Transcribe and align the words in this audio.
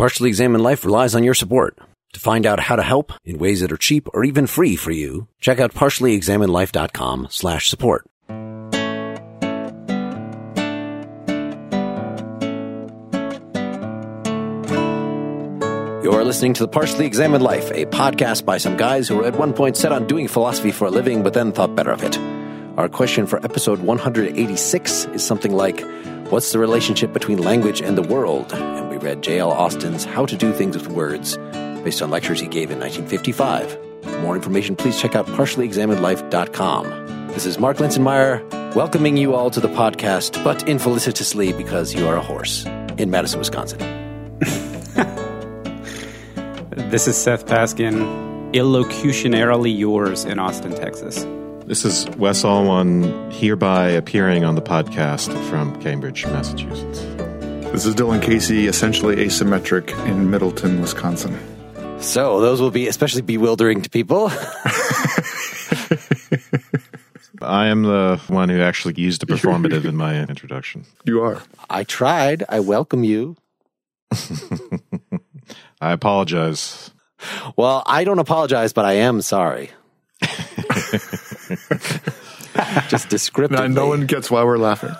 Partially 0.00 0.30
Examined 0.30 0.64
Life 0.64 0.86
relies 0.86 1.14
on 1.14 1.24
your 1.24 1.34
support. 1.34 1.78
To 2.14 2.20
find 2.20 2.46
out 2.46 2.58
how 2.58 2.74
to 2.74 2.82
help 2.82 3.12
in 3.26 3.36
ways 3.36 3.60
that 3.60 3.70
are 3.70 3.76
cheap 3.76 4.08
or 4.14 4.24
even 4.24 4.46
free 4.46 4.74
for 4.74 4.90
you, 4.90 5.28
check 5.40 5.60
out 5.60 5.74
partiallyexaminedlife.com 5.74 7.26
slash 7.28 7.68
support. 7.68 8.06
You're 16.02 16.24
listening 16.24 16.54
to 16.54 16.62
The 16.62 16.68
Partially 16.72 17.04
Examined 17.04 17.44
Life, 17.44 17.70
a 17.70 17.84
podcast 17.84 18.46
by 18.46 18.56
some 18.56 18.78
guys 18.78 19.06
who 19.06 19.16
were 19.16 19.26
at 19.26 19.36
one 19.36 19.52
point 19.52 19.76
set 19.76 19.92
on 19.92 20.06
doing 20.06 20.28
philosophy 20.28 20.72
for 20.72 20.86
a 20.86 20.90
living, 20.90 21.22
but 21.22 21.34
then 21.34 21.52
thought 21.52 21.76
better 21.76 21.90
of 21.90 22.02
it. 22.02 22.16
Our 22.78 22.88
question 22.88 23.26
for 23.26 23.44
episode 23.44 23.80
186 23.80 25.04
is 25.08 25.22
something 25.22 25.52
like, 25.52 25.84
What's 26.30 26.52
the 26.52 26.58
relationship 26.58 27.12
between 27.12 27.42
language 27.42 27.82
and 27.82 27.98
the 27.98 28.02
world? 28.02 28.52
And 28.54 28.89
read 29.02 29.22
J.L. 29.22 29.50
Austin's 29.50 30.04
How 30.04 30.26
to 30.26 30.36
Do 30.36 30.52
Things 30.52 30.76
with 30.76 30.88
Words, 30.88 31.36
based 31.82 32.02
on 32.02 32.10
lectures 32.10 32.40
he 32.40 32.46
gave 32.46 32.70
in 32.70 32.78
1955. 32.78 33.72
For 34.02 34.18
more 34.20 34.36
information, 34.36 34.76
please 34.76 35.00
check 35.00 35.14
out 35.14 35.26
partiallyexaminedlife.com. 35.26 37.28
This 37.28 37.46
is 37.46 37.58
Mark 37.58 37.78
Linsenmayer, 37.78 38.74
welcoming 38.74 39.16
you 39.16 39.34
all 39.34 39.50
to 39.50 39.60
the 39.60 39.68
podcast, 39.68 40.42
but 40.44 40.58
infelicitously 40.66 41.56
because 41.56 41.94
you 41.94 42.06
are 42.06 42.16
a 42.16 42.22
horse 42.22 42.66
in 42.98 43.10
Madison, 43.10 43.38
Wisconsin. 43.38 43.80
This 46.90 47.06
is 47.06 47.16
Seth 47.16 47.46
Paskin, 47.46 48.52
illocutionarily 48.52 49.76
yours 49.76 50.24
in 50.24 50.40
Austin, 50.40 50.74
Texas. 50.74 51.24
This 51.66 51.84
is 51.84 52.08
Wes 52.16 52.42
Alwan, 52.42 53.32
hereby 53.32 53.90
appearing 53.90 54.44
on 54.44 54.56
the 54.56 54.62
podcast 54.62 55.32
from 55.48 55.80
Cambridge, 55.80 56.26
Massachusetts. 56.26 57.00
This 57.72 57.86
is 57.86 57.94
Dylan 57.94 58.20
Casey, 58.20 58.66
essentially 58.66 59.14
asymmetric 59.16 59.90
in 60.06 60.28
Middleton, 60.28 60.80
Wisconsin. 60.80 61.38
So, 62.00 62.40
those 62.40 62.60
will 62.60 62.72
be 62.72 62.88
especially 62.88 63.22
bewildering 63.22 63.82
to 63.82 63.90
people. 63.90 64.26
I 67.40 67.68
am 67.68 67.84
the 67.84 68.20
one 68.26 68.48
who 68.48 68.60
actually 68.60 68.94
used 69.00 69.22
a 69.22 69.26
performative 69.32 69.84
in 69.84 69.96
my 69.96 70.20
introduction. 70.20 70.84
You 71.04 71.22
are. 71.22 71.42
I 71.70 71.84
tried. 71.84 72.42
I 72.48 72.58
welcome 72.58 73.04
you. 73.04 73.36
I 75.80 75.92
apologize. 75.92 76.90
Well, 77.56 77.84
I 77.86 78.02
don't 78.02 78.18
apologize, 78.18 78.72
but 78.72 78.84
I 78.84 78.94
am 78.94 79.22
sorry. 79.22 79.70
Just 82.88 83.08
descriptively. 83.08 83.68
Now, 83.68 83.72
no 83.74 83.86
one 83.86 84.06
gets 84.06 84.28
why 84.30 84.42
we're 84.42 84.58
laughing. 84.58 84.94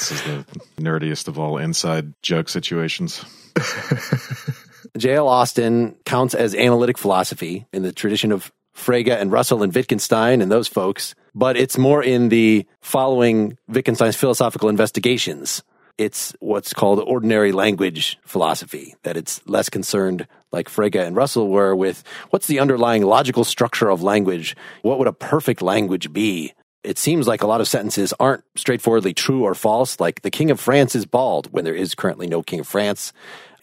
This 0.00 0.12
is 0.12 0.22
the 0.22 0.44
nerdiest 0.78 1.28
of 1.28 1.38
all 1.38 1.58
inside 1.58 2.14
joke 2.22 2.48
situations. 2.48 3.22
J.L. 4.96 5.28
Austin 5.28 5.94
counts 6.06 6.34
as 6.34 6.54
analytic 6.54 6.96
philosophy 6.96 7.66
in 7.70 7.82
the 7.82 7.92
tradition 7.92 8.32
of 8.32 8.50
Frege 8.74 9.14
and 9.14 9.30
Russell 9.30 9.62
and 9.62 9.74
Wittgenstein 9.74 10.40
and 10.40 10.50
those 10.50 10.68
folks, 10.68 11.14
but 11.34 11.58
it's 11.58 11.76
more 11.76 12.02
in 12.02 12.30
the 12.30 12.66
following 12.80 13.58
Wittgenstein's 13.68 14.16
philosophical 14.16 14.70
investigations. 14.70 15.62
It's 15.98 16.34
what's 16.40 16.72
called 16.72 17.00
ordinary 17.00 17.52
language 17.52 18.16
philosophy, 18.24 18.94
that 19.02 19.18
it's 19.18 19.46
less 19.46 19.68
concerned, 19.68 20.26
like 20.50 20.70
Frege 20.70 21.06
and 21.06 21.14
Russell 21.14 21.50
were, 21.50 21.76
with 21.76 22.02
what's 22.30 22.46
the 22.46 22.58
underlying 22.58 23.02
logical 23.02 23.44
structure 23.44 23.90
of 23.90 24.02
language? 24.02 24.56
What 24.80 24.98
would 24.98 25.08
a 25.08 25.12
perfect 25.12 25.60
language 25.60 26.10
be? 26.10 26.54
It 26.82 26.98
seems 26.98 27.28
like 27.28 27.42
a 27.42 27.46
lot 27.46 27.60
of 27.60 27.68
sentences 27.68 28.14
aren't 28.18 28.42
straightforwardly 28.56 29.12
true 29.12 29.44
or 29.44 29.54
false, 29.54 30.00
like 30.00 30.22
the 30.22 30.30
King 30.30 30.50
of 30.50 30.58
France 30.58 30.94
is 30.94 31.04
bald 31.04 31.52
when 31.52 31.64
there 31.64 31.74
is 31.74 31.94
currently 31.94 32.26
no 32.26 32.42
King 32.42 32.60
of 32.60 32.68
France. 32.68 33.12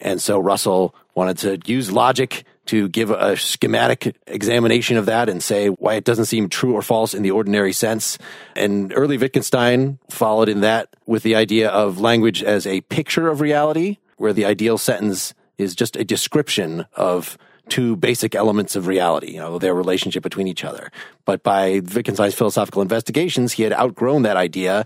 And 0.00 0.22
so 0.22 0.38
Russell 0.38 0.94
wanted 1.14 1.38
to 1.38 1.58
use 1.70 1.90
logic 1.90 2.44
to 2.66 2.88
give 2.88 3.10
a 3.10 3.36
schematic 3.36 4.14
examination 4.26 4.96
of 4.96 5.06
that 5.06 5.28
and 5.28 5.42
say 5.42 5.68
why 5.68 5.94
it 5.94 6.04
doesn't 6.04 6.26
seem 6.26 6.48
true 6.48 6.74
or 6.74 6.82
false 6.82 7.14
in 7.14 7.22
the 7.22 7.30
ordinary 7.30 7.72
sense. 7.72 8.18
And 8.54 8.92
early 8.94 9.16
Wittgenstein 9.16 9.98
followed 10.10 10.48
in 10.48 10.60
that 10.60 10.94
with 11.06 11.22
the 11.22 11.34
idea 11.34 11.70
of 11.70 11.98
language 11.98 12.42
as 12.42 12.66
a 12.66 12.82
picture 12.82 13.28
of 13.28 13.40
reality, 13.40 13.96
where 14.18 14.32
the 14.34 14.44
ideal 14.44 14.78
sentence 14.78 15.34
is 15.56 15.74
just 15.74 15.96
a 15.96 16.04
description 16.04 16.86
of 16.94 17.38
two 17.68 17.96
basic 17.96 18.34
elements 18.34 18.76
of 18.76 18.86
reality, 18.86 19.32
you 19.32 19.38
know, 19.38 19.58
their 19.58 19.74
relationship 19.74 20.22
between 20.22 20.48
each 20.48 20.64
other. 20.64 20.90
But 21.24 21.42
by 21.42 21.80
Wittgenstein's 21.80 22.34
philosophical 22.34 22.82
investigations, 22.82 23.52
he 23.52 23.62
had 23.62 23.72
outgrown 23.72 24.22
that 24.22 24.36
idea. 24.36 24.84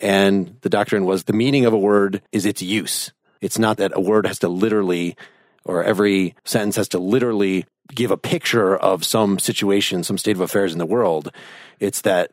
And 0.00 0.56
the 0.62 0.68
doctrine 0.68 1.04
was 1.04 1.24
the 1.24 1.32
meaning 1.32 1.64
of 1.66 1.72
a 1.72 1.78
word 1.78 2.22
is 2.32 2.46
its 2.46 2.62
use. 2.62 3.12
It's 3.40 3.58
not 3.58 3.76
that 3.78 3.92
a 3.94 4.00
word 4.00 4.26
has 4.26 4.38
to 4.40 4.48
literally, 4.48 5.16
or 5.64 5.84
every 5.84 6.34
sentence 6.44 6.76
has 6.76 6.88
to 6.88 6.98
literally 6.98 7.66
give 7.94 8.10
a 8.10 8.16
picture 8.16 8.76
of 8.76 9.04
some 9.04 9.38
situation, 9.38 10.02
some 10.02 10.18
state 10.18 10.36
of 10.36 10.40
affairs 10.40 10.72
in 10.72 10.78
the 10.78 10.86
world. 10.86 11.30
It's 11.78 12.00
that 12.02 12.32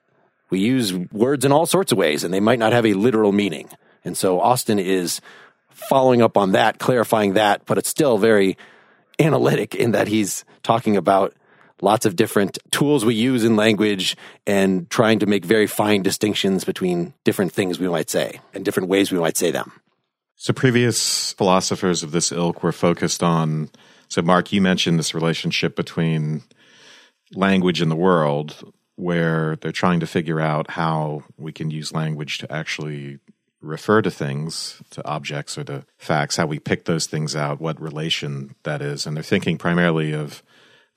we 0.49 0.59
use 0.59 0.93
words 1.11 1.45
in 1.45 1.51
all 1.51 1.65
sorts 1.65 1.91
of 1.91 1.97
ways 1.97 2.23
and 2.23 2.33
they 2.33 2.39
might 2.39 2.59
not 2.59 2.73
have 2.73 2.85
a 2.85 2.93
literal 2.93 3.31
meaning. 3.31 3.69
And 4.03 4.17
so 4.17 4.39
Austin 4.39 4.79
is 4.79 5.21
following 5.69 6.21
up 6.21 6.37
on 6.37 6.53
that, 6.53 6.79
clarifying 6.79 7.33
that, 7.33 7.65
but 7.65 7.77
it's 7.77 7.89
still 7.89 8.17
very 8.17 8.57
analytic 9.21 9.75
in 9.75 9.91
that 9.91 10.07
he's 10.07 10.43
talking 10.63 10.97
about 10.97 11.33
lots 11.81 12.05
of 12.05 12.15
different 12.15 12.57
tools 12.71 13.03
we 13.03 13.15
use 13.15 13.43
in 13.43 13.55
language 13.55 14.15
and 14.45 14.89
trying 14.89 15.19
to 15.19 15.25
make 15.25 15.43
very 15.43 15.67
fine 15.67 16.01
distinctions 16.01 16.63
between 16.63 17.13
different 17.23 17.51
things 17.51 17.79
we 17.79 17.89
might 17.89 18.09
say 18.09 18.39
and 18.53 18.63
different 18.63 18.89
ways 18.89 19.11
we 19.11 19.19
might 19.19 19.37
say 19.37 19.51
them. 19.51 19.71
So, 20.35 20.53
previous 20.53 21.33
philosophers 21.33 22.01
of 22.01 22.11
this 22.11 22.31
ilk 22.31 22.63
were 22.63 22.71
focused 22.71 23.21
on. 23.21 23.69
So, 24.07 24.21
Mark, 24.21 24.51
you 24.51 24.61
mentioned 24.61 24.97
this 24.97 25.13
relationship 25.13 25.75
between 25.75 26.41
language 27.33 27.79
and 27.79 27.91
the 27.91 27.95
world, 27.95 28.73
where 28.95 29.55
they're 29.57 29.71
trying 29.71 29.99
to 29.99 30.07
figure 30.07 30.39
out 30.39 30.71
how 30.71 31.23
we 31.37 31.51
can 31.51 31.69
use 31.69 31.93
language 31.93 32.39
to 32.39 32.51
actually 32.51 33.19
refer 33.61 34.01
to 34.01 34.11
things, 34.11 34.81
to 34.91 35.05
objects 35.05 35.57
or 35.57 35.63
to 35.65 35.85
facts, 35.97 36.37
how 36.37 36.45
we 36.45 36.59
pick 36.59 36.85
those 36.85 37.05
things 37.05 37.35
out, 37.35 37.61
what 37.61 37.81
relation 37.81 38.55
that 38.63 38.81
is. 38.81 39.05
And 39.05 39.15
they're 39.15 39.23
thinking 39.23 39.57
primarily 39.57 40.13
of 40.13 40.43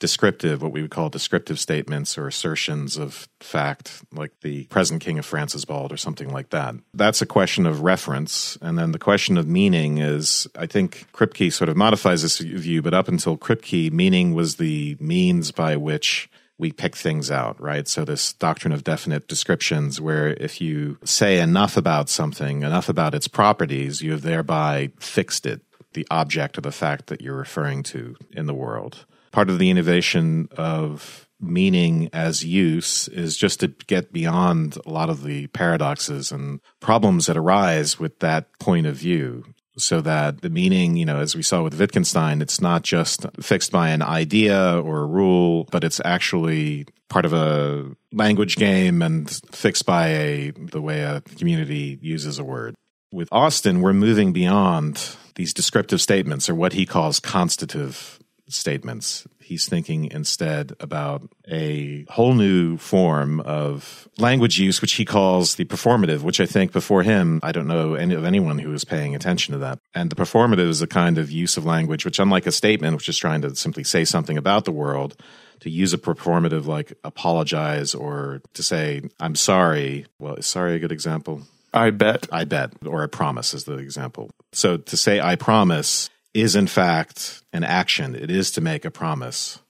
descriptive, 0.00 0.60
what 0.60 0.72
we 0.72 0.82
would 0.82 0.90
call 0.90 1.08
descriptive 1.08 1.58
statements 1.58 2.18
or 2.18 2.26
assertions 2.26 2.96
of 2.96 3.28
fact, 3.40 4.02
like 4.12 4.32
the 4.40 4.64
present 4.64 5.00
king 5.00 5.18
of 5.18 5.24
France 5.24 5.54
is 5.54 5.64
bald 5.64 5.92
or 5.92 5.96
something 5.96 6.30
like 6.30 6.50
that. 6.50 6.74
That's 6.92 7.22
a 7.22 7.26
question 7.26 7.64
of 7.64 7.82
reference. 7.82 8.58
And 8.60 8.76
then 8.78 8.92
the 8.92 8.98
question 8.98 9.38
of 9.38 9.46
meaning 9.46 9.98
is, 9.98 10.48
I 10.56 10.66
think 10.66 11.06
Kripke 11.12 11.52
sort 11.52 11.68
of 11.68 11.76
modifies 11.76 12.22
this 12.22 12.38
view, 12.38 12.82
but 12.82 12.92
up 12.92 13.08
until 13.08 13.38
Kripke, 13.38 13.92
meaning 13.92 14.34
was 14.34 14.56
the 14.56 14.96
means 15.00 15.52
by 15.52 15.76
which 15.76 16.28
we 16.58 16.72
pick 16.72 16.94
things 16.96 17.30
out, 17.30 17.60
right? 17.60 17.88
So 17.88 18.04
this 18.04 18.32
doctrine 18.32 18.72
of 18.72 18.84
definite 18.84 19.26
descriptions, 19.26 20.00
where 20.00 20.28
if 20.34 20.60
you 20.60 20.98
say 21.04 21.40
enough 21.40 21.76
about 21.76 22.08
something, 22.08 22.62
enough 22.62 22.88
about 22.88 23.14
its 23.14 23.28
properties, 23.28 24.02
you 24.02 24.12
have 24.12 24.22
thereby 24.22 24.90
fixed 24.98 25.46
it, 25.46 25.62
the 25.94 26.06
object 26.10 26.58
or 26.58 26.60
the 26.60 26.72
fact 26.72 27.08
that 27.08 27.20
you're 27.20 27.36
referring 27.36 27.82
to 27.84 28.16
in 28.30 28.46
the 28.46 28.54
world. 28.54 29.04
Part 29.32 29.50
of 29.50 29.58
the 29.58 29.70
innovation 29.70 30.48
of 30.56 31.28
meaning 31.40 32.08
as 32.12 32.44
use 32.44 33.08
is 33.08 33.36
just 33.36 33.60
to 33.60 33.68
get 33.68 34.12
beyond 34.12 34.78
a 34.86 34.90
lot 34.90 35.10
of 35.10 35.24
the 35.24 35.48
paradoxes 35.48 36.30
and 36.30 36.60
problems 36.80 37.26
that 37.26 37.36
arise 37.36 37.98
with 37.98 38.20
that 38.20 38.58
point 38.60 38.86
of 38.86 38.96
view 38.96 39.44
so 39.76 40.00
that 40.00 40.40
the 40.42 40.50
meaning, 40.50 40.96
you 40.96 41.04
know, 41.04 41.18
as 41.18 41.34
we 41.34 41.42
saw 41.42 41.62
with 41.62 41.78
Wittgenstein, 41.78 42.40
it's 42.40 42.60
not 42.60 42.82
just 42.82 43.26
fixed 43.40 43.72
by 43.72 43.88
an 43.90 44.02
idea 44.02 44.80
or 44.80 45.00
a 45.00 45.06
rule, 45.06 45.64
but 45.70 45.84
it's 45.84 46.00
actually 46.04 46.86
part 47.08 47.24
of 47.24 47.32
a 47.32 47.90
language 48.12 48.56
game 48.56 49.02
and 49.02 49.30
fixed 49.52 49.86
by 49.86 50.08
a 50.08 50.50
the 50.50 50.80
way 50.80 51.00
a 51.00 51.20
community 51.36 51.98
uses 52.00 52.38
a 52.38 52.44
word. 52.44 52.74
With 53.12 53.28
Austin, 53.30 53.80
we're 53.80 53.92
moving 53.92 54.32
beyond 54.32 55.16
these 55.36 55.52
descriptive 55.52 56.00
statements 56.00 56.48
or 56.48 56.54
what 56.54 56.72
he 56.72 56.86
calls 56.86 57.20
constative 57.20 58.18
statements. 58.48 59.26
He's 59.44 59.68
thinking 59.68 60.10
instead 60.10 60.72
about 60.80 61.28
a 61.46 62.06
whole 62.08 62.32
new 62.32 62.78
form 62.78 63.40
of 63.40 64.08
language 64.18 64.58
use, 64.58 64.80
which 64.80 64.94
he 64.94 65.04
calls 65.04 65.56
the 65.56 65.66
performative, 65.66 66.22
which 66.22 66.40
I 66.40 66.46
think 66.46 66.72
before 66.72 67.02
him, 67.02 67.40
I 67.42 67.52
don't 67.52 67.66
know 67.66 67.94
any 67.94 68.14
of 68.14 68.24
anyone 68.24 68.58
who 68.58 68.70
was 68.70 68.84
paying 68.84 69.14
attention 69.14 69.52
to 69.52 69.58
that. 69.58 69.78
And 69.94 70.10
the 70.10 70.16
performative 70.16 70.68
is 70.68 70.80
a 70.80 70.86
kind 70.86 71.18
of 71.18 71.30
use 71.30 71.58
of 71.58 71.66
language, 71.66 72.06
which 72.06 72.18
unlike 72.18 72.46
a 72.46 72.52
statement, 72.52 72.96
which 72.96 73.08
is 73.08 73.18
trying 73.18 73.42
to 73.42 73.54
simply 73.54 73.84
say 73.84 74.04
something 74.04 74.38
about 74.38 74.64
the 74.64 74.72
world, 74.72 75.14
to 75.60 75.70
use 75.70 75.92
a 75.92 75.98
performative 75.98 76.66
like 76.66 76.94
apologize 77.04 77.94
or 77.94 78.40
to 78.54 78.62
say, 78.62 79.02
I'm 79.20 79.34
sorry. 79.34 80.06
Well, 80.18 80.36
is 80.36 80.46
sorry 80.46 80.74
a 80.74 80.78
good 80.78 80.92
example? 80.92 81.42
I 81.72 81.90
bet. 81.90 82.28
I 82.32 82.44
bet, 82.44 82.72
or 82.86 83.02
I 83.02 83.08
promise 83.08 83.52
is 83.52 83.64
the 83.64 83.76
example. 83.76 84.30
So 84.52 84.76
to 84.78 84.96
say 84.96 85.20
I 85.20 85.36
promise 85.36 86.08
is 86.34 86.56
in 86.56 86.66
fact 86.66 87.42
an 87.52 87.64
action. 87.64 88.14
It 88.14 88.30
is 88.30 88.50
to 88.52 88.60
make 88.60 88.84
a 88.84 88.90
promise. 88.90 89.60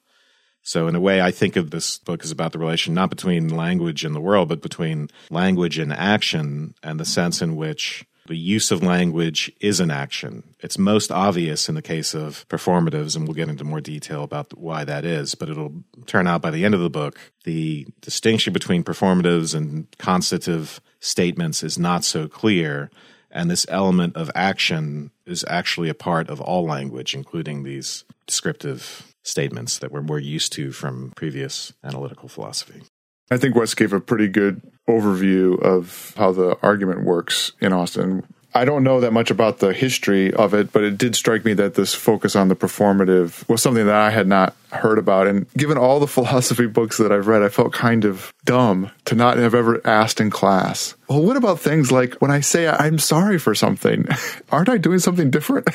So 0.62 0.88
in 0.88 0.94
a 0.94 1.00
way, 1.00 1.20
I 1.20 1.30
think 1.30 1.56
of 1.56 1.70
this 1.70 1.98
book 1.98 2.24
as 2.24 2.30
about 2.30 2.52
the 2.52 2.58
relation 2.58 2.94
not 2.94 3.10
between 3.10 3.54
language 3.54 4.02
and 4.02 4.14
the 4.14 4.20
world, 4.20 4.48
but 4.48 4.62
between 4.62 5.10
language 5.30 5.78
and 5.78 5.92
action 5.92 6.74
and 6.82 6.98
the 6.98 7.04
sense 7.04 7.42
in 7.42 7.54
which 7.54 8.06
the 8.26 8.36
use 8.36 8.70
of 8.70 8.82
language 8.82 9.52
is 9.60 9.80
an 9.80 9.90
action. 9.90 10.54
It's 10.60 10.78
most 10.78 11.12
obvious 11.12 11.68
in 11.68 11.74
the 11.74 11.82
case 11.82 12.14
of 12.14 12.48
performatives, 12.48 13.14
and 13.14 13.26
we'll 13.26 13.34
get 13.34 13.50
into 13.50 13.64
more 13.64 13.82
detail 13.82 14.22
about 14.22 14.56
why 14.56 14.84
that 14.84 15.04
is, 15.04 15.34
but 15.34 15.50
it'll 15.50 15.84
turn 16.06 16.26
out 16.26 16.40
by 16.40 16.50
the 16.50 16.64
end 16.64 16.74
of 16.74 16.80
the 16.80 16.88
book, 16.88 17.18
the 17.44 17.86
distinction 18.00 18.54
between 18.54 18.82
performatives 18.82 19.54
and 19.54 19.86
constative 19.98 20.80
statements 21.00 21.62
is 21.62 21.78
not 21.78 22.02
so 22.04 22.26
clear. 22.26 22.90
And 23.34 23.50
this 23.50 23.66
element 23.68 24.16
of 24.16 24.30
action 24.34 25.10
is 25.26 25.44
actually 25.48 25.88
a 25.88 25.94
part 25.94 26.30
of 26.30 26.40
all 26.40 26.64
language, 26.64 27.14
including 27.14 27.64
these 27.64 28.04
descriptive 28.26 29.12
statements 29.24 29.78
that 29.78 29.90
we're 29.90 30.02
more 30.02 30.20
used 30.20 30.52
to 30.52 30.70
from 30.70 31.12
previous 31.16 31.72
analytical 31.82 32.28
philosophy. 32.28 32.82
I 33.30 33.36
think 33.36 33.56
Wes 33.56 33.74
gave 33.74 33.92
a 33.92 34.00
pretty 34.00 34.28
good 34.28 34.62
overview 34.88 35.60
of 35.60 36.14
how 36.16 36.30
the 36.30 36.56
argument 36.62 37.04
works 37.04 37.52
in 37.60 37.72
Austin. 37.72 38.24
I 38.56 38.64
don't 38.64 38.84
know 38.84 39.00
that 39.00 39.12
much 39.12 39.32
about 39.32 39.58
the 39.58 39.72
history 39.72 40.32
of 40.32 40.54
it, 40.54 40.72
but 40.72 40.84
it 40.84 40.96
did 40.96 41.16
strike 41.16 41.44
me 41.44 41.54
that 41.54 41.74
this 41.74 41.92
focus 41.92 42.36
on 42.36 42.46
the 42.46 42.54
performative 42.54 43.46
was 43.48 43.60
something 43.60 43.84
that 43.86 43.96
I 43.96 44.10
had 44.10 44.28
not 44.28 44.54
heard 44.70 44.96
about. 44.96 45.26
And 45.26 45.50
given 45.54 45.76
all 45.76 45.98
the 45.98 46.06
philosophy 46.16 46.66
books 46.66 46.98
that 46.98 47.10
I've 47.10 47.26
read, 47.26 47.42
I 47.42 47.48
felt 47.48 47.72
kind 47.72 48.04
of 48.04 48.32
dumb 48.44 48.92
to 49.06 49.16
not 49.16 49.38
have 49.38 49.56
ever 49.56 49.84
asked 49.84 50.20
in 50.20 50.30
class, 50.30 50.94
well, 51.08 51.22
what 51.22 51.36
about 51.36 51.58
things 51.58 51.90
like 51.90 52.14
when 52.16 52.30
I 52.30 52.40
say 52.40 52.68
I'm 52.68 53.00
sorry 53.00 53.38
for 53.38 53.56
something, 53.56 54.06
aren't 54.52 54.68
I 54.68 54.78
doing 54.78 55.00
something 55.00 55.30
different? 55.30 55.68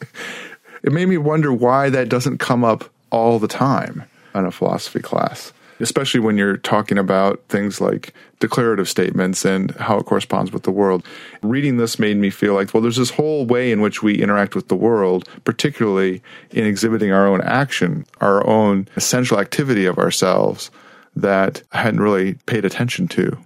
it 0.82 0.92
made 0.92 1.06
me 1.06 1.18
wonder 1.18 1.52
why 1.52 1.90
that 1.90 2.08
doesn't 2.08 2.38
come 2.38 2.64
up 2.64 2.90
all 3.10 3.38
the 3.38 3.48
time 3.48 4.04
in 4.34 4.46
a 4.46 4.50
philosophy 4.50 5.00
class 5.00 5.52
especially 5.80 6.20
when 6.20 6.36
you're 6.36 6.56
talking 6.56 6.98
about 6.98 7.42
things 7.48 7.80
like 7.80 8.14
declarative 8.40 8.88
statements 8.88 9.44
and 9.44 9.70
how 9.72 9.98
it 9.98 10.06
corresponds 10.06 10.52
with 10.52 10.64
the 10.64 10.70
world. 10.70 11.04
Reading 11.42 11.76
this 11.76 11.98
made 11.98 12.16
me 12.16 12.30
feel 12.30 12.54
like, 12.54 12.72
well, 12.72 12.82
there's 12.82 12.96
this 12.96 13.10
whole 13.10 13.46
way 13.46 13.72
in 13.72 13.80
which 13.80 14.02
we 14.02 14.20
interact 14.20 14.54
with 14.54 14.68
the 14.68 14.76
world, 14.76 15.28
particularly 15.44 16.22
in 16.50 16.64
exhibiting 16.64 17.12
our 17.12 17.26
own 17.26 17.40
action, 17.42 18.06
our 18.20 18.46
own 18.46 18.88
essential 18.96 19.38
activity 19.38 19.86
of 19.86 19.98
ourselves 19.98 20.70
that 21.16 21.62
I 21.72 21.82
hadn't 21.82 22.00
really 22.00 22.34
paid 22.46 22.64
attention 22.64 23.08
to. 23.08 23.38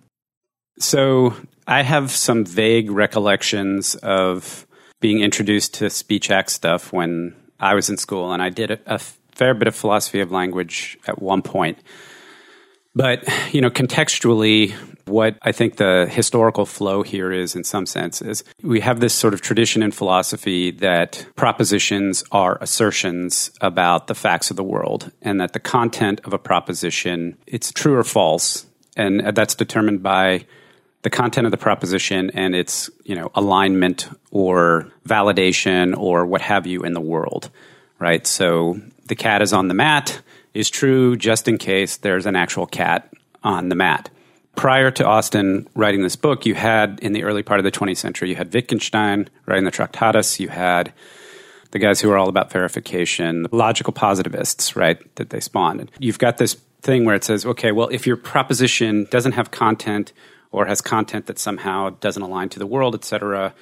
So 0.79 1.35
I 1.67 1.83
have 1.83 2.11
some 2.11 2.45
vague 2.45 2.91
recollections 2.91 3.95
of 3.97 4.67
being 5.01 5.21
introduced 5.21 5.75
to 5.75 5.91
speech 5.91 6.31
act 6.31 6.51
stuff 6.51 6.93
when 6.93 7.35
I 7.61 7.75
was 7.75 7.91
in 7.91 7.97
school, 7.97 8.33
and 8.33 8.43
I 8.43 8.49
did 8.49 8.71
a, 8.71 8.79
a 8.87 8.99
fair 8.99 9.55
bit 9.55 9.69
of 9.69 9.75
philosophy 9.75 10.21
of 10.21 10.33
language 10.33 10.99
at 11.07 11.21
one 11.21 11.43
point. 11.43 11.79
But, 12.99 13.29
you 13.55 13.61
know, 13.61 13.71
contextually, 13.71 14.73
what 15.05 15.39
I 15.43 15.53
think 15.53 15.77
the 15.77 16.09
historical 16.11 16.67
flow 16.67 17.05
here 17.05 17.31
is, 17.31 17.55
in 17.55 17.63
some 17.63 17.87
sense, 17.87 18.21
is 18.21 18.43
we 18.61 18.81
have 18.81 18.99
this 18.99 19.15
sort 19.15 19.35
of 19.35 19.41
tradition 19.41 19.85
in 19.85 19.93
philosophy 19.93 20.73
that 20.73 21.25
propositions 21.37 22.25
are 22.33 22.59
assertions 22.61 23.53
about 23.61 24.09
the 24.09 24.17
facts 24.17 24.51
of 24.51 24.57
the 24.57 24.65
world, 24.65 25.13
and 25.23 25.41
that 25.41 25.53
the 25.53 25.61
content 25.61 26.21
of 26.25 26.33
a 26.33 26.41
proposition, 26.41 27.39
it's 27.47 27.71
true 27.71 27.95
or 27.95 28.03
false, 28.03 28.67
and 28.97 29.21
that's 29.33 29.55
determined 29.55 30.03
by 30.03 30.45
the 31.03 31.11
content 31.11 31.47
of 31.47 31.53
the 31.53 31.57
proposition 31.57 32.33
and 32.35 32.57
its, 32.57 32.91
you 33.05 33.15
know, 33.15 33.31
alignment 33.37 34.09
or 34.33 34.91
validation 35.07 35.97
or 35.97 36.27
what 36.27 36.41
have 36.41 36.67
you 36.67 36.83
in 36.83 36.95
the 36.95 37.01
world, 37.01 37.49
right? 38.01 38.27
So 38.27 38.81
the 39.07 39.15
cat 39.15 39.41
is 39.41 39.53
on 39.53 39.69
the 39.69 39.75
mat 39.75 40.21
is 40.55 40.71
true 40.71 41.17
just 41.17 41.49
in 41.49 41.59
case 41.59 41.97
there's 41.97 42.27
an 42.27 42.37
actual 42.37 42.67
cat 42.67 43.13
on 43.43 43.69
the 43.69 43.75
mat. 43.75 44.11
Prior 44.57 44.91
to 44.91 45.07
Austin 45.07 45.69
writing 45.75 46.03
this 46.03 46.17
book, 46.17 46.45
you 46.45 46.55
had 46.55 46.99
in 47.01 47.13
the 47.13 47.23
early 47.23 47.43
part 47.43 47.61
of 47.61 47.65
the 47.65 47.71
20th 47.71 47.99
century, 47.99 48.31
you 48.31 48.35
had 48.35 48.53
Wittgenstein 48.53 49.29
writing 49.47 49.65
the 49.65 49.71
Tractatus, 49.71 50.41
you 50.41 50.49
had 50.49 50.93
the 51.71 51.79
guys 51.79 52.01
who 52.01 52.11
are 52.11 52.17
all 52.17 52.29
about 52.29 52.51
verification, 52.51 53.47
logical 53.53 53.93
positivists, 53.93 54.75
right, 54.75 54.99
that 55.17 55.31
they 55.31 55.41
spawned. 55.41 55.91
You've 55.99 56.19
got 56.19 56.39
this 56.39 56.55
thing 56.83 57.05
where 57.05 57.15
it 57.15 57.25
says, 57.25 57.45
okay, 57.45 57.73
well, 57.73 57.89
if 57.89 58.07
your 58.07 58.17
proposition 58.17 59.07
doesn't 59.11 59.33
have 59.33 59.51
content 59.51 60.13
or 60.51 60.67
has 60.67 60.81
content 60.81 61.27
that 61.27 61.39
somehow 61.39 61.91
doesn't 62.01 62.23
align 62.23 62.49
to 62.49 62.59
the 62.59 62.67
world, 62.67 62.95
et 62.95 63.05
cetera, 63.05 63.55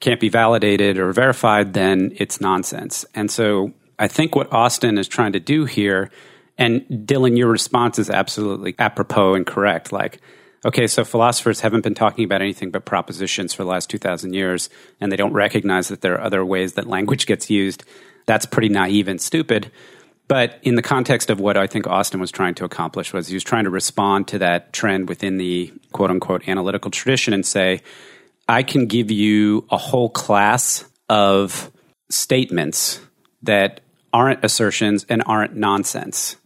can't 0.00 0.20
be 0.20 0.28
validated 0.28 0.98
or 0.98 1.12
verified, 1.12 1.72
then 1.72 2.12
it's 2.16 2.40
nonsense. 2.40 3.04
And 3.14 3.30
so 3.30 3.72
I 3.98 4.08
think 4.08 4.34
what 4.34 4.52
Austin 4.52 4.98
is 4.98 5.08
trying 5.08 5.32
to 5.32 5.40
do 5.40 5.64
here, 5.64 6.10
and 6.58 6.82
Dylan, 6.88 7.36
your 7.36 7.48
response 7.48 7.98
is 7.98 8.10
absolutely 8.10 8.74
apropos 8.78 9.34
and 9.34 9.46
correct. 9.46 9.92
Like, 9.92 10.20
okay, 10.64 10.86
so 10.86 11.04
philosophers 11.04 11.60
haven't 11.60 11.82
been 11.82 11.94
talking 11.94 12.24
about 12.24 12.42
anything 12.42 12.70
but 12.70 12.84
propositions 12.84 13.54
for 13.54 13.64
the 13.64 13.70
last 13.70 13.90
2,000 13.90 14.34
years, 14.34 14.70
and 15.00 15.10
they 15.10 15.16
don't 15.16 15.32
recognize 15.32 15.88
that 15.88 16.00
there 16.00 16.14
are 16.14 16.20
other 16.20 16.44
ways 16.44 16.74
that 16.74 16.86
language 16.86 17.26
gets 17.26 17.50
used. 17.50 17.84
That's 18.26 18.46
pretty 18.46 18.68
naive 18.68 19.08
and 19.08 19.20
stupid. 19.20 19.70
But 20.26 20.58
in 20.62 20.74
the 20.74 20.82
context 20.82 21.28
of 21.28 21.38
what 21.38 21.56
I 21.56 21.66
think 21.66 21.86
Austin 21.86 22.18
was 22.18 22.30
trying 22.30 22.54
to 22.56 22.64
accomplish 22.64 23.12
was 23.12 23.28
he 23.28 23.34
was 23.34 23.44
trying 23.44 23.64
to 23.64 23.70
respond 23.70 24.28
to 24.28 24.38
that 24.38 24.72
trend 24.72 25.08
within 25.08 25.36
the 25.36 25.72
quote 25.92 26.10
unquote 26.10 26.48
analytical 26.48 26.90
tradition 26.90 27.34
and 27.34 27.44
say, 27.44 27.82
I 28.48 28.62
can 28.62 28.86
give 28.86 29.10
you 29.10 29.66
a 29.70 29.76
whole 29.76 30.08
class 30.08 30.84
of 31.08 31.70
statements 32.08 33.00
that 33.42 33.80
aren't 34.14 34.44
assertions 34.44 35.04
and 35.10 35.22
aren't 35.26 35.56
nonsense. 35.56 36.36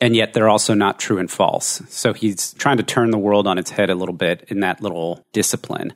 And 0.00 0.14
yet 0.14 0.32
they're 0.32 0.48
also 0.48 0.74
not 0.74 0.98
true 0.98 1.18
and 1.18 1.30
false. 1.30 1.82
So 1.88 2.12
he's 2.12 2.54
trying 2.54 2.76
to 2.78 2.82
turn 2.82 3.10
the 3.10 3.18
world 3.18 3.46
on 3.46 3.58
its 3.58 3.70
head 3.70 3.90
a 3.90 3.94
little 3.94 4.14
bit 4.14 4.44
in 4.48 4.60
that 4.60 4.80
little 4.80 5.22
discipline. 5.32 5.92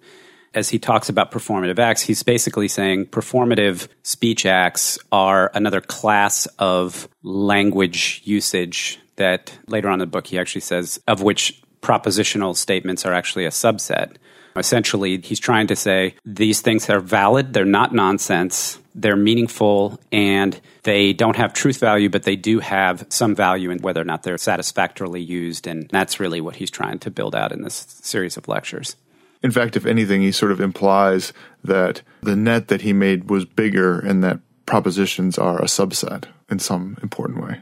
As 0.54 0.70
he 0.70 0.78
talks 0.78 1.08
about 1.08 1.30
performative 1.30 1.78
acts, 1.78 2.02
he's 2.02 2.22
basically 2.22 2.68
saying 2.68 3.06
performative 3.06 3.86
speech 4.02 4.44
acts 4.44 4.98
are 5.12 5.50
another 5.54 5.80
class 5.80 6.46
of 6.58 7.08
language 7.22 8.22
usage 8.24 8.98
that 9.16 9.56
later 9.68 9.88
on 9.88 9.94
in 9.94 9.98
the 10.00 10.06
book 10.06 10.26
he 10.26 10.38
actually 10.38 10.62
says, 10.62 11.00
of 11.06 11.22
which 11.22 11.62
propositional 11.80 12.56
statements 12.56 13.04
are 13.04 13.12
actually 13.12 13.44
a 13.44 13.50
subset. 13.50 14.16
Essentially, 14.56 15.20
he's 15.20 15.38
trying 15.38 15.68
to 15.68 15.76
say 15.76 16.16
these 16.24 16.60
things 16.60 16.88
are 16.90 17.00
valid, 17.00 17.52
they're 17.52 17.64
not 17.64 17.94
nonsense, 17.94 18.78
they're 19.00 19.16
meaningful, 19.16 20.00
and 20.10 20.60
they 20.82 21.12
don't 21.12 21.36
have 21.36 21.52
truth 21.52 21.78
value, 21.78 22.08
but 22.08 22.24
they 22.24 22.36
do 22.36 22.58
have 22.58 23.06
some 23.08 23.34
value 23.34 23.70
in 23.70 23.78
whether 23.78 24.00
or 24.00 24.04
not 24.04 24.22
they're 24.22 24.38
satisfactorily 24.38 25.22
used. 25.22 25.66
And 25.66 25.88
that's 25.90 26.20
really 26.20 26.40
what 26.40 26.56
he's 26.56 26.70
trying 26.70 26.98
to 27.00 27.10
build 27.10 27.34
out 27.34 27.52
in 27.52 27.62
this 27.62 27.86
series 28.02 28.36
of 28.36 28.48
lectures. 28.48 28.96
In 29.42 29.50
fact, 29.52 29.76
if 29.76 29.86
anything, 29.86 30.20
he 30.20 30.32
sort 30.32 30.52
of 30.52 30.60
implies 30.60 31.32
that 31.62 32.02
the 32.22 32.34
net 32.34 32.68
that 32.68 32.82
he 32.82 32.92
made 32.92 33.30
was 33.30 33.44
bigger 33.44 34.00
and 34.00 34.24
that 34.24 34.40
propositions 34.66 35.38
are 35.38 35.60
a 35.60 35.66
subset 35.66 36.24
in 36.50 36.58
some 36.58 36.98
important 37.02 37.43
way. 37.43 37.60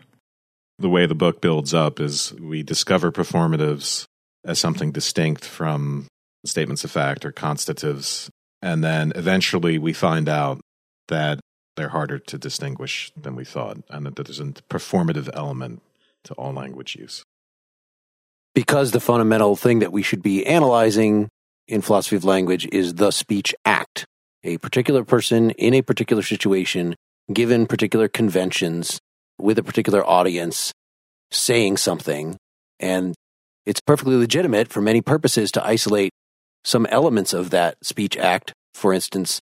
The 0.79 0.89
way 0.89 1.07
the 1.07 1.15
book 1.15 1.41
builds 1.41 1.75
up 1.75 2.01
is 2.01 2.33
we 2.35 2.63
discover 2.63 3.13
performatives 3.13 4.05
as 4.45 4.59
something 4.59 4.91
distinct 4.91 5.45
from 5.45 6.07
statements 6.45 6.85
of 6.85 6.91
fact 6.91 7.25
or 7.25 7.33
constatives. 7.33 8.31
And 8.63 8.83
then 8.83 9.13
eventually 9.15 9.79
we 9.79 9.93
find 9.93 10.29
out 10.29 10.61
that 11.09 11.41
they're 11.77 11.91
harder 11.91 12.19
to 12.19 12.39
distinguish 12.39 13.13
than 13.17 13.37
we 13.37 13.45
thought, 13.45 13.79
and 13.91 14.07
that 14.07 14.17
there's 14.17 14.41
a 14.41 14.45
performative 14.45 15.29
element 15.35 15.83
to 16.25 16.35
all 16.35 16.53
language 16.53 16.97
use. 16.97 17.23
Because 18.55 18.93
the 18.93 19.01
fundamental 19.01 19.55
thing 19.57 19.81
that 19.81 19.93
we 19.93 20.03
should 20.03 20.23
be 20.23 20.47
analyzing 20.47 21.29
in 21.69 21.83
philosophy 21.83 22.17
of 22.17 22.25
language 22.25 22.67
is 22.73 22.95
the 22.95 23.11
speech 23.11 23.55
act. 23.65 24.07
A 24.45 24.59
particular 24.59 25.05
person 25.05 25.51
in 25.53 25.75
a 25.75 25.83
particular 25.83 26.23
situation, 26.23 26.95
given 27.33 27.67
particular 27.67 28.09
conventions, 28.09 28.99
with 29.39 29.59
a 29.59 29.63
particular 29.63 30.05
audience, 30.07 30.73
saying 31.31 31.77
something. 31.77 32.37
And 32.81 33.15
it's 33.67 33.81
perfectly 33.81 34.17
legitimate 34.17 34.69
for 34.69 34.81
many 34.81 35.03
purposes 35.03 35.51
to 35.53 35.67
isolate 35.67 36.13
some 36.65 36.87
elements 36.87 37.33
of 37.33 37.51
that 37.51 37.77
speech 37.83 38.17
act. 38.17 38.53
For 38.75 38.93
instance, 38.93 39.41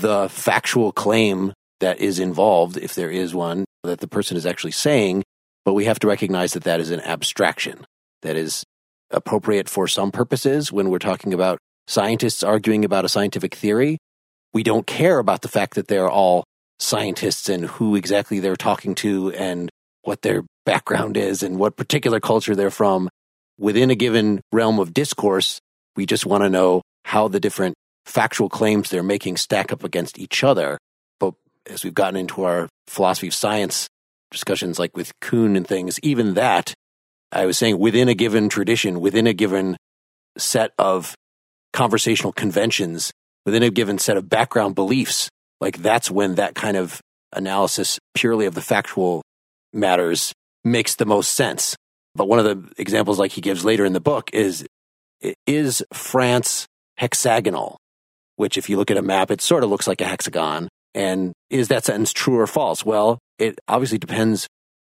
the 0.00 0.28
factual 0.28 0.92
claim 0.92 1.52
that 1.80 2.00
is 2.00 2.18
involved, 2.18 2.76
if 2.76 2.94
there 2.94 3.10
is 3.10 3.34
one, 3.34 3.64
that 3.82 4.00
the 4.00 4.08
person 4.08 4.36
is 4.36 4.46
actually 4.46 4.72
saying, 4.72 5.22
but 5.64 5.74
we 5.74 5.84
have 5.84 5.98
to 6.00 6.06
recognize 6.06 6.52
that 6.54 6.64
that 6.64 6.80
is 6.80 6.90
an 6.90 7.00
abstraction 7.00 7.84
that 8.22 8.36
is 8.36 8.64
appropriate 9.10 9.68
for 9.68 9.86
some 9.86 10.10
purposes 10.10 10.72
when 10.72 10.90
we're 10.90 10.98
talking 10.98 11.34
about 11.34 11.58
scientists 11.86 12.42
arguing 12.42 12.84
about 12.84 13.04
a 13.04 13.08
scientific 13.08 13.54
theory. 13.54 13.98
We 14.54 14.62
don't 14.62 14.86
care 14.86 15.18
about 15.18 15.42
the 15.42 15.48
fact 15.48 15.74
that 15.74 15.88
they're 15.88 16.10
all 16.10 16.44
scientists 16.78 17.48
and 17.48 17.66
who 17.66 17.96
exactly 17.96 18.40
they're 18.40 18.56
talking 18.56 18.94
to 18.96 19.32
and 19.32 19.70
what 20.02 20.22
their 20.22 20.44
background 20.64 21.16
is 21.16 21.42
and 21.42 21.58
what 21.58 21.76
particular 21.76 22.20
culture 22.20 22.56
they're 22.56 22.70
from. 22.70 23.08
Within 23.58 23.90
a 23.90 23.94
given 23.94 24.40
realm 24.52 24.78
of 24.78 24.94
discourse, 24.94 25.60
we 25.96 26.06
just 26.06 26.26
want 26.26 26.42
to 26.42 26.50
know 26.50 26.82
how 27.04 27.28
the 27.28 27.40
different 27.40 27.74
factual 28.04 28.48
claims 28.48 28.90
they're 28.90 29.02
making 29.02 29.36
stack 29.36 29.72
up 29.72 29.84
against 29.84 30.18
each 30.18 30.42
other. 30.44 30.78
But 31.20 31.34
as 31.66 31.84
we've 31.84 31.94
gotten 31.94 32.16
into 32.16 32.44
our 32.44 32.68
philosophy 32.86 33.28
of 33.28 33.34
science 33.34 33.88
discussions, 34.30 34.78
like 34.78 34.96
with 34.96 35.12
Kuhn 35.20 35.56
and 35.56 35.66
things, 35.66 35.98
even 36.02 36.34
that, 36.34 36.74
I 37.30 37.46
was 37.46 37.58
saying 37.58 37.78
within 37.78 38.08
a 38.08 38.14
given 38.14 38.48
tradition, 38.48 39.00
within 39.00 39.26
a 39.26 39.32
given 39.32 39.76
set 40.36 40.72
of 40.78 41.14
conversational 41.72 42.32
conventions 42.32 43.12
within 43.44 43.62
a 43.62 43.70
given 43.70 43.98
set 43.98 44.16
of 44.16 44.28
background 44.28 44.74
beliefs, 44.74 45.28
like 45.60 45.78
that's 45.78 46.10
when 46.10 46.36
that 46.36 46.54
kind 46.54 46.76
of 46.76 47.00
analysis 47.32 47.98
purely 48.14 48.46
of 48.46 48.54
the 48.54 48.60
factual 48.60 49.22
matters 49.72 50.32
makes 50.64 50.94
the 50.96 51.06
most 51.06 51.32
sense. 51.32 51.76
But 52.14 52.28
one 52.28 52.38
of 52.38 52.44
the 52.44 52.72
examples 52.80 53.18
like 53.18 53.32
he 53.32 53.40
gives 53.40 53.64
later 53.64 53.84
in 53.84 53.94
the 53.94 54.00
book 54.00 54.30
is 54.32 54.66
is 55.46 55.84
France 55.92 56.66
hexagonal? 56.96 57.78
Which 58.42 58.58
if 58.58 58.68
you 58.68 58.76
look 58.76 58.90
at 58.90 58.96
a 58.96 59.02
map, 59.02 59.30
it 59.30 59.40
sort 59.40 59.62
of 59.62 59.70
looks 59.70 59.86
like 59.86 60.00
a 60.00 60.04
hexagon. 60.04 60.68
And 60.96 61.32
is 61.48 61.68
that 61.68 61.84
sentence 61.84 62.12
true 62.12 62.40
or 62.40 62.48
false? 62.48 62.84
Well, 62.84 63.20
it 63.38 63.56
obviously 63.68 63.98
depends 63.98 64.48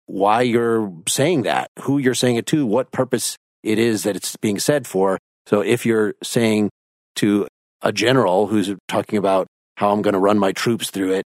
why 0.06 0.42
you're 0.42 0.92
saying 1.08 1.42
that, 1.42 1.66
who 1.80 1.98
you're 1.98 2.14
saying 2.14 2.36
it 2.36 2.46
to, 2.46 2.64
what 2.64 2.92
purpose 2.92 3.36
it 3.64 3.80
is 3.80 4.04
that 4.04 4.14
it's 4.14 4.36
being 4.36 4.60
said 4.60 4.86
for. 4.86 5.18
So 5.48 5.60
if 5.60 5.84
you're 5.84 6.14
saying 6.22 6.70
to 7.16 7.48
a 7.82 7.90
general 7.90 8.46
who's 8.46 8.72
talking 8.86 9.18
about 9.18 9.48
how 9.76 9.90
I'm 9.90 10.02
going 10.02 10.14
to 10.14 10.20
run 10.20 10.38
my 10.38 10.52
troops 10.52 10.90
through 10.90 11.14
it, 11.14 11.24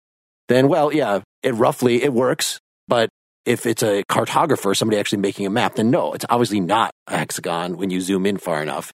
then 0.48 0.70
well, 0.70 0.94
yeah, 0.94 1.20
it 1.44 1.54
roughly 1.56 2.02
it 2.02 2.14
works. 2.14 2.60
But 2.88 3.10
if 3.46 3.66
it's 3.66 3.84
a 3.84 4.04
cartographer, 4.10 4.74
somebody 4.74 5.02
actually 5.02 5.20
making 5.20 5.48
a 5.48 5.50
map, 5.50 5.76
then 5.76 5.92
no, 5.92 6.14
it's 6.14 6.26
obviously 6.30 6.62
not 6.62 6.92
a 7.08 7.18
hexagon 7.18 7.76
when 7.76 7.90
you 7.90 8.00
zoom 8.00 8.26
in 8.26 8.38
far 8.38 8.64
enough. 8.64 8.94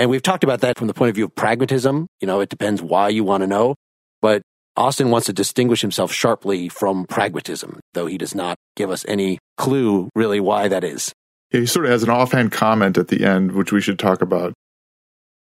And 0.00 0.08
we've 0.08 0.22
talked 0.22 0.44
about 0.44 0.62
that 0.62 0.78
from 0.78 0.86
the 0.86 0.94
point 0.94 1.10
of 1.10 1.14
view 1.14 1.26
of 1.26 1.34
pragmatism. 1.34 2.06
You 2.22 2.26
know, 2.26 2.40
it 2.40 2.48
depends 2.48 2.80
why 2.80 3.10
you 3.10 3.22
want 3.22 3.42
to 3.42 3.46
know. 3.46 3.74
But 4.22 4.40
Austin 4.74 5.10
wants 5.10 5.26
to 5.26 5.34
distinguish 5.34 5.82
himself 5.82 6.10
sharply 6.10 6.70
from 6.70 7.04
pragmatism, 7.04 7.80
though 7.92 8.06
he 8.06 8.16
does 8.16 8.34
not 8.34 8.56
give 8.76 8.90
us 8.90 9.04
any 9.06 9.38
clue 9.58 10.08
really 10.14 10.40
why 10.40 10.68
that 10.68 10.84
is. 10.84 11.12
Yeah, 11.52 11.60
he 11.60 11.66
sort 11.66 11.84
of 11.84 11.92
has 11.92 12.02
an 12.02 12.08
offhand 12.08 12.50
comment 12.50 12.96
at 12.96 13.08
the 13.08 13.26
end, 13.26 13.52
which 13.52 13.72
we 13.72 13.82
should 13.82 13.98
talk 13.98 14.22
about. 14.22 14.54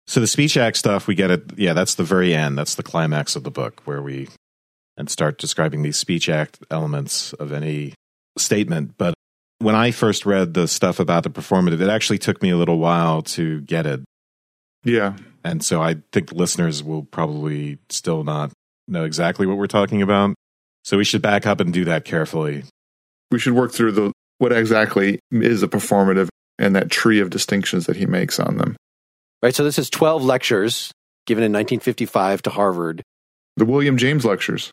So 0.08 0.20
the 0.20 0.28
speech 0.28 0.58
act 0.58 0.76
stuff, 0.76 1.08
we 1.08 1.16
get 1.16 1.32
it. 1.32 1.58
Yeah, 1.58 1.72
that's 1.72 1.96
the 1.96 2.04
very 2.04 2.36
end. 2.36 2.58
That's 2.58 2.76
the 2.76 2.84
climax 2.84 3.38
of 3.38 3.46
the 3.46 3.52
book 3.52 3.82
where 3.86 4.02
we 4.02 4.28
and 4.98 5.10
start 5.10 5.38
describing 5.38 5.84
these 5.84 5.98
speech 5.98 6.28
act 6.28 6.60
elements 6.70 7.32
of 7.32 7.54
any 7.54 7.94
statement. 8.38 8.96
But 8.98 9.14
when 9.60 9.76
I 9.76 9.92
first 9.92 10.26
read 10.26 10.54
the 10.54 10.68
stuff 10.68 11.00
about 11.00 11.24
the 11.24 11.30
performative, 11.30 11.80
it 11.80 11.88
actually 11.88 12.18
took 12.18 12.42
me 12.42 12.50
a 12.50 12.58
little 12.58 12.78
while 12.78 13.22
to 13.22 13.62
get 13.62 13.86
it. 13.86 14.02
Yeah. 14.84 15.16
And 15.44 15.64
so 15.64 15.82
I 15.82 15.98
think 16.12 16.32
listeners 16.32 16.84
will 16.84 17.04
probably 17.04 17.80
still 17.90 18.24
not 18.24 18.52
know 18.88 19.04
exactly 19.04 19.46
what 19.46 19.58
we're 19.58 19.68
talking 19.68 20.02
about. 20.02 20.36
So 20.84 20.98
we 20.98 21.04
should 21.04 21.22
back 21.22 21.46
up 21.46 21.60
and 21.60 21.74
do 21.74 21.86
that 21.86 22.06
carefully. 22.06 22.64
We 23.32 23.40
should 23.40 23.54
work 23.54 23.72
through 23.72 23.94
the 23.94 24.12
what 24.38 24.52
exactly 24.52 25.20
is 25.32 25.64
a 25.64 25.68
performative 25.68 26.28
and 26.60 26.76
that 26.76 26.90
tree 26.90 27.20
of 27.20 27.30
distinctions 27.30 27.86
that 27.86 27.96
he 27.96 28.06
makes 28.06 28.40
on 28.40 28.58
them. 28.58 28.76
Right. 29.42 29.56
So 29.56 29.64
this 29.64 29.80
is 29.80 29.90
12 29.90 30.24
lectures 30.24 30.92
given 31.26 31.44
in 31.44 31.52
1955 31.52 32.42
to 32.44 32.50
Harvard. 32.50 33.02
The 33.56 33.66
William 33.66 33.98
James 33.98 34.26
lectures. 34.26 34.72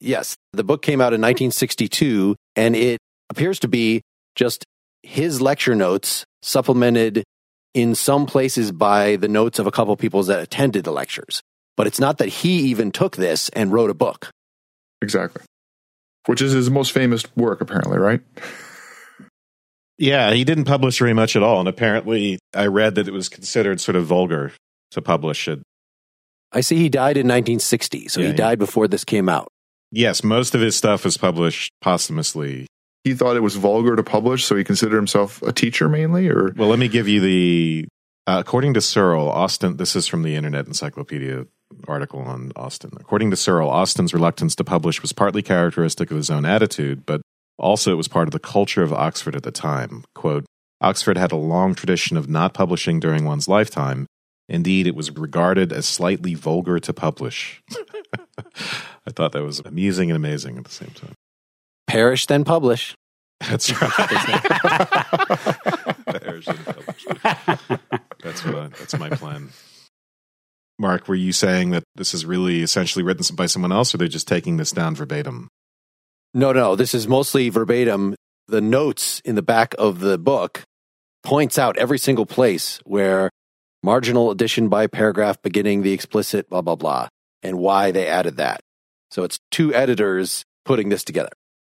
Yes. 0.00 0.36
The 0.52 0.64
book 0.64 0.82
came 0.82 1.00
out 1.00 1.12
in 1.12 1.20
1962 1.20 2.36
and 2.56 2.76
it 2.76 2.98
appears 3.30 3.58
to 3.60 3.68
be 3.68 4.02
just 4.34 4.64
his 5.02 5.40
lecture 5.40 5.74
notes 5.74 6.24
supplemented 6.42 7.24
in 7.74 7.94
some 7.94 8.26
places 8.26 8.72
by 8.72 9.16
the 9.16 9.28
notes 9.28 9.58
of 9.58 9.66
a 9.66 9.70
couple 9.70 9.92
of 9.92 9.98
people 9.98 10.22
that 10.24 10.40
attended 10.40 10.84
the 10.84 10.92
lectures. 10.92 11.42
But 11.76 11.86
it's 11.86 12.00
not 12.00 12.18
that 12.18 12.28
he 12.28 12.58
even 12.70 12.90
took 12.90 13.16
this 13.16 13.48
and 13.50 13.72
wrote 13.72 13.90
a 13.90 13.94
book. 13.94 14.30
Exactly. 15.00 15.42
Which 16.26 16.42
is 16.42 16.52
his 16.52 16.70
most 16.70 16.92
famous 16.92 17.24
work, 17.36 17.60
apparently, 17.60 17.98
right? 17.98 18.20
Yeah, 19.96 20.32
he 20.32 20.44
didn't 20.44 20.64
publish 20.64 20.98
very 20.98 21.12
much 21.12 21.36
at 21.36 21.42
all. 21.42 21.60
And 21.60 21.68
apparently, 21.68 22.38
I 22.54 22.66
read 22.66 22.94
that 22.96 23.08
it 23.08 23.12
was 23.12 23.28
considered 23.28 23.80
sort 23.80 23.96
of 23.96 24.06
vulgar 24.06 24.52
to 24.92 25.02
publish 25.02 25.48
it. 25.48 25.60
I 26.52 26.62
see 26.62 26.76
he 26.76 26.88
died 26.88 27.16
in 27.16 27.26
1960, 27.26 28.08
so 28.08 28.20
yeah, 28.20 28.28
he 28.28 28.32
died 28.32 28.58
before 28.58 28.88
this 28.88 29.04
came 29.04 29.28
out. 29.28 29.48
Yes, 29.90 30.24
most 30.24 30.54
of 30.54 30.60
his 30.60 30.76
stuff 30.76 31.04
was 31.04 31.16
published 31.16 31.72
posthumously. 31.80 32.66
He 33.08 33.14
thought 33.14 33.36
it 33.36 33.42
was 33.42 33.56
vulgar 33.56 33.96
to 33.96 34.02
publish, 34.02 34.44
so 34.44 34.54
he 34.54 34.64
considered 34.64 34.96
himself 34.96 35.40
a 35.40 35.50
teacher 35.50 35.88
mainly, 35.88 36.28
or 36.28 36.52
well, 36.58 36.68
let 36.68 36.78
me 36.78 36.88
give 36.88 37.08
you 37.08 37.20
the. 37.22 37.88
Uh, 38.26 38.36
according 38.38 38.74
to 38.74 38.82
Searle, 38.82 39.30
Austin. 39.30 39.78
This 39.78 39.96
is 39.96 40.06
from 40.06 40.22
the 40.22 40.34
Internet 40.34 40.66
Encyclopedia 40.66 41.46
article 41.86 42.20
on 42.20 42.52
Austin. 42.54 42.90
According 43.00 43.30
to 43.30 43.36
Searle, 43.36 43.70
Austin's 43.70 44.12
reluctance 44.12 44.54
to 44.56 44.62
publish 44.62 45.00
was 45.00 45.14
partly 45.14 45.40
characteristic 45.40 46.10
of 46.10 46.18
his 46.18 46.28
own 46.28 46.44
attitude, 46.44 47.06
but 47.06 47.22
also 47.58 47.92
it 47.92 47.96
was 47.96 48.08
part 48.08 48.28
of 48.28 48.32
the 48.32 48.38
culture 48.38 48.82
of 48.82 48.92
Oxford 48.92 49.34
at 49.34 49.42
the 49.42 49.50
time. 49.50 50.04
Quote, 50.14 50.44
Oxford 50.82 51.16
had 51.16 51.32
a 51.32 51.36
long 51.36 51.74
tradition 51.74 52.18
of 52.18 52.28
not 52.28 52.52
publishing 52.52 53.00
during 53.00 53.24
one's 53.24 53.48
lifetime. 53.48 54.06
Indeed, 54.50 54.86
it 54.86 54.94
was 54.94 55.10
regarded 55.10 55.72
as 55.72 55.86
slightly 55.86 56.34
vulgar 56.34 56.78
to 56.78 56.92
publish. 56.92 57.62
I 58.38 59.10
thought 59.12 59.32
that 59.32 59.42
was 59.42 59.60
amusing 59.60 60.10
and 60.10 60.16
amazing 60.16 60.58
at 60.58 60.64
the 60.64 60.70
same 60.70 60.90
time. 60.90 61.14
Perish, 61.88 62.26
then 62.26 62.44
publish. 62.44 62.94
That's 63.40 63.72
right. 63.72 63.90
Perish, 66.06 66.46
then 66.46 66.58
publish. 66.64 67.06
That's 68.22 68.44
what 68.44 68.54
I, 68.54 68.68
that's 68.68 68.96
my 68.98 69.08
plan. 69.08 69.48
Mark, 70.78 71.08
were 71.08 71.14
you 71.14 71.32
saying 71.32 71.70
that 71.70 71.84
this 71.96 72.12
is 72.14 72.26
really 72.26 72.62
essentially 72.62 73.02
written 73.02 73.34
by 73.34 73.46
someone 73.46 73.72
else, 73.72 73.94
or 73.94 73.98
they're 73.98 74.06
just 74.06 74.28
taking 74.28 74.58
this 74.58 74.70
down 74.70 74.94
verbatim? 74.94 75.48
No, 76.34 76.52
no, 76.52 76.76
this 76.76 76.94
is 76.94 77.08
mostly 77.08 77.48
verbatim. 77.48 78.14
The 78.48 78.60
notes 78.60 79.20
in 79.24 79.34
the 79.34 79.42
back 79.42 79.74
of 79.78 80.00
the 80.00 80.18
book 80.18 80.62
points 81.24 81.58
out 81.58 81.78
every 81.78 81.98
single 81.98 82.26
place 82.26 82.80
where 82.84 83.30
marginal 83.82 84.30
addition 84.30 84.68
by 84.68 84.86
paragraph 84.86 85.40
beginning 85.42 85.82
the 85.82 85.92
explicit 85.92 86.48
blah 86.48 86.62
blah 86.62 86.76
blah 86.76 87.08
and 87.42 87.58
why 87.58 87.90
they 87.90 88.06
added 88.06 88.36
that. 88.36 88.60
So 89.10 89.24
it's 89.24 89.40
two 89.50 89.74
editors 89.74 90.44
putting 90.64 90.90
this 90.90 91.02
together. 91.02 91.30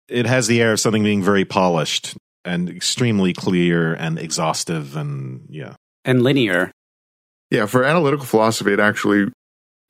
It 0.08 0.26
has 0.26 0.46
the 0.46 0.60
air 0.60 0.72
of 0.72 0.80
something 0.80 1.02
being 1.02 1.22
very 1.22 1.44
polished 1.44 2.16
and 2.44 2.68
extremely 2.68 3.32
clear 3.32 3.94
and 3.94 4.18
exhaustive 4.18 4.96
and 4.96 5.46
yeah. 5.50 5.74
And 6.04 6.22
linear. 6.22 6.72
Yeah, 7.50 7.66
for 7.66 7.84
analytical 7.84 8.26
philosophy, 8.26 8.72
it 8.72 8.80
actually, 8.80 9.26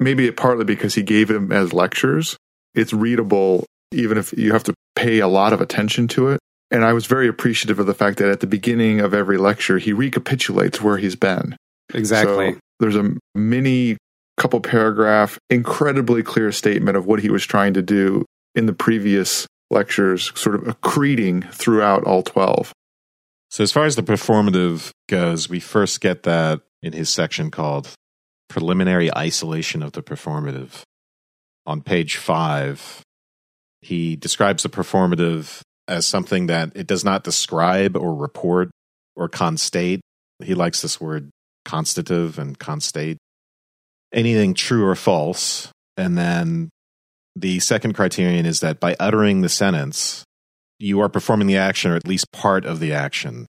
maybe 0.00 0.26
it 0.26 0.36
partly 0.36 0.64
because 0.64 0.94
he 0.94 1.02
gave 1.02 1.28
them 1.28 1.52
as 1.52 1.72
lectures, 1.72 2.36
it's 2.74 2.92
readable 2.92 3.64
even 3.92 4.18
if 4.18 4.32
you 4.36 4.52
have 4.52 4.64
to 4.64 4.74
pay 4.94 5.20
a 5.20 5.28
lot 5.28 5.52
of 5.52 5.60
attention 5.60 6.08
to 6.08 6.28
it. 6.28 6.40
And 6.70 6.84
I 6.84 6.92
was 6.92 7.06
very 7.06 7.28
appreciative 7.28 7.78
of 7.78 7.86
the 7.86 7.94
fact 7.94 8.18
that 8.18 8.28
at 8.28 8.40
the 8.40 8.46
beginning 8.46 9.00
of 9.00 9.14
every 9.14 9.38
lecture, 9.38 9.78
he 9.78 9.92
recapitulates 9.92 10.82
where 10.82 10.98
he's 10.98 11.16
been. 11.16 11.56
Exactly. 11.94 12.52
So 12.52 12.58
there's 12.80 12.96
a 12.96 13.14
mini 13.34 13.96
couple 14.36 14.60
paragraph, 14.60 15.38
incredibly 15.48 16.22
clear 16.22 16.52
statement 16.52 16.96
of 16.96 17.06
what 17.06 17.20
he 17.20 17.30
was 17.30 17.44
trying 17.44 17.74
to 17.74 17.82
do 17.82 18.24
in 18.54 18.66
the 18.66 18.74
previous 18.74 19.46
lectures, 19.70 20.32
sort 20.34 20.54
of 20.54 20.62
accreting 20.62 21.50
throughout 21.52 22.04
all 22.04 22.22
12. 22.22 22.72
So, 23.50 23.62
as 23.62 23.72
far 23.72 23.84
as 23.84 23.96
the 23.96 24.02
performative 24.02 24.90
goes, 25.08 25.48
we 25.48 25.60
first 25.60 26.00
get 26.00 26.24
that 26.24 26.60
in 26.82 26.92
his 26.92 27.08
section 27.08 27.50
called 27.50 27.90
Preliminary 28.48 29.14
Isolation 29.14 29.82
of 29.82 29.92
the 29.92 30.02
Performative. 30.02 30.82
On 31.66 31.82
page 31.82 32.16
five, 32.16 33.02
he 33.80 34.16
describes 34.16 34.62
the 34.62 34.68
performative 34.68 35.60
as 35.86 36.06
something 36.06 36.46
that 36.46 36.72
it 36.74 36.86
does 36.86 37.04
not 37.04 37.24
describe 37.24 37.96
or 37.96 38.14
report 38.14 38.70
or 39.16 39.28
constate. 39.28 40.00
He 40.42 40.54
likes 40.54 40.82
this 40.82 41.00
word 41.00 41.30
constative 41.64 42.38
and 42.38 42.58
constate. 42.58 43.18
Anything 44.12 44.54
true 44.54 44.86
or 44.86 44.94
false. 44.94 45.70
And 45.96 46.16
then 46.16 46.70
the 47.40 47.60
second 47.60 47.94
criterion 47.94 48.46
is 48.46 48.60
that 48.60 48.80
by 48.80 48.96
uttering 48.98 49.40
the 49.40 49.48
sentence, 49.48 50.24
you 50.78 51.00
are 51.00 51.08
performing 51.08 51.46
the 51.46 51.56
action 51.56 51.90
or 51.90 51.96
at 51.96 52.06
least 52.06 52.30
part 52.32 52.64
of 52.64 52.80
the 52.80 52.92
action. 52.92 53.46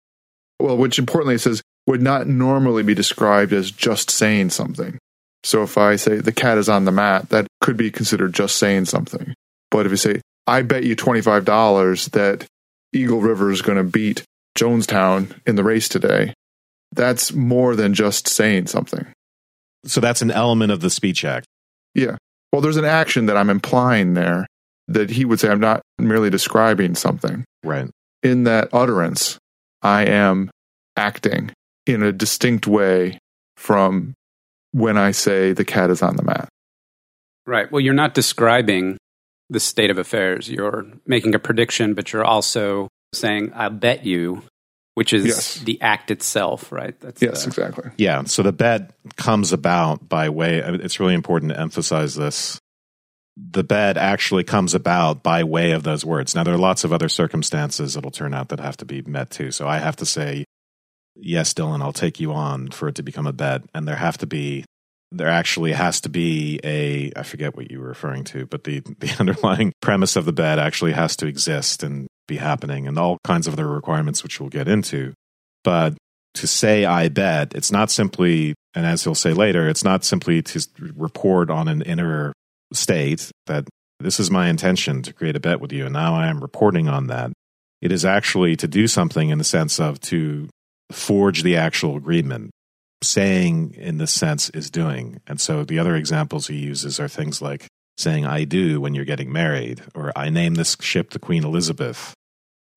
Well, 0.60 0.76
which 0.76 0.98
importantly 0.98 1.38
says 1.38 1.62
would 1.86 2.02
not 2.02 2.26
normally 2.26 2.82
be 2.82 2.94
described 2.94 3.52
as 3.52 3.70
just 3.70 4.10
saying 4.10 4.50
something. 4.50 4.98
So 5.44 5.62
if 5.62 5.78
I 5.78 5.96
say 5.96 6.16
the 6.16 6.32
cat 6.32 6.58
is 6.58 6.68
on 6.68 6.84
the 6.84 6.92
mat, 6.92 7.30
that 7.30 7.46
could 7.60 7.76
be 7.76 7.90
considered 7.90 8.34
just 8.34 8.56
saying 8.56 8.86
something. 8.86 9.34
But 9.70 9.86
if 9.86 9.92
you 9.92 9.96
say, 9.96 10.20
I 10.46 10.62
bet 10.62 10.84
you 10.84 10.96
$25 10.96 12.10
that 12.10 12.46
Eagle 12.92 13.20
River 13.20 13.50
is 13.50 13.62
going 13.62 13.78
to 13.78 13.84
beat 13.84 14.24
Jonestown 14.56 15.38
in 15.46 15.56
the 15.56 15.64
race 15.64 15.88
today, 15.88 16.34
that's 16.92 17.32
more 17.32 17.76
than 17.76 17.94
just 17.94 18.28
saying 18.28 18.66
something. 18.66 19.06
So 19.84 20.00
that's 20.00 20.22
an 20.22 20.30
element 20.30 20.72
of 20.72 20.80
the 20.80 20.90
speech 20.90 21.24
act. 21.24 21.46
Yeah. 21.94 22.16
Well, 22.52 22.62
there's 22.62 22.76
an 22.76 22.84
action 22.84 23.26
that 23.26 23.36
I'm 23.36 23.50
implying 23.50 24.14
there 24.14 24.46
that 24.88 25.10
he 25.10 25.24
would 25.24 25.38
say 25.38 25.48
I'm 25.48 25.60
not 25.60 25.82
merely 25.98 26.30
describing 26.30 26.94
something. 26.94 27.44
Right. 27.62 27.90
In 28.22 28.44
that 28.44 28.68
utterance, 28.72 29.38
I 29.82 30.06
am 30.06 30.50
acting 30.96 31.52
in 31.86 32.02
a 32.02 32.12
distinct 32.12 32.66
way 32.66 33.18
from 33.56 34.14
when 34.72 34.96
I 34.96 35.10
say 35.10 35.52
the 35.52 35.64
cat 35.64 35.90
is 35.90 36.02
on 36.02 36.16
the 36.16 36.22
mat. 36.22 36.48
Right. 37.46 37.70
Well, 37.70 37.80
you're 37.80 37.94
not 37.94 38.14
describing 38.14 38.98
the 39.50 39.60
state 39.60 39.90
of 39.90 39.98
affairs. 39.98 40.50
You're 40.50 40.86
making 41.06 41.34
a 41.34 41.38
prediction, 41.38 41.94
but 41.94 42.12
you're 42.12 42.24
also 42.24 42.88
saying, 43.14 43.52
I 43.54 43.68
bet 43.70 44.04
you, 44.04 44.42
which 44.98 45.12
is 45.12 45.26
Yes. 45.26 45.54
the 45.60 45.80
act 45.80 46.10
itself, 46.10 46.72
right? 46.72 46.98
That's 46.98 47.22
Yes, 47.22 47.42
the- 47.44 47.50
exactly. 47.50 47.90
Yeah. 47.98 48.24
So 48.24 48.42
the 48.42 48.50
bet 48.52 48.90
comes 49.16 49.52
about 49.52 50.08
by 50.08 50.28
way, 50.28 50.60
I 50.60 50.72
mean, 50.72 50.80
it's 50.80 50.98
really 50.98 51.14
important 51.14 51.52
to 51.52 51.60
emphasize 51.60 52.16
this. 52.16 52.58
The 53.36 53.62
bet 53.62 53.96
actually 53.96 54.42
comes 54.42 54.74
about 54.74 55.22
by 55.22 55.44
way 55.44 55.70
of 55.70 55.84
those 55.84 56.04
words. 56.04 56.34
Now, 56.34 56.42
there 56.42 56.54
are 56.54 56.58
lots 56.58 56.82
of 56.82 56.92
other 56.92 57.08
circumstances 57.08 57.94
that'll 57.94 58.10
turn 58.10 58.34
out 58.34 58.48
that 58.48 58.58
have 58.58 58.76
to 58.78 58.84
be 58.84 59.00
met 59.02 59.30
too. 59.30 59.52
So 59.52 59.68
I 59.68 59.78
have 59.78 59.94
to 59.96 60.04
say, 60.04 60.44
yes, 61.14 61.54
Dylan, 61.54 61.80
I'll 61.80 61.92
take 61.92 62.18
you 62.18 62.32
on 62.32 62.72
for 62.72 62.88
it 62.88 62.96
to 62.96 63.04
become 63.04 63.28
a 63.28 63.32
bet. 63.32 63.62
And 63.74 63.86
there 63.86 63.94
have 63.94 64.18
to 64.18 64.26
be, 64.26 64.64
there 65.12 65.28
actually 65.28 65.74
has 65.74 66.00
to 66.00 66.08
be 66.08 66.58
a, 66.64 67.12
I 67.14 67.22
forget 67.22 67.56
what 67.56 67.70
you 67.70 67.78
were 67.80 67.86
referring 67.86 68.24
to, 68.24 68.46
but 68.46 68.64
the, 68.64 68.80
the 68.80 69.14
underlying 69.20 69.72
premise 69.80 70.16
of 70.16 70.24
the 70.24 70.32
bet 70.32 70.58
actually 70.58 70.92
has 70.94 71.14
to 71.18 71.26
exist 71.28 71.84
and 71.84 72.08
be 72.28 72.36
happening 72.36 72.86
and 72.86 72.96
all 72.96 73.18
kinds 73.24 73.48
of 73.48 73.54
other 73.54 73.66
requirements, 73.66 74.22
which 74.22 74.38
we'll 74.38 74.48
get 74.48 74.68
into. 74.68 75.12
But 75.64 75.94
to 76.34 76.46
say 76.46 76.84
I 76.84 77.08
bet, 77.08 77.54
it's 77.54 77.72
not 77.72 77.90
simply, 77.90 78.54
and 78.74 78.86
as 78.86 79.02
he'll 79.02 79.16
say 79.16 79.32
later, 79.32 79.68
it's 79.68 79.82
not 79.82 80.04
simply 80.04 80.42
to 80.42 80.60
report 80.94 81.50
on 81.50 81.66
an 81.66 81.82
inner 81.82 82.32
state 82.72 83.30
that 83.46 83.66
this 83.98 84.20
is 84.20 84.30
my 84.30 84.48
intention 84.48 85.02
to 85.02 85.12
create 85.12 85.34
a 85.34 85.40
bet 85.40 85.60
with 85.60 85.72
you, 85.72 85.86
and 85.86 85.92
now 85.92 86.14
I 86.14 86.28
am 86.28 86.40
reporting 86.40 86.86
on 86.86 87.08
that. 87.08 87.32
It 87.80 87.90
is 87.90 88.04
actually 88.04 88.54
to 88.56 88.68
do 88.68 88.86
something 88.86 89.30
in 89.30 89.38
the 89.38 89.44
sense 89.44 89.80
of 89.80 90.00
to 90.02 90.48
forge 90.92 91.42
the 91.42 91.56
actual 91.56 91.96
agreement. 91.96 92.50
Saying 93.00 93.74
in 93.74 93.98
this 93.98 94.10
sense 94.10 94.50
is 94.50 94.70
doing. 94.70 95.20
And 95.24 95.40
so 95.40 95.62
the 95.62 95.78
other 95.78 95.94
examples 95.94 96.48
he 96.48 96.56
uses 96.56 96.98
are 96.98 97.06
things 97.06 97.40
like 97.40 97.68
saying 97.96 98.26
I 98.26 98.42
do 98.42 98.80
when 98.80 98.92
you're 98.92 99.04
getting 99.04 99.30
married, 99.32 99.82
or 99.94 100.12
I 100.16 100.30
name 100.30 100.56
this 100.56 100.76
ship 100.80 101.10
the 101.10 101.20
Queen 101.20 101.44
Elizabeth 101.44 102.14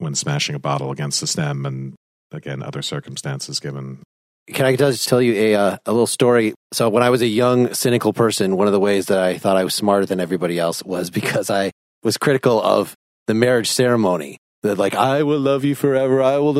when 0.02 0.16
smashing 0.16 0.56
a 0.56 0.60
bottle 0.60 0.92
against 0.92 1.22
the 1.22 1.28
stem, 1.28 1.66
and 1.66 1.94
again, 2.32 2.64
other 2.64 2.82
circumstances 2.82 3.60
given. 3.60 4.00
Can 4.48 4.66
I 4.66 4.76
just 4.76 5.08
tell 5.08 5.22
you 5.22 5.34
a 5.34 5.56
uh, 5.56 5.78
a 5.86 5.92
little 5.92 6.08
story? 6.08 6.54
So 6.74 6.90
when 6.90 7.04
I 7.04 7.10
was 7.10 7.22
a 7.22 7.28
young, 7.28 7.74
cynical 7.74 8.12
person, 8.12 8.58
one 8.58 8.68
of 8.68 8.74
the 8.74 8.80
ways 8.80 9.06
that 9.08 9.20
I 9.20 9.38
thought 9.38 9.58
I 9.58 9.64
was 9.64 9.76
smarter 9.76 10.06
than 10.06 10.20
everybody 10.20 10.58
else 10.60 10.84
was 10.84 11.10
because 11.22 11.50
I 11.50 11.72
was 12.04 12.18
critical 12.18 12.62
of 12.62 12.96
the 13.28 13.34
marriage 13.34 13.70
ceremony. 13.70 14.38
That 14.64 14.78
like 14.78 14.94
I 14.94 15.24
will 15.24 15.40
love 15.40 15.64
you 15.64 15.76
forever. 15.76 16.22
I 16.22 16.38
will. 16.38 16.54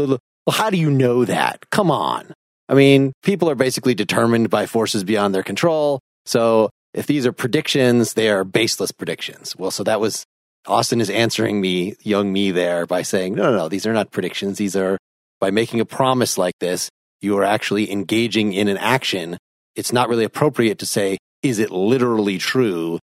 Well, 0.46 0.56
how 0.56 0.70
do 0.70 0.78
you 0.78 0.90
know 0.90 1.26
that? 1.26 1.70
Come 1.70 1.92
on. 1.92 2.34
I 2.68 2.74
mean, 2.74 3.12
people 3.22 3.50
are 3.50 3.56
basically 3.56 3.94
determined 3.94 4.50
by 4.50 4.66
forces 4.66 5.04
beyond 5.04 5.36
their 5.36 5.44
control. 5.44 6.00
So 6.26 6.70
if 6.94 7.06
these 7.06 7.26
are 7.26 7.32
predictions, 7.32 8.14
they 8.14 8.30
are 8.30 8.44
baseless 8.44 8.92
predictions. 8.92 9.56
Well, 9.56 9.72
so 9.72 9.84
that 9.84 10.00
was 10.00 10.26
Austin 10.68 11.02
is 11.02 11.10
answering 11.10 11.60
me, 11.60 11.96
young 12.02 12.32
me, 12.32 12.52
there 12.52 12.86
by 12.86 13.02
saying, 13.02 13.36
no, 13.36 13.52
no, 13.52 13.58
no, 13.58 13.70
these 13.70 13.86
are 13.86 13.94
not 13.94 14.12
predictions. 14.12 14.58
These 14.58 14.76
are 14.76 14.98
by 15.40 15.52
making 15.52 15.80
a 15.80 15.86
promise 15.86 16.38
like 16.38 16.54
this 16.60 16.90
you 17.22 17.38
are 17.38 17.44
actually 17.44 17.92
engaging 17.92 18.52
in 18.54 18.68
an 18.68 18.78
action, 18.78 19.38
it's 19.76 19.94
not 19.94 20.10
really 20.10 20.24
appropriate 20.24 20.80
to 20.80 20.86
say, 20.86 21.18
is 21.44 21.60
it 21.60 21.72
literally 21.72 22.38
true 22.38 23.00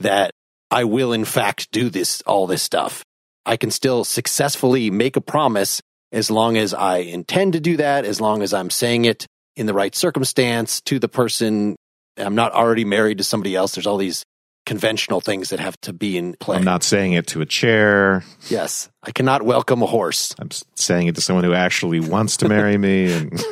that 0.00 0.32
I 0.70 0.84
will 0.84 1.12
in 1.12 1.24
fact 1.24 1.70
do 1.70 1.88
this, 1.88 2.20
all 2.22 2.46
this 2.46 2.62
stuff? 2.62 3.04
I 3.46 3.56
can 3.56 3.70
still 3.70 4.04
successfully 4.04 4.90
make 4.90 5.16
a 5.16 5.20
promise 5.20 5.80
as 6.12 6.30
long 6.30 6.56
as 6.56 6.74
I 6.74 6.98
intend 6.98 7.54
to 7.54 7.60
do 7.60 7.76
that, 7.78 8.04
as 8.04 8.20
long 8.20 8.42
as 8.42 8.52
I'm 8.52 8.70
saying 8.70 9.04
it 9.04 9.26
in 9.56 9.66
the 9.66 9.74
right 9.74 9.94
circumstance 9.94 10.80
to 10.82 10.98
the 10.98 11.08
person. 11.08 11.76
I'm 12.16 12.34
not 12.34 12.52
already 12.52 12.84
married 12.84 13.18
to 13.18 13.24
somebody 13.24 13.54
else. 13.54 13.74
There's 13.74 13.86
all 13.86 13.96
these 13.96 14.24
conventional 14.70 15.20
things 15.20 15.48
that 15.48 15.58
have 15.58 15.76
to 15.80 15.92
be 15.92 16.16
in 16.16 16.32
play. 16.34 16.56
I'm 16.56 16.62
not 16.62 16.84
saying 16.84 17.14
it 17.14 17.26
to 17.28 17.40
a 17.40 17.44
chair. 17.44 18.22
yes. 18.50 18.88
I 19.02 19.10
cannot 19.10 19.42
welcome 19.42 19.82
a 19.82 19.86
horse. 19.86 20.32
I'm 20.38 20.50
saying 20.76 21.08
it 21.08 21.16
to 21.16 21.20
someone 21.20 21.42
who 21.42 21.52
actually 21.52 21.98
wants 21.98 22.36
to 22.36 22.48
marry 22.48 22.78
me. 22.78 23.12
And 23.12 23.44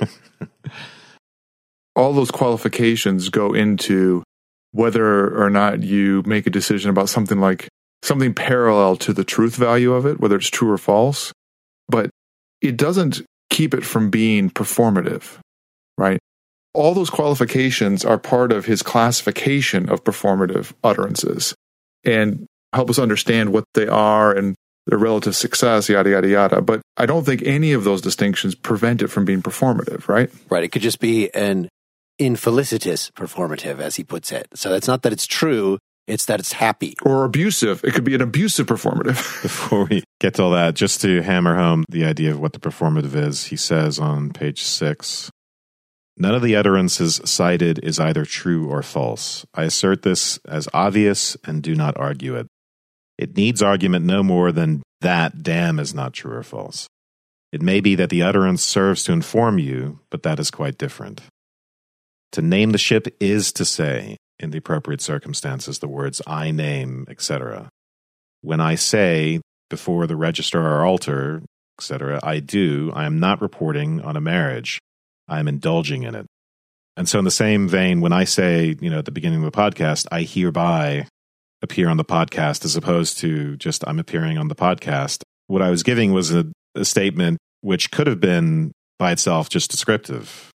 all 1.96 2.12
those 2.12 2.30
qualifications 2.30 3.30
go 3.30 3.52
into 3.52 4.22
whether 4.70 5.36
or 5.36 5.50
not 5.50 5.82
you 5.82 6.22
make 6.24 6.46
a 6.46 6.50
decision 6.50 6.88
about 6.88 7.08
something 7.08 7.40
like 7.40 7.66
something 8.04 8.32
parallel 8.32 8.94
to 8.98 9.12
the 9.12 9.24
truth 9.24 9.56
value 9.56 9.94
of 9.94 10.06
it, 10.06 10.20
whether 10.20 10.36
it's 10.36 10.48
true 10.48 10.70
or 10.70 10.78
false. 10.78 11.32
But 11.88 12.10
it 12.60 12.76
doesn't 12.76 13.22
keep 13.50 13.74
it 13.74 13.84
from 13.84 14.08
being 14.08 14.50
performative, 14.50 15.38
right? 15.96 16.20
All 16.74 16.94
those 16.94 17.10
qualifications 17.10 18.04
are 18.04 18.18
part 18.18 18.52
of 18.52 18.66
his 18.66 18.82
classification 18.82 19.88
of 19.88 20.04
performative 20.04 20.72
utterances 20.84 21.54
and 22.04 22.46
help 22.72 22.90
us 22.90 22.98
understand 22.98 23.52
what 23.52 23.64
they 23.74 23.88
are 23.88 24.32
and 24.32 24.54
their 24.86 24.98
relative 24.98 25.36
success, 25.36 25.88
yada, 25.88 26.10
yada, 26.10 26.28
yada. 26.28 26.60
But 26.62 26.80
I 26.96 27.06
don't 27.06 27.24
think 27.24 27.42
any 27.42 27.72
of 27.72 27.84
those 27.84 28.00
distinctions 28.00 28.54
prevent 28.54 29.02
it 29.02 29.08
from 29.08 29.24
being 29.24 29.42
performative, 29.42 30.08
right? 30.08 30.30
Right. 30.48 30.64
It 30.64 30.68
could 30.68 30.82
just 30.82 30.98
be 31.00 31.32
an 31.34 31.68
infelicitous 32.18 33.10
performative, 33.10 33.78
as 33.78 33.96
he 33.96 34.04
puts 34.04 34.32
it. 34.32 34.48
So 34.54 34.74
it's 34.74 34.88
not 34.88 35.02
that 35.02 35.12
it's 35.12 35.26
true, 35.26 35.78
it's 36.06 36.24
that 36.24 36.40
it's 36.40 36.52
happy. 36.52 36.94
or 37.02 37.24
abusive. 37.24 37.84
It 37.84 37.92
could 37.92 38.04
be 38.04 38.14
an 38.14 38.22
abusive 38.22 38.66
performative. 38.66 39.42
before 39.42 39.84
we 39.84 40.02
get 40.20 40.34
to 40.34 40.44
all 40.44 40.50
that, 40.52 40.74
just 40.74 41.02
to 41.02 41.20
hammer 41.20 41.54
home 41.54 41.84
the 41.90 42.04
idea 42.04 42.30
of 42.30 42.40
what 42.40 42.54
the 42.54 42.58
performative 42.58 43.14
is, 43.14 43.44
he 43.44 43.56
says 43.56 43.98
on 43.98 44.30
page 44.32 44.62
six 44.62 45.30
None 46.20 46.34
of 46.34 46.42
the 46.42 46.56
utterances 46.56 47.20
cited 47.24 47.78
is 47.84 48.00
either 48.00 48.24
true 48.24 48.68
or 48.68 48.82
false. 48.82 49.46
I 49.54 49.62
assert 49.62 50.02
this 50.02 50.38
as 50.38 50.68
obvious 50.74 51.36
and 51.44 51.62
do 51.62 51.76
not 51.76 51.96
argue 51.96 52.34
it. 52.34 52.48
It 53.16 53.36
needs 53.36 53.62
argument 53.62 54.04
no 54.04 54.24
more 54.24 54.50
than 54.50 54.82
that 55.00 55.44
damn 55.44 55.78
is 55.78 55.94
not 55.94 56.12
true 56.12 56.32
or 56.32 56.42
false. 56.42 56.88
It 57.52 57.62
may 57.62 57.80
be 57.80 57.94
that 57.94 58.10
the 58.10 58.22
utterance 58.22 58.64
serves 58.64 59.04
to 59.04 59.12
inform 59.12 59.60
you, 59.60 60.00
but 60.10 60.24
that 60.24 60.40
is 60.40 60.50
quite 60.50 60.76
different. 60.76 61.22
To 62.32 62.42
name 62.42 62.72
the 62.72 62.78
ship 62.78 63.06
is 63.20 63.52
to 63.52 63.64
say, 63.64 64.16
in 64.40 64.50
the 64.50 64.58
appropriate 64.58 65.00
circumstances, 65.00 65.78
the 65.78 65.88
words 65.88 66.20
I 66.26 66.50
name, 66.50 67.06
etc. 67.08 67.70
When 68.42 68.60
I 68.60 68.74
say 68.74 69.40
before 69.70 70.06
the 70.06 70.16
registrar 70.16 70.80
or 70.80 70.84
altar, 70.84 71.42
etc., 71.78 72.18
I 72.22 72.40
do, 72.40 72.92
I 72.94 73.06
am 73.06 73.20
not 73.20 73.40
reporting 73.40 74.00
on 74.00 74.16
a 74.16 74.20
marriage. 74.20 74.80
I 75.28 75.40
am 75.40 75.48
indulging 75.48 76.02
in 76.02 76.14
it. 76.14 76.26
And 76.96 77.08
so, 77.08 77.18
in 77.18 77.24
the 77.24 77.30
same 77.30 77.68
vein, 77.68 78.00
when 78.00 78.12
I 78.12 78.24
say, 78.24 78.76
you 78.80 78.90
know, 78.90 78.98
at 78.98 79.04
the 79.04 79.12
beginning 79.12 79.44
of 79.44 79.50
the 79.50 79.56
podcast, 79.56 80.06
I 80.10 80.22
hereby 80.22 81.06
appear 81.62 81.88
on 81.88 81.96
the 81.96 82.04
podcast, 82.04 82.64
as 82.64 82.76
opposed 82.76 83.18
to 83.18 83.56
just 83.56 83.86
I'm 83.86 83.98
appearing 83.98 84.38
on 84.38 84.48
the 84.48 84.54
podcast, 84.54 85.22
what 85.46 85.62
I 85.62 85.70
was 85.70 85.82
giving 85.82 86.12
was 86.12 86.32
a, 86.32 86.46
a 86.74 86.84
statement 86.84 87.38
which 87.60 87.90
could 87.90 88.06
have 88.06 88.20
been 88.20 88.72
by 88.98 89.12
itself 89.12 89.48
just 89.48 89.70
descriptive. 89.70 90.50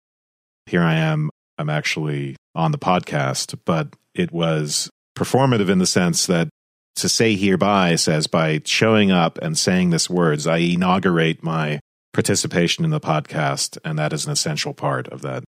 Here 0.66 0.82
I 0.82 0.96
am, 0.96 1.30
I'm 1.58 1.70
actually 1.70 2.36
on 2.56 2.72
the 2.72 2.78
podcast, 2.78 3.58
but 3.66 3.96
it 4.14 4.32
was 4.32 4.90
performative 5.18 5.70
in 5.70 5.80
the 5.80 5.86
sense 5.86 6.26
that 6.28 6.50
to 6.96 7.10
say 7.10 7.36
hereby 7.36 7.96
says 7.96 8.28
by 8.28 8.62
showing 8.66 9.12
up 9.12 9.38
and 9.40 9.58
saying 9.58 9.90
this 9.90 10.10
words, 10.10 10.46
I 10.48 10.58
inaugurate 10.58 11.44
my 11.44 11.80
participation 12.14 12.86
in 12.86 12.92
the 12.92 13.00
podcast, 13.00 13.78
and 13.84 13.98
that 14.00 14.14
is 14.14 14.26
an 14.26 14.32
essential 14.32 14.74
part 14.74 15.08
of 15.10 15.22
that 15.22 15.44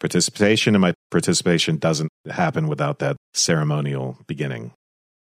participation. 0.00 0.74
And 0.74 0.82
my 0.82 0.94
participation 1.10 1.78
doesn't 1.78 2.10
happen 2.30 2.68
without 2.68 2.98
that 3.00 3.16
ceremonial 3.34 4.18
beginning. 4.26 4.72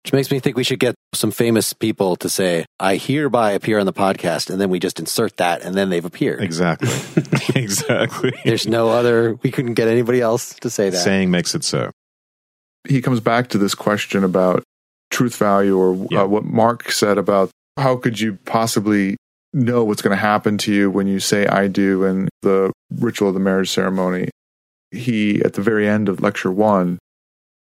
Which 0.05 0.13
makes 0.13 0.31
me 0.31 0.39
think 0.39 0.55
we 0.55 0.63
should 0.63 0.79
get 0.79 0.95
some 1.13 1.31
famous 1.31 1.73
people 1.73 2.15
to 2.17 2.29
say, 2.29 2.65
I 2.79 2.95
hereby 2.95 3.51
appear 3.51 3.79
on 3.79 3.85
the 3.85 3.91
podcast, 3.93 4.49
and 4.49 4.59
then 4.61 4.69
we 4.69 4.79
just 4.79 4.97
insert 4.99 5.35
that, 5.37 5.61
and 5.61 5.75
then 5.75 5.89
they've 5.89 6.05
appeared. 6.05 6.41
Exactly. 6.41 6.89
exactly. 7.55 8.33
There's 8.45 8.65
no 8.67 8.89
other, 8.89 9.35
we 9.43 9.51
couldn't 9.51 9.73
get 9.73 9.87
anybody 9.89 10.21
else 10.21 10.53
to 10.61 10.69
say 10.69 10.89
that. 10.89 10.97
Saying 10.97 11.31
makes 11.31 11.53
it 11.53 11.63
so. 11.65 11.91
he 12.87 13.01
comes 13.01 13.19
back 13.19 13.49
to 13.49 13.57
this 13.57 13.75
question 13.75 14.23
about 14.23 14.63
truth 15.11 15.35
value 15.35 15.77
or 15.77 16.07
Yeah. 16.09 16.21
uh, 16.21 16.27
what 16.27 16.45
Mark 16.45 16.91
said 16.91 17.17
about 17.17 17.49
how 17.77 17.97
could 17.97 18.19
you 18.19 18.37
possibly 18.45 19.17
know 19.53 19.83
what's 19.83 20.01
going 20.01 20.15
to 20.15 20.21
happen 20.21 20.57
to 20.59 20.73
you 20.73 20.91
when 20.91 21.07
you 21.07 21.19
say 21.19 21.47
I 21.47 21.67
do 21.67 22.03
in 22.03 22.29
the 22.41 22.71
ritual 22.91 23.29
of 23.29 23.33
the 23.33 23.39
marriage 23.39 23.69
ceremony. 23.69 24.29
He, 24.91 25.41
at 25.43 25.53
the 25.53 25.61
very 25.61 25.87
end 25.87 26.09
of 26.09 26.21
lecture 26.21 26.51
one, 26.51 26.99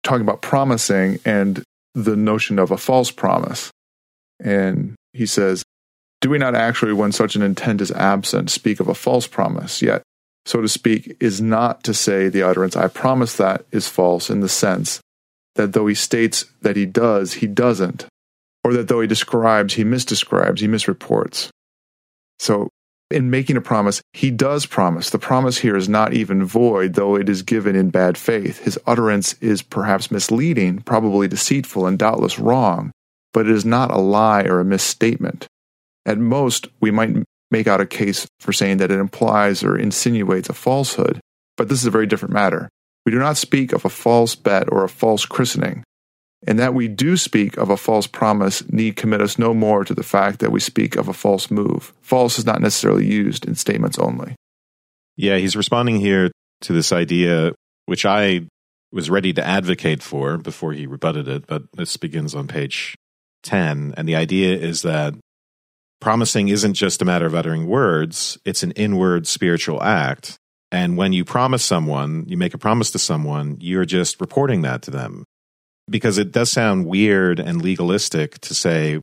talking 0.03 0.22
about 0.22 0.42
promising 0.42 1.18
and 1.25 1.62
the 1.94 2.16
notion 2.16 2.59
of 2.59 2.70
a 2.70 2.77
false 2.77 3.11
promise. 3.11 3.70
And 4.40 4.94
he 5.12 5.27
says, 5.27 5.62
Do 6.20 6.31
we 6.31 6.38
not 6.38 6.55
actually, 6.55 6.92
when 6.92 7.12
such 7.12 7.37
an 7.37 7.42
intent 7.42 7.81
is 7.81 7.90
absent, 7.92 8.51
speak 8.51 8.81
of 8.81 8.88
a 8.88 8.94
false 8.94 9.27
promise? 9.27 9.83
Yet, 9.83 10.03
so 10.44 10.61
to 10.61 10.68
speak, 10.68 11.16
is 11.20 11.40
not 11.40 11.83
to 11.85 11.94
say 11.94 12.29
the 12.29 12.42
utterance, 12.42 12.77
I 12.77 12.88
promise 12.88 13.37
that, 13.37 13.64
is 13.72 13.88
false 13.88 14.31
in 14.31 14.40
the 14.40 14.49
sense 14.49 15.01
that 15.57 15.72
though 15.72 15.87
he 15.87 15.94
states 15.94 16.44
that 16.62 16.77
he 16.77 16.87
does, 16.87 17.35
he 17.35 17.46
doesn't, 17.46 18.07
or 18.62 18.72
that 18.75 18.88
though 18.88 19.01
he 19.01 19.07
describes, 19.07 19.75
he 19.75 19.85
misdescribes, 19.85 20.61
he 20.61 20.68
misreports. 20.68 21.49
So, 22.38 22.68
in 23.11 23.31
making 23.31 23.57
a 23.57 23.61
promise, 23.61 24.03
he 24.12 24.31
does 24.31 24.66
promise. 24.66 25.11
The 25.11 25.18
promise 25.18 25.59
here 25.59 25.77
is 25.77 25.88
not 25.88 26.12
even 26.12 26.44
void, 26.44 26.94
though 26.94 27.14
it 27.14 27.29
is 27.29 27.42
given 27.42 27.77
in 27.77 27.90
bad 27.90 28.18
faith. 28.18 28.59
His 28.64 28.79
utterance 28.85 29.35
is 29.35 29.62
perhaps 29.62 30.11
misleading, 30.11 30.81
probably 30.81 31.29
deceitful, 31.29 31.87
and 31.87 31.99
doubtless 31.99 32.38
wrong, 32.38 32.90
but 33.33 33.46
it 33.46 33.53
is 33.53 33.64
not 33.64 33.92
a 33.92 33.99
lie 33.99 34.42
or 34.42 34.59
a 34.59 34.64
misstatement. 34.64 35.46
At 36.05 36.18
most, 36.18 36.68
we 36.81 36.90
might 36.90 37.16
make 37.51 37.68
out 37.68 37.81
a 37.81 37.87
case 37.87 38.27
for 38.40 38.53
saying 38.53 38.79
that 38.79 38.90
it 38.90 38.99
implies 38.99 39.62
or 39.62 39.79
insinuates 39.79 40.49
a 40.49 40.53
falsehood, 40.53 41.20
but 41.57 41.68
this 41.68 41.79
is 41.79 41.87
a 41.87 41.92
very 41.92 42.07
different 42.07 42.35
matter. 42.35 42.68
We 43.05 43.12
do 43.12 43.20
not 43.20 43.37
speak 43.37 43.72
of 43.72 43.85
a 43.85 43.88
false 43.88 44.35
bet 44.35 44.70
or 44.70 44.83
a 44.83 44.88
false 44.88 45.25
christening, 45.25 45.85
and 46.46 46.59
that 46.59 46.75
we 46.75 46.88
do 46.88 47.16
speak 47.16 47.57
of 47.57 47.70
a 47.70 47.77
false 47.77 48.07
promise 48.07 48.68
need 48.70 48.96
commit 48.96 49.20
us 49.20 49.38
no 49.38 49.55
more 49.55 49.85
to 49.85 49.94
the 49.94 50.03
fact 50.03 50.40
that 50.40 50.53
we 50.53 50.61
speak 50.61 50.96
of 50.96 51.09
a 51.09 51.12
false 51.12 51.51
move. 51.51 51.92
False 52.03 52.38
is 52.38 52.46
not 52.46 52.61
necessarily 52.61 53.07
used 53.07 53.46
in 53.46 53.55
statements 53.55 53.99
only. 53.99 54.35
Yeah, 55.16 55.37
he's 55.37 55.57
responding 55.57 55.96
here 55.96 56.31
to 56.62 56.72
this 56.72 56.92
idea, 56.92 57.53
which 57.87 58.05
I 58.05 58.46
was 58.92 59.11
ready 59.11 59.33
to 59.33 59.46
advocate 59.46 60.03
for 60.03 60.37
before 60.38 60.72
he 60.72 60.87
rebutted 60.87 61.29
it, 61.29 61.46
but 61.46 61.64
this 61.72 61.96
begins 61.96 62.35
on 62.35 62.49
page 62.49 62.94
10. 63.42 63.94
And 63.96 64.09
the 64.09 64.16
idea 64.16 64.57
is 64.57 64.83
that 64.83 65.14
promising 66.01 66.49
isn't 66.49 66.75
just 66.75 67.03
a 67.03 67.05
matter 67.05 67.27
of 67.27 67.35
uttering 67.35 67.66
words, 67.66 68.38
it's 68.44 68.62
an 68.62 68.72
inward 68.72 69.27
spiritual 69.27 69.83
act. 69.83 70.37
And 70.70 70.96
when 70.96 71.12
you 71.12 71.25
promise 71.25 71.64
someone, 71.64 72.25
you 72.27 72.37
make 72.37 72.55
a 72.55 72.59
promise 72.59 72.90
to 72.90 72.99
someone, 72.99 73.57
you're 73.61 73.85
just 73.85 74.20
reporting 74.20 74.62
that 74.62 74.83
to 74.83 74.90
them. 74.90 75.25
Because 75.88 76.18
it 76.18 76.33
does 76.33 76.51
sound 76.51 76.87
weird 76.87 77.38
and 77.38 77.62
legalistic 77.62 78.40
to 78.40 78.55
say, 78.55 79.01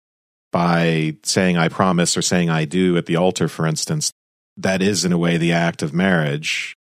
by 0.52 1.18
saying 1.24 1.58
I 1.58 1.68
promise 1.68 2.16
or 2.16 2.22
saying 2.22 2.50
I 2.50 2.66
do 2.66 2.96
at 2.98 3.06
the 3.06 3.16
altar, 3.16 3.48
for 3.48 3.66
instance, 3.66 4.12
that 4.58 4.82
is 4.82 5.04
in 5.04 5.12
a 5.12 5.18
way 5.18 5.38
the 5.38 5.52
act 5.52 5.82
of 5.82 5.94
marriage. 5.94 6.76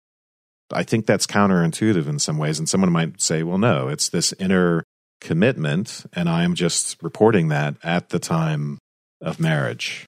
I 0.72 0.82
think 0.82 1.06
that's 1.06 1.26
counterintuitive 1.26 2.08
in 2.08 2.18
some 2.18 2.38
ways. 2.38 2.58
And 2.58 2.68
someone 2.68 2.92
might 2.92 3.20
say, 3.20 3.42
well, 3.42 3.58
no, 3.58 3.88
it's 3.88 4.08
this 4.08 4.32
inner 4.38 4.84
commitment. 5.20 6.04
And 6.12 6.28
I'm 6.28 6.54
just 6.54 7.00
reporting 7.02 7.48
that 7.48 7.76
at 7.82 8.08
the 8.08 8.18
time 8.18 8.78
of 9.20 9.38
marriage. 9.38 10.06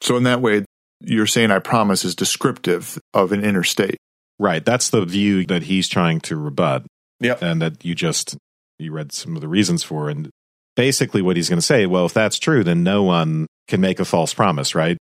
So, 0.00 0.16
in 0.16 0.22
that 0.24 0.40
way, 0.40 0.64
you're 1.00 1.26
saying 1.26 1.50
I 1.50 1.58
promise 1.58 2.04
is 2.04 2.14
descriptive 2.14 2.98
of 3.12 3.32
an 3.32 3.44
inner 3.44 3.64
state. 3.64 3.96
Right. 4.38 4.64
That's 4.64 4.90
the 4.90 5.04
view 5.04 5.44
that 5.46 5.64
he's 5.64 5.88
trying 5.88 6.20
to 6.22 6.36
rebut. 6.36 6.84
Yep. 7.20 7.42
And 7.42 7.62
that 7.62 7.84
you 7.84 7.94
just, 7.94 8.36
you 8.78 8.92
read 8.92 9.12
some 9.12 9.34
of 9.34 9.40
the 9.40 9.48
reasons 9.48 9.82
for. 9.82 10.08
And 10.08 10.30
basically, 10.74 11.22
what 11.22 11.36
he's 11.36 11.48
going 11.48 11.58
to 11.58 11.66
say, 11.66 11.86
well, 11.86 12.06
if 12.06 12.14
that's 12.14 12.38
true, 12.38 12.64
then 12.64 12.82
no 12.82 13.02
one 13.02 13.46
can 13.68 13.80
make 13.80 14.00
a 14.00 14.04
false 14.04 14.34
promise, 14.34 14.74
right? 14.74 14.96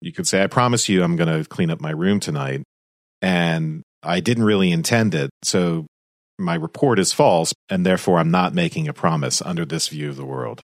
You 0.00 0.12
could 0.12 0.26
say, 0.26 0.42
I 0.42 0.46
promise 0.46 0.88
you 0.88 1.02
I'm 1.02 1.16
going 1.16 1.42
to 1.42 1.48
clean 1.48 1.70
up 1.70 1.80
my 1.80 1.90
room 1.90 2.20
tonight. 2.20 2.62
And 3.20 3.82
I 4.02 4.20
didn't 4.20 4.44
really 4.44 4.70
intend 4.70 5.14
it. 5.14 5.30
So 5.42 5.86
my 6.38 6.54
report 6.54 6.98
is 6.98 7.12
false. 7.12 7.52
And 7.68 7.84
therefore, 7.84 8.18
I'm 8.18 8.30
not 8.30 8.54
making 8.54 8.88
a 8.88 8.92
promise 8.92 9.42
under 9.42 9.64
this 9.64 9.88
view 9.88 10.08
of 10.08 10.16
the 10.16 10.24
world, 10.24 10.60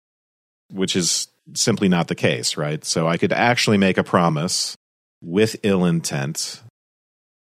which 0.69 0.95
is 0.95 1.27
simply 1.53 1.89
not 1.89 2.07
the 2.07 2.15
case, 2.15 2.57
right? 2.57 2.83
So 2.83 3.07
I 3.07 3.17
could 3.17 3.33
actually 3.33 3.77
make 3.77 3.97
a 3.97 4.03
promise 4.03 4.75
with 5.21 5.55
ill 5.63 5.85
intent 5.85 6.61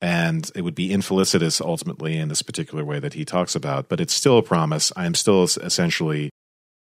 and 0.01 0.49
it 0.55 0.61
would 0.61 0.75
be 0.75 0.91
infelicitous 0.91 1.59
ultimately 1.61 2.17
in 2.17 2.29
this 2.29 2.41
particular 2.41 2.85
way 2.85 2.99
that 2.99 3.13
he 3.13 3.25
talks 3.25 3.55
about, 3.55 3.89
but 3.89 3.99
it's 3.99 4.13
still 4.13 4.37
a 4.37 4.43
promise. 4.43 4.91
I 4.95 5.05
am 5.05 5.15
still 5.15 5.43
essentially 5.43 6.29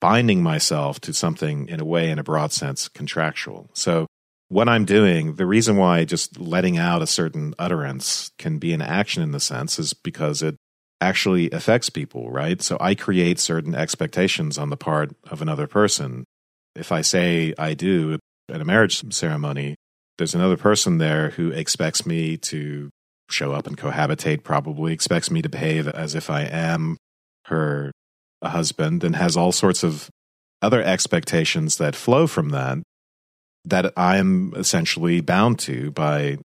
binding 0.00 0.42
myself 0.42 1.00
to 1.00 1.12
something 1.12 1.68
in 1.68 1.80
a 1.80 1.84
way, 1.84 2.10
in 2.10 2.18
a 2.18 2.24
broad 2.24 2.52
sense, 2.52 2.88
contractual. 2.88 3.70
So 3.74 4.06
what 4.48 4.68
I'm 4.68 4.84
doing, 4.84 5.36
the 5.36 5.46
reason 5.46 5.76
why 5.76 6.04
just 6.04 6.38
letting 6.40 6.76
out 6.76 7.02
a 7.02 7.06
certain 7.06 7.54
utterance 7.58 8.30
can 8.38 8.58
be 8.58 8.72
an 8.72 8.82
action 8.82 9.22
in 9.22 9.32
the 9.32 9.40
sense 9.40 9.78
is 9.78 9.94
because 9.94 10.42
it 10.42 10.56
actually 11.00 11.50
affects 11.50 11.90
people, 11.90 12.30
right? 12.30 12.60
So 12.62 12.76
I 12.80 12.94
create 12.94 13.38
certain 13.38 13.74
expectations 13.74 14.58
on 14.58 14.70
the 14.70 14.76
part 14.76 15.14
of 15.30 15.42
another 15.42 15.66
person 15.66 16.24
if 16.74 16.92
I 16.92 17.02
say 17.02 17.54
I 17.58 17.74
do 17.74 18.18
at 18.48 18.60
a 18.60 18.64
marriage 18.64 19.12
ceremony, 19.12 19.76
there's 20.18 20.34
another 20.34 20.56
person 20.56 20.98
there 20.98 21.30
who 21.30 21.50
expects 21.50 22.06
me 22.06 22.36
to 22.38 22.90
show 23.32 23.52
up 23.52 23.66
and 23.66 23.76
cohabitate, 23.76 24.44
probably 24.44 24.92
expects 24.92 25.30
me 25.30 25.42
to 25.42 25.48
behave 25.48 25.88
as 25.88 26.14
if 26.14 26.30
I 26.30 26.42
am 26.42 26.96
her 27.46 27.92
husband, 28.42 29.04
and 29.04 29.16
has 29.16 29.36
all 29.36 29.52
sorts 29.52 29.82
of 29.82 30.08
other 30.60 30.82
expectations 30.82 31.76
that 31.76 31.96
flow 31.96 32.26
from 32.26 32.50
that 32.50 32.78
that 33.64 33.92
I'm 33.96 34.52
essentially 34.56 35.20
bound 35.20 35.58
to 35.60 35.90
by 35.92 36.38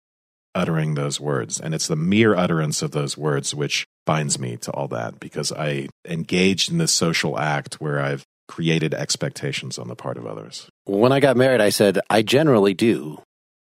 uttering 0.54 0.94
those 0.94 1.20
words. 1.20 1.60
And 1.60 1.74
it's 1.74 1.88
the 1.88 1.96
mere 1.96 2.34
utterance 2.34 2.82
of 2.82 2.92
those 2.92 3.16
words 3.16 3.54
which 3.54 3.86
binds 4.06 4.38
me 4.38 4.56
to 4.58 4.70
all 4.72 4.88
that 4.88 5.18
because 5.18 5.52
I 5.52 5.88
engaged 6.06 6.70
in 6.70 6.78
this 6.78 6.92
social 6.92 7.38
act 7.38 7.74
where 7.80 8.00
I've 8.00 8.24
created 8.46 8.94
expectations 8.94 9.78
on 9.78 9.88
the 9.88 9.96
part 9.96 10.16
of 10.16 10.26
others. 10.26 10.68
When 10.84 11.12
I 11.12 11.20
got 11.20 11.36
married, 11.36 11.60
I 11.60 11.70
said, 11.70 11.98
I 12.10 12.22
generally 12.22 12.74
do. 12.74 13.22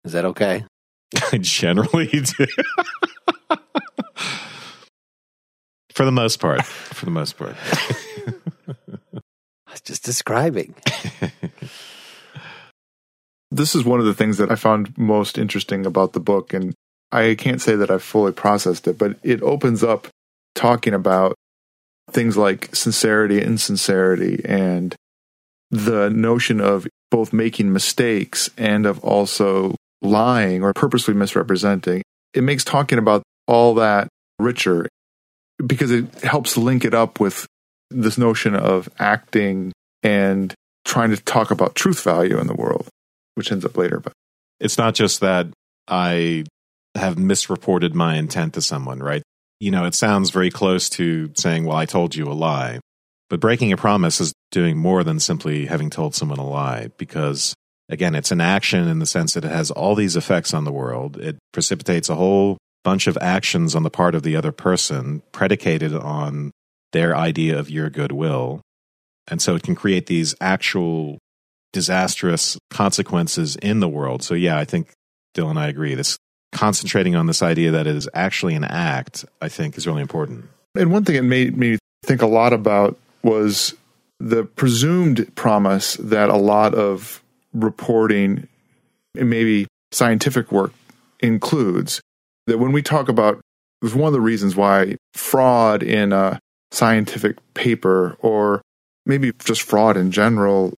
Is 0.04 0.12
that 0.12 0.24
okay? 0.24 0.64
I 1.32 1.38
generally 1.40 2.06
do. 2.06 2.46
For 5.92 6.04
the 6.04 6.12
most 6.12 6.40
part. 6.40 6.64
For 6.64 7.04
the 7.04 7.10
most 7.10 7.36
part. 7.36 7.56
I 9.66 9.72
was 9.72 9.80
just 9.82 10.04
describing. 10.04 10.74
this 13.50 13.74
is 13.74 13.84
one 13.84 14.00
of 14.00 14.06
the 14.06 14.14
things 14.14 14.38
that 14.38 14.50
I 14.50 14.54
found 14.54 14.96
most 14.96 15.36
interesting 15.36 15.84
about 15.84 16.12
the 16.12 16.20
book. 16.20 16.54
And 16.54 16.74
I 17.12 17.34
can't 17.34 17.60
say 17.60 17.76
that 17.76 17.90
I've 17.90 18.02
fully 18.02 18.32
processed 18.32 18.88
it, 18.88 18.98
but 18.98 19.16
it 19.22 19.42
opens 19.42 19.82
up 19.82 20.08
talking 20.54 20.94
about 20.94 21.34
things 22.10 22.36
like 22.36 22.74
sincerity 22.74 23.38
and 23.38 23.48
insincerity 23.48 24.42
and 24.44 24.94
the 25.70 26.10
notion 26.10 26.60
of 26.60 26.86
both 27.10 27.32
making 27.32 27.72
mistakes 27.72 28.50
and 28.56 28.86
of 28.86 29.02
also 29.04 29.74
lying 30.02 30.62
or 30.62 30.72
purposely 30.72 31.14
misrepresenting. 31.14 32.02
It 32.34 32.42
makes 32.42 32.64
talking 32.64 32.98
about 32.98 33.22
all 33.46 33.74
that 33.74 34.08
richer 34.38 34.88
because 35.64 35.90
it 35.90 36.12
helps 36.22 36.56
link 36.56 36.84
it 36.84 36.94
up 36.94 37.20
with 37.20 37.46
this 37.90 38.16
notion 38.16 38.54
of 38.54 38.88
acting 38.98 39.72
and 40.02 40.54
trying 40.84 41.10
to 41.10 41.16
talk 41.16 41.50
about 41.50 41.74
truth 41.74 42.02
value 42.02 42.38
in 42.38 42.46
the 42.46 42.54
world, 42.54 42.88
which 43.34 43.52
ends 43.52 43.64
up 43.64 43.76
later. 43.76 44.00
But 44.00 44.12
it's 44.58 44.78
not 44.78 44.94
just 44.94 45.20
that 45.20 45.48
I 45.88 46.44
have 46.94 47.18
misreported 47.18 47.94
my 47.94 48.16
intent 48.16 48.54
to 48.54 48.62
someone, 48.62 49.00
right? 49.00 49.22
you 49.60 49.70
know, 49.70 49.84
it 49.84 49.94
sounds 49.94 50.30
very 50.30 50.50
close 50.50 50.88
to 50.90 51.30
saying, 51.36 51.66
well, 51.66 51.76
I 51.76 51.84
told 51.84 52.16
you 52.16 52.24
a 52.24 52.32
lie. 52.32 52.80
But 53.28 53.40
breaking 53.40 53.72
a 53.72 53.76
promise 53.76 54.20
is 54.20 54.32
doing 54.50 54.76
more 54.76 55.04
than 55.04 55.20
simply 55.20 55.66
having 55.66 55.90
told 55.90 56.14
someone 56.14 56.38
a 56.38 56.48
lie 56.48 56.90
because, 56.96 57.54
again, 57.92 58.14
it's 58.14 58.32
an 58.32 58.40
action 58.40 58.88
in 58.88 58.98
the 58.98 59.06
sense 59.06 59.34
that 59.34 59.44
it 59.44 59.50
has 59.50 59.70
all 59.70 59.94
these 59.94 60.16
effects 60.16 60.54
on 60.54 60.64
the 60.64 60.72
world. 60.72 61.16
It 61.16 61.36
precipitates 61.52 62.08
a 62.08 62.14
whole 62.14 62.58
bunch 62.84 63.06
of 63.06 63.18
actions 63.20 63.74
on 63.74 63.82
the 63.82 63.90
part 63.90 64.14
of 64.14 64.22
the 64.22 64.36
other 64.36 64.52
person 64.52 65.22
predicated 65.32 65.94
on 65.94 66.50
their 66.92 67.16
idea 67.16 67.58
of 67.58 67.70
your 67.70 67.90
goodwill. 67.90 68.60
And 69.28 69.40
so 69.40 69.54
it 69.54 69.62
can 69.62 69.74
create 69.74 70.06
these 70.06 70.34
actual 70.40 71.18
disastrous 71.72 72.58
consequences 72.70 73.56
in 73.56 73.80
the 73.80 73.88
world. 73.88 74.22
So, 74.22 74.34
yeah, 74.34 74.58
I 74.58 74.64
think 74.64 74.92
Dylan, 75.36 75.50
and 75.50 75.58
I 75.58 75.68
agree. 75.68 75.94
This 75.94 76.18
concentrating 76.52 77.14
on 77.14 77.26
this 77.26 77.42
idea 77.42 77.70
that 77.70 77.86
it 77.86 77.94
is 77.94 78.08
actually 78.12 78.54
an 78.54 78.64
act, 78.64 79.24
I 79.40 79.48
think 79.48 79.76
is 79.76 79.86
really 79.86 80.02
important. 80.02 80.48
And 80.74 80.90
one 80.90 81.04
thing 81.04 81.16
it 81.16 81.22
made 81.22 81.56
me 81.56 81.78
think 82.04 82.22
a 82.22 82.26
lot 82.26 82.52
about 82.52 82.98
was 83.22 83.74
the 84.18 84.44
presumed 84.44 85.34
promise 85.34 85.94
that 85.94 86.28
a 86.28 86.36
lot 86.36 86.74
of 86.74 87.22
reporting 87.52 88.48
and 89.16 89.30
maybe 89.30 89.66
scientific 89.92 90.52
work 90.52 90.72
includes 91.20 92.00
that 92.46 92.58
when 92.58 92.72
we 92.72 92.82
talk 92.82 93.08
about 93.08 93.40
it's 93.82 93.94
one 93.94 94.08
of 94.08 94.12
the 94.12 94.20
reasons 94.20 94.54
why 94.54 94.96
fraud 95.14 95.82
in 95.82 96.12
a 96.12 96.38
scientific 96.70 97.36
paper 97.54 98.16
or 98.20 98.60
maybe 99.06 99.32
just 99.44 99.62
fraud 99.62 99.96
in 99.96 100.10
general 100.10 100.72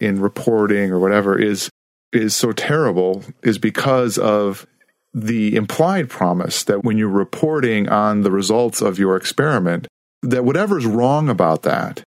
in 0.00 0.20
reporting 0.20 0.90
or 0.90 0.98
whatever 0.98 1.38
is 1.38 1.70
is 2.12 2.34
so 2.34 2.52
terrible 2.52 3.22
is 3.42 3.58
because 3.58 4.18
of 4.18 4.66
the 5.14 5.56
implied 5.56 6.08
promise 6.08 6.64
that 6.64 6.84
when 6.84 6.96
you're 6.96 7.08
reporting 7.08 7.88
on 7.88 8.22
the 8.22 8.30
results 8.30 8.80
of 8.80 8.98
your 8.98 9.16
experiment, 9.16 9.86
that 10.22 10.44
whatever's 10.44 10.86
wrong 10.86 11.28
about 11.28 11.62
that 11.62 12.02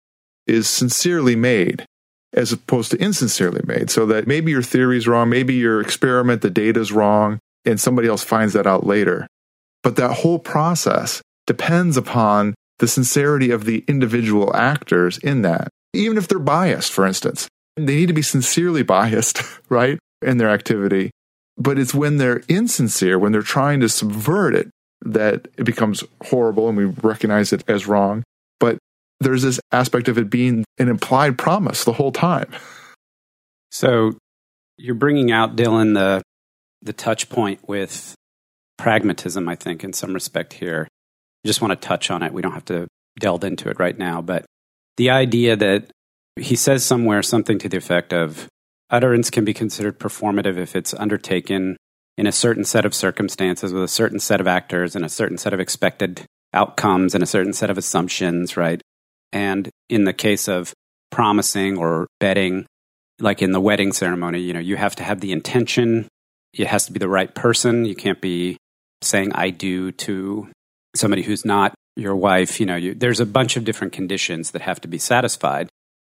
is 0.48 0.70
sincerely 0.70 1.36
made 1.36 1.86
as 2.34 2.52
opposed 2.52 2.92
to 2.92 3.02
insincerely 3.02 3.62
made. 3.66 3.90
So 3.90 4.06
that 4.08 4.28
maybe 4.28 4.52
your 4.52 4.62
theory 4.62 4.98
is 4.98 5.08
wrong, 5.08 5.30
maybe 5.30 5.56
your 5.56 5.82
experiment, 5.82 6.42
the 6.42 6.50
data 6.50 6.80
is 6.80 6.92
wrong, 6.92 7.40
and 7.66 7.80
somebody 7.80 8.08
else 8.08 8.24
finds 8.24 8.54
that 8.54 8.68
out 8.68 8.86
later. 8.86 9.28
But 9.84 9.96
that 9.98 10.18
whole 10.18 10.40
process 10.40 11.22
depends 11.48 11.98
upon 11.98 12.54
the 12.80 12.88
sincerity 12.88 13.52
of 13.52 13.66
the 13.66 13.84
individual 13.88 14.56
actors 14.56 15.18
in 15.18 15.42
that. 15.42 15.70
Even 15.94 16.18
if 16.18 16.28
they're 16.28 16.40
biased, 16.40 16.92
for 16.92 17.06
instance, 17.06 17.48
they 17.76 17.96
need 17.96 18.08
to 18.08 18.14
be 18.14 18.22
sincerely 18.22 18.84
biased, 18.84 19.42
right, 19.70 20.00
in 20.22 20.38
their 20.38 20.50
activity 20.50 21.12
but 21.62 21.78
it's 21.78 21.94
when 21.94 22.18
they're 22.18 22.42
insincere, 22.48 23.20
when 23.20 23.32
they're 23.32 23.42
trying 23.42 23.80
to 23.82 23.90
subvert 23.90 24.56
it, 24.56 24.70
that 25.04 25.48
it 25.58 25.64
becomes 25.64 26.04
horrible 26.26 26.68
and 26.68 26.78
we 26.78 26.86
recognize 26.86 27.54
it 27.54 27.64
as 27.68 27.88
wrong. 27.88 28.24
But 28.60 28.78
there's 29.22 29.44
this 29.44 29.60
aspect 29.72 30.08
of 30.08 30.18
it 30.18 30.30
being 30.30 30.66
an 30.78 30.90
implied 30.90 31.38
promise 31.38 31.84
the 31.84 31.94
whole 31.94 32.12
time. 32.12 32.52
So 33.70 34.18
you're 34.78 34.96
bringing 34.96 35.32
out, 35.32 35.56
Dylan, 35.56 35.94
the 35.94 36.22
the 36.82 36.94
touch 36.94 37.30
point 37.30 37.60
with 37.68 38.16
pragmatism, 38.78 39.48
I 39.48 39.56
think, 39.56 39.84
in 39.84 39.94
some 39.94 40.14
respect 40.14 40.54
here. 40.54 40.88
I 41.46 41.48
just 41.48 41.62
want 41.62 41.72
to 41.72 41.88
touch 41.88 42.10
on 42.10 42.24
it. 42.24 42.34
We 42.34 42.42
don't 42.42 42.54
have 42.54 42.66
to 42.66 42.88
delve 43.20 43.44
into 43.44 43.70
it 43.70 43.80
right 43.80 43.98
now. 43.98 44.22
But 44.22 44.46
the 44.98 45.12
idea 45.12 45.56
that 45.56 45.92
he 46.36 46.56
says 46.56 46.84
somewhere 46.84 47.22
something 47.22 47.60
to 47.60 47.70
the 47.70 47.78
effect 47.78 48.14
of 48.14 48.48
utterance 48.90 49.30
can 49.30 49.46
be 49.46 49.54
considered 49.54 50.00
performative 50.00 50.58
if 50.58 50.76
it's 50.76 50.96
undertaken 50.96 51.78
in 52.18 52.26
a 52.26 52.32
certain 52.32 52.64
set 52.64 52.86
of 52.86 52.96
circumstances 52.96 53.72
with 53.72 53.84
a 53.84 53.88
certain 53.88 54.20
set 54.20 54.42
of 54.42 54.48
actors 54.48 54.96
and 54.96 55.06
a 55.06 55.10
certain 55.10 55.38
set 55.38 55.54
of 55.54 55.60
expected 55.60 56.26
outcomes 56.54 57.14
and 57.14 57.24
a 57.24 57.28
certain 57.28 57.54
set 57.54 57.70
of 57.70 57.78
assumptions, 57.78 58.58
right? 58.58 58.82
And 59.34 59.70
in 59.90 60.04
the 60.04 60.14
case 60.14 60.48
of 60.48 60.74
promising 61.12 61.78
or 61.78 62.08
betting, 62.20 62.66
like 63.20 63.42
in 63.42 63.52
the 63.52 63.62
wedding 63.62 63.94
ceremony, 63.94 64.40
you 64.40 64.54
know, 64.54 64.60
you 64.60 64.78
have 64.78 64.96
to 64.98 65.04
have 65.04 65.22
the 65.22 65.32
intention. 65.32 66.08
It 66.54 66.68
has 66.68 66.86
to 66.86 66.92
be 66.92 67.00
the 67.00 67.10
right 67.10 67.34
person. 67.34 67.86
You 67.86 67.96
can't 67.96 68.20
be 68.20 68.58
saying 69.02 69.32
I 69.34 69.50
do 69.50 69.92
to 69.92 70.50
somebody 70.96 71.22
who's 71.22 71.46
not 71.46 71.74
your 71.96 72.16
wife. 72.16 72.60
You 72.60 72.66
know, 72.66 72.76
you, 72.76 72.94
there's 72.94 73.20
a 73.20 73.26
bunch 73.26 73.58
of 73.58 73.64
different 73.64 73.94
conditions 73.94 74.52
that 74.52 74.62
have 74.62 74.82
to 74.82 74.88
be 74.88 74.98
satisfied. 74.98 75.70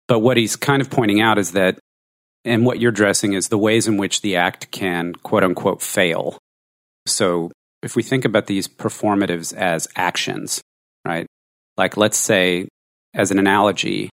But 0.08 0.20
what 0.20 0.36
he's 0.36 0.56
kind 0.56 0.80
of 0.80 0.90
pointing 0.90 1.20
out 1.20 1.38
is 1.38 1.52
that, 1.52 1.78
and 2.44 2.64
what 2.64 2.78
you're 2.78 2.92
addressing 2.92 3.32
is 3.32 3.48
the 3.48 3.58
ways 3.58 3.88
in 3.88 3.96
which 3.96 4.20
the 4.20 4.36
act 4.36 4.70
can 4.70 5.14
quote 5.14 5.42
unquote 5.42 5.82
fail. 5.82 6.38
So 7.06 7.50
if 7.82 7.96
we 7.96 8.02
think 8.02 8.24
about 8.24 8.46
these 8.46 8.68
performatives 8.68 9.52
as 9.52 9.88
actions, 9.96 10.60
right? 11.04 11.26
Like 11.76 11.96
let's 11.96 12.16
say, 12.16 12.68
as 13.16 13.30
an 13.30 13.38
analogy, 13.38 14.10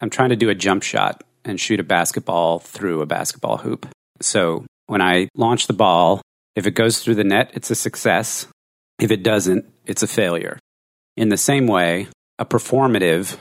I'm 0.00 0.10
trying 0.10 0.30
to 0.30 0.36
do 0.36 0.48
a 0.48 0.54
jump 0.54 0.82
shot 0.82 1.22
and 1.44 1.60
shoot 1.60 1.78
a 1.78 1.84
basketball 1.84 2.58
through 2.58 3.02
a 3.02 3.06
basketball 3.06 3.58
hoop. 3.58 3.86
So 4.20 4.64
when 4.86 5.02
I 5.02 5.28
launch 5.36 5.66
the 5.66 5.74
ball, 5.74 6.22
if 6.56 6.66
it 6.66 6.72
goes 6.72 6.98
through 6.98 7.16
the 7.16 7.24
net, 7.24 7.50
it's 7.54 7.70
a 7.70 7.74
success. 7.74 8.48
If 8.98 9.10
it 9.10 9.22
doesn't, 9.22 9.66
it's 9.84 10.02
a 10.02 10.08
failure. 10.08 10.58
In 11.16 11.28
the 11.28 11.36
same 11.36 11.66
way, 11.66 12.08
a 12.38 12.46
performative, 12.46 13.36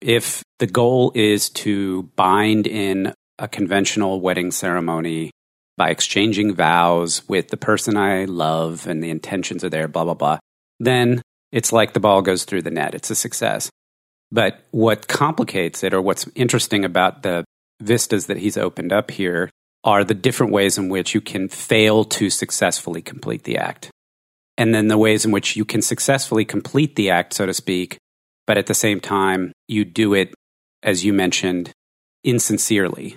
if 0.00 0.42
the 0.60 0.66
goal 0.68 1.10
is 1.14 1.50
to 1.50 2.04
bind 2.14 2.66
in 2.66 3.12
a 3.38 3.48
conventional 3.48 4.20
wedding 4.20 4.52
ceremony 4.52 5.32
by 5.76 5.90
exchanging 5.90 6.54
vows 6.54 7.28
with 7.28 7.48
the 7.48 7.56
person 7.56 7.96
I 7.96 8.24
love 8.26 8.86
and 8.86 9.02
the 9.02 9.10
intentions 9.10 9.64
are 9.64 9.70
there, 9.70 9.88
blah, 9.88 10.04
blah, 10.04 10.14
blah, 10.14 10.38
then 10.78 11.22
it's 11.50 11.72
like 11.72 11.92
the 11.92 12.00
ball 12.00 12.22
goes 12.22 12.44
through 12.44 12.62
the 12.62 12.70
net. 12.70 12.94
It's 12.94 13.10
a 13.10 13.16
success. 13.16 13.68
But 14.34 14.64
what 14.72 15.06
complicates 15.06 15.84
it, 15.84 15.94
or 15.94 16.02
what's 16.02 16.26
interesting 16.34 16.84
about 16.84 17.22
the 17.22 17.44
vistas 17.80 18.26
that 18.26 18.36
he's 18.36 18.56
opened 18.56 18.92
up 18.92 19.12
here, 19.12 19.48
are 19.84 20.02
the 20.02 20.12
different 20.12 20.52
ways 20.52 20.76
in 20.76 20.88
which 20.88 21.14
you 21.14 21.20
can 21.20 21.48
fail 21.48 22.02
to 22.04 22.28
successfully 22.30 23.00
complete 23.00 23.44
the 23.44 23.58
act. 23.58 23.90
And 24.58 24.74
then 24.74 24.88
the 24.88 24.98
ways 24.98 25.24
in 25.24 25.30
which 25.30 25.54
you 25.54 25.64
can 25.64 25.82
successfully 25.82 26.44
complete 26.44 26.96
the 26.96 27.10
act, 27.10 27.32
so 27.32 27.46
to 27.46 27.54
speak, 27.54 27.96
but 28.44 28.58
at 28.58 28.66
the 28.66 28.74
same 28.74 28.98
time, 28.98 29.52
you 29.68 29.84
do 29.84 30.14
it, 30.14 30.34
as 30.82 31.04
you 31.04 31.12
mentioned, 31.12 31.70
insincerely. 32.24 33.16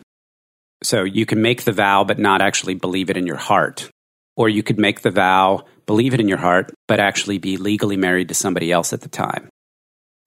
So 0.83 1.03
you 1.03 1.25
can 1.25 1.41
make 1.41 1.63
the 1.63 1.71
vow, 1.71 2.03
but 2.03 2.19
not 2.19 2.43
actually 2.43 2.75
believe 2.75 3.09
it 3.09 3.17
in 3.17 3.25
your 3.25 3.37
heart. 3.37 3.89
Or 4.35 4.49
you 4.49 4.61
could 4.61 4.77
make 4.77 5.01
the 5.01 5.09
vow, 5.09 5.65
believe 5.87 6.13
it 6.13 6.19
in 6.19 6.27
your 6.27 6.37
heart, 6.37 6.71
but 6.87 6.99
actually 6.99 7.39
be 7.39 7.57
legally 7.57 7.97
married 7.97 8.27
to 8.27 8.35
somebody 8.35 8.71
else 8.71 8.93
at 8.93 9.01
the 9.01 9.09
time. 9.09 9.49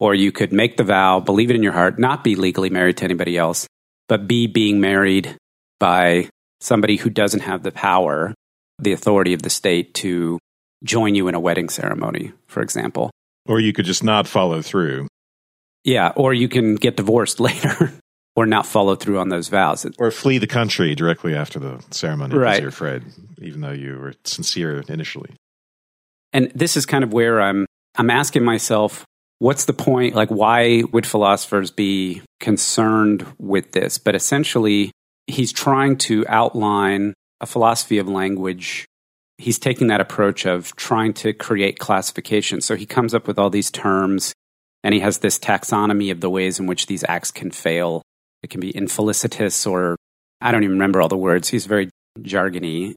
Or 0.01 0.15
you 0.15 0.33
could 0.33 0.53
make 0.53 0.77
the 0.77 0.85
vow, 0.85 1.21
believe 1.21 1.51
it 1.51 1.57
in 1.57 1.63
your 1.63 1.75
heart, 1.75 1.99
not 1.99 2.25
be 2.25 2.35
legally 2.35 2.71
married 2.71 2.97
to 2.97 3.05
anybody 3.05 3.37
else, 3.37 3.69
but 4.09 4.27
be 4.27 4.47
being 4.49 4.81
married 4.81 5.37
by 5.79 6.29
somebody 6.61 6.97
who 6.97 7.11
doesn't 7.11 7.41
have 7.41 7.63
the 7.63 7.71
power, 7.71 8.35
the 8.79 8.93
authority 8.93 9.35
of 9.35 9.43
the 9.43 9.51
state 9.51 9.95
to 9.95 10.39
join 10.83 11.15
you 11.15 11.29
in 11.29 11.35
a 11.35 11.41
wedding 11.41 11.69
ceremony, 11.69 12.33
for 12.47 12.63
example. 12.63 13.11
Or 13.47 13.61
you 13.61 13.73
could 13.73 13.85
just 13.85 14.03
not 14.03 14.27
follow 14.27 14.63
through. 14.63 15.07
Yeah, 15.85 16.13
or 16.17 16.35
you 16.35 16.49
can 16.49 16.75
get 16.75 16.97
divorced 16.97 17.39
later 17.41 17.93
or 18.37 18.47
not 18.47 18.67
follow 18.67 18.97
through 18.97 19.19
on 19.19 19.29
those 19.29 19.49
vows. 19.49 19.87
Or 19.99 20.11
flee 20.11 20.39
the 20.39 20.47
country 20.47 20.95
directly 20.95 21.35
after 21.35 21.59
the 21.59 21.83
ceremony 21.91 22.37
right. 22.37 22.53
because 22.53 22.61
you're 22.61 22.69
afraid, 22.69 23.03
even 23.39 23.61
though 23.61 23.73
you 23.73 23.99
were 23.99 24.15
sincere 24.25 24.83
initially. 24.89 25.35
And 26.33 26.51
this 26.55 26.77
is 26.77 26.87
kind 26.87 27.05
of 27.05 27.13
where 27.13 27.41
I'm 27.41 27.67
I'm 27.97 28.09
asking 28.09 28.45
myself 28.45 29.05
what's 29.41 29.65
the 29.65 29.73
point? 29.73 30.15
Like, 30.15 30.29
why 30.29 30.85
would 30.93 31.07
philosophers 31.07 31.73
be 31.73 32.23
concerned 32.39 33.27
with 33.39 33.73
this? 33.73 33.99
But 33.99 34.15
essentially, 34.15 34.93
he's 35.27 35.53
trying 35.53 35.97
to 35.97 36.25
outline 36.29 37.15
a 37.41 37.47
philosophy 37.47 37.99
of 37.99 38.09
language. 38.09 38.87
He's 39.39 39.59
taking 39.59 39.89
that 39.89 40.01
approach 40.01 40.47
of 40.47 40.77
trying 40.77 41.15
to 41.15 41.33
create 41.33 41.79
classification. 41.79 42.61
So 42.61 42.77
he 42.77 42.87
comes 42.87 43.15
up 43.15 43.27
with 43.27 43.39
all 43.39 43.51
these 43.51 43.71
terms 43.71 44.35
and 44.85 44.95
he 44.95 45.01
has 45.01 45.19
this 45.19 45.39
taxonomy 45.39 46.13
of 46.13 46.21
the 46.21 46.31
ways 46.31 46.61
in 46.61 46.67
which 46.67 46.87
these 46.87 47.05
acts 47.09 47.31
can 47.31 47.51
fail. 47.51 48.03
It 48.43 48.51
can 48.51 48.61
be 48.61 48.71
infelicitous 48.71 49.67
or 49.67 49.97
I 50.43 50.53
don't 50.53 50.65
even 50.65 50.77
remember 50.77 51.01
all 51.01 51.09
the 51.09 51.17
words. 51.17 51.49
He's 51.49 51.67
very 51.67 51.89
jargony. 52.21 52.95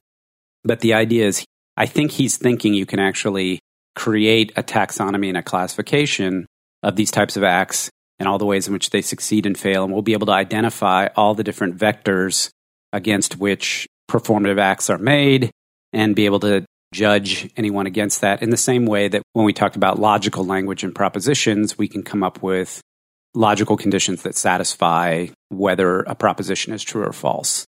But 0.62 0.80
the 0.80 0.92
idea 0.92 1.26
is, 1.26 1.44
I 1.76 1.86
think 1.86 2.12
he's 2.12 2.36
thinking 2.36 2.74
you 2.74 2.86
can 2.86 3.00
actually 3.00 3.60
create 3.94 4.52
a 4.56 4.62
taxonomy 4.62 5.28
and 5.28 5.36
a 5.36 5.42
classification 5.42 6.46
of 6.82 6.96
these 6.96 7.10
types 7.10 7.36
of 7.36 7.42
acts 7.42 7.90
and 8.18 8.28
all 8.28 8.38
the 8.38 8.46
ways 8.46 8.66
in 8.66 8.72
which 8.72 8.90
they 8.90 9.02
succeed 9.02 9.46
and 9.46 9.58
fail. 9.58 9.84
And 9.84 9.92
we'll 9.92 10.02
be 10.02 10.12
able 10.12 10.26
to 10.26 10.32
identify 10.32 11.08
all 11.16 11.34
the 11.34 11.44
different 11.44 11.76
vectors 11.76 12.50
against 12.92 13.38
which 13.38 13.86
performative 14.10 14.60
acts 14.60 14.90
are 14.90 14.98
made 14.98 15.50
and 15.92 16.14
be 16.14 16.26
able 16.26 16.40
to 16.40 16.64
judge 16.92 17.50
anyone 17.56 17.86
against 17.86 18.20
that 18.20 18.42
in 18.42 18.50
the 18.50 18.56
same 18.56 18.86
way 18.86 19.08
that 19.08 19.22
when 19.32 19.44
we 19.44 19.52
talked 19.52 19.76
about 19.76 19.98
logical 19.98 20.44
language 20.44 20.84
and 20.84 20.94
propositions, 20.94 21.76
we 21.76 21.88
can 21.88 22.02
come 22.02 22.22
up 22.22 22.42
with 22.42 22.80
logical 23.34 23.76
conditions 23.76 24.22
that 24.22 24.36
satisfy 24.36 25.26
whether 25.48 26.00
a 26.00 26.14
proposition 26.14 26.72
is 26.72 26.84
true 26.84 27.04
or 27.04 27.12
false. 27.12 27.66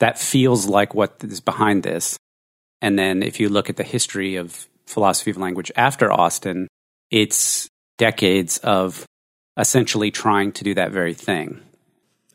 That 0.00 0.18
feels 0.18 0.66
like 0.66 0.92
what 0.92 1.22
is 1.22 1.40
behind 1.40 1.84
this. 1.84 2.18
And 2.82 2.98
then 2.98 3.22
if 3.22 3.38
you 3.38 3.48
look 3.48 3.70
at 3.70 3.76
the 3.76 3.84
history 3.84 4.34
of 4.36 4.66
philosophy 4.86 5.30
of 5.30 5.36
language 5.36 5.72
after 5.76 6.12
Austin, 6.12 6.68
it's 7.10 7.68
decades 7.98 8.58
of 8.58 9.06
essentially 9.56 10.10
trying 10.10 10.52
to 10.52 10.64
do 10.64 10.74
that 10.74 10.90
very 10.90 11.14
thing. 11.14 11.60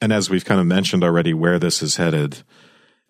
And 0.02 0.14
as 0.14 0.30
we've 0.30 0.46
kind 0.46 0.62
of 0.62 0.68
mentioned 0.68 1.04
already, 1.04 1.34
where 1.34 1.60
this 1.60 1.82
is 1.84 1.98
headed, 1.98 2.44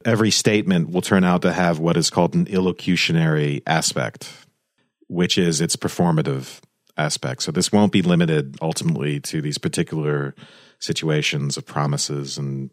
every 0.06 0.32
statement 0.32 0.90
will 0.90 1.02
turn 1.02 1.24
out 1.24 1.42
to 1.44 1.54
have 1.54 1.80
what 1.80 1.98
is 1.98 2.10
called 2.10 2.34
an 2.34 2.46
illocutionary 2.46 3.62
aspect, 3.68 4.32
which 5.08 5.38
is 5.38 5.62
its 5.62 5.76
performative 5.76 6.60
aspect. 6.98 7.44
So 7.44 7.52
this 7.52 7.72
won't 7.72 7.92
be 7.92 8.02
limited 8.02 8.58
ultimately 8.62 9.20
to 9.22 9.42
these 9.42 9.58
particular 9.58 10.34
situations 10.80 11.58
of 11.58 11.66
promises 11.66 12.38
and 12.38 12.72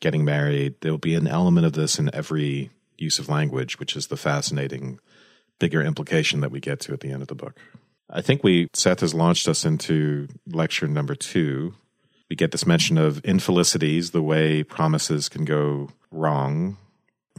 getting 0.00 0.24
married. 0.24 0.74
There 0.80 0.90
will 0.90 0.98
be 0.98 1.14
an 1.14 1.28
element 1.28 1.66
of 1.66 1.74
this 1.74 1.98
in 1.98 2.12
every 2.14 2.70
use 2.98 3.18
of 3.18 3.28
language, 3.28 3.78
which 3.78 3.94
is 3.96 4.08
the 4.08 4.16
fascinating 4.16 4.98
bigger 5.62 5.80
implication 5.80 6.40
that 6.40 6.50
we 6.50 6.58
get 6.58 6.80
to 6.80 6.92
at 6.92 6.98
the 6.98 7.12
end 7.12 7.22
of 7.22 7.28
the 7.28 7.36
book. 7.36 7.56
I 8.10 8.20
think 8.20 8.42
we 8.42 8.68
Seth 8.74 8.98
has 8.98 9.14
launched 9.14 9.46
us 9.46 9.64
into 9.64 10.26
lecture 10.48 10.88
number 10.88 11.14
two. 11.14 11.74
We 12.28 12.34
get 12.34 12.50
this 12.50 12.66
mention 12.66 12.98
of 12.98 13.24
infelicities, 13.24 14.10
the 14.10 14.22
way 14.22 14.64
promises 14.64 15.28
can 15.28 15.44
go 15.44 15.90
wrong. 16.10 16.78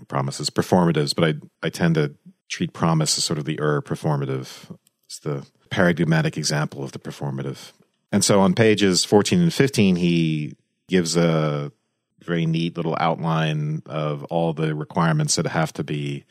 Promises, 0.08 0.50
performatives, 0.50 1.14
but 1.14 1.26
I 1.26 1.34
I 1.68 1.70
tend 1.70 1.96
to 1.96 2.16
treat 2.50 2.72
promise 2.72 3.18
as 3.18 3.26
sort 3.26 3.40
of 3.40 3.46
the 3.46 3.60
er 3.60 3.82
performative. 3.82 4.74
It's 5.06 5.20
the 5.20 5.46
paradigmatic 5.70 6.38
example 6.38 6.82
of 6.82 6.94
the 6.94 7.00
performative. 7.00 7.74
And 8.14 8.24
so 8.24 8.40
on 8.40 8.54
pages 8.54 9.04
14 9.04 9.42
and 9.42 9.54
15, 9.54 9.98
he 9.98 10.56
gives 10.88 11.18
a 11.18 11.74
very 12.22 12.46
neat 12.46 12.78
little 12.78 12.96
outline 13.02 13.84
of 13.86 14.24
all 14.26 14.54
the 14.54 14.74
requirements 14.76 15.36
that 15.36 15.48
have 15.48 15.74
to 15.74 15.84
be 15.84 16.24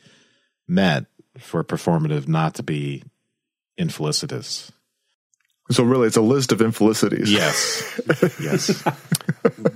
met 0.67 1.05
for 1.37 1.63
performative 1.63 2.27
not 2.27 2.55
to 2.55 2.63
be 2.63 3.03
infelicitous. 3.77 4.71
So 5.71 5.83
really, 5.83 6.07
it's 6.07 6.17
a 6.17 6.21
list 6.21 6.51
of 6.51 6.61
infelicities. 6.61 7.31
Yes, 7.31 8.01
yes. 8.41 8.83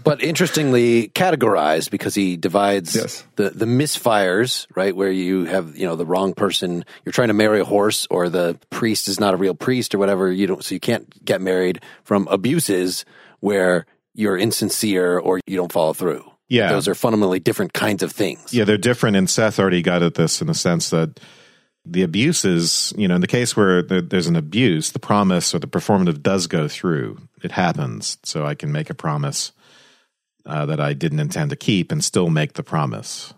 but 0.04 0.22
interestingly 0.22 1.08
categorized 1.10 1.92
because 1.92 2.14
he 2.14 2.36
divides 2.36 2.94
yes. 2.94 3.24
the 3.38 3.52
the 3.52 3.66
misfires, 3.66 4.68
right, 4.76 4.94
where 4.94 5.12
you 5.12 5.46
have 5.46 5.78
you 5.78 5.88
know 5.88 5.96
the 5.96 6.06
wrong 6.06 6.34
person. 6.34 6.84
You're 7.06 7.14
trying 7.14 7.30
to 7.30 7.34
marry 7.34 7.62
a 7.62 7.66
horse, 7.66 8.06
or 8.10 8.28
the 8.28 8.60
priest 8.70 9.08
is 9.08 9.18
not 9.18 9.34
a 9.34 9.38
real 9.38 9.56
priest, 9.56 9.96
or 9.96 9.98
whatever. 9.98 10.30
You 10.30 10.48
don't, 10.48 10.64
so 10.64 10.76
you 10.76 10.82
can't 10.82 11.24
get 11.24 11.40
married. 11.40 11.82
From 12.04 12.28
abuses 12.28 13.06
where 13.40 13.86
you're 14.14 14.38
insincere 14.38 15.18
or 15.20 15.40
you 15.48 15.56
don't 15.56 15.72
follow 15.72 15.94
through. 15.94 16.30
Yeah, 16.50 16.70
those 16.70 16.90
are 16.90 16.96
fundamentally 16.96 17.40
different 17.40 17.72
kinds 17.72 18.04
of 18.04 18.12
things. 18.12 18.54
Yeah, 18.54 18.66
they're 18.66 18.78
different. 18.78 19.16
And 19.16 19.30
Seth 19.30 19.58
already 19.58 19.82
got 19.82 20.04
at 20.04 20.16
this 20.16 20.42
in 20.42 20.48
the 20.48 20.54
sense 20.54 20.90
that 20.90 21.20
the 21.92 22.04
abuses, 22.04 22.94
you 22.98 23.08
know, 23.08 23.16
in 23.16 23.22
the 23.22 23.28
case 23.28 23.56
where 23.56 23.82
there's 23.82 24.28
an 24.28 24.36
abuse, 24.36 24.92
the 24.92 25.00
promise 25.00 25.54
or 25.54 25.60
the 25.60 25.68
performative 25.68 26.22
does 26.22 26.48
go 26.48 26.68
through. 26.68 27.20
It 27.44 27.52
happens. 27.52 28.18
So 28.24 28.46
I 28.46 28.56
can 28.56 28.72
make 28.72 28.90
a 28.90 28.96
promise 28.96 29.52
uh, 30.46 30.66
that 30.66 30.80
I 30.80 30.94
didn't 30.94 31.20
intend 31.20 31.50
to 31.52 31.56
keep 31.56 31.92
and 31.92 32.04
still 32.04 32.30
make 32.30 32.54
the 32.54 32.64
promise. 32.64 33.34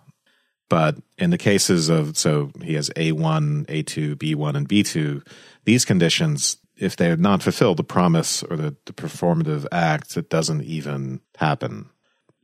But 0.70 0.98
in 1.18 1.32
the 1.32 1.38
cases 1.38 1.90
of, 1.90 2.18
so 2.18 2.52
he 2.62 2.76
has 2.76 2.90
A1, 2.92 3.66
A2, 3.66 4.16
B1, 4.16 4.56
and 4.56 4.70
B2, 4.70 5.26
these 5.66 5.84
conditions, 5.84 6.58
if 6.78 6.96
they're 6.96 7.18
not 7.18 7.42
fulfilled, 7.42 7.78
the 7.78 7.84
promise 7.84 8.44
or 8.44 8.56
the, 8.56 8.76
the 8.86 8.94
performative 8.94 9.66
act, 9.72 10.16
it 10.16 10.30
doesn't 10.30 10.64
even 10.64 11.22
happen. 11.38 11.90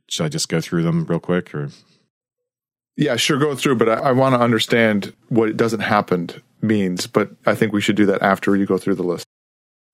Should 0.08 0.26
I 0.26 0.28
just 0.28 0.48
go 0.48 0.60
through 0.60 0.82
them 0.82 1.04
real 1.04 1.20
quick 1.20 1.54
or? 1.54 1.70
Yeah, 2.96 3.16
sure, 3.16 3.38
go 3.38 3.54
through, 3.54 3.76
but 3.76 3.88
I, 3.88 3.94
I 3.94 4.12
want 4.12 4.34
to 4.34 4.40
understand 4.40 5.14
what 5.28 5.48
it 5.48 5.56
doesn't 5.56 5.80
happen 5.80 6.30
means, 6.62 7.06
but 7.06 7.30
I 7.44 7.54
think 7.54 7.72
we 7.72 7.80
should 7.80 7.96
do 7.96 8.06
that 8.06 8.22
after 8.22 8.56
you 8.56 8.64
go 8.66 8.78
through 8.78 8.94
the 8.94 9.02
list. 9.02 9.26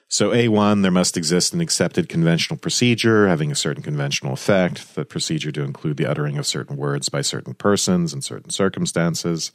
So, 0.09 0.31
A1, 0.31 0.83
there 0.83 0.91
must 0.91 1.17
exist 1.17 1.55
an 1.55 1.63
accepted 1.63 2.09
conventional 2.09 2.59
procedure 2.59 3.29
having 3.29 3.51
a 3.51 3.55
certain 3.55 3.83
conventional 3.83 4.35
effect, 4.35 4.95
the 4.95 5.07
procedure 5.07 5.51
to 5.53 5.63
include 5.63 5.97
the 5.97 6.05
uttering 6.05 6.37
of 6.37 6.47
certain 6.47 6.77
words 6.77 7.09
by 7.09 7.23
certain 7.23 7.55
persons 7.55 8.13
in 8.13 8.21
certain 8.21 8.51
circumstances. 8.51 9.53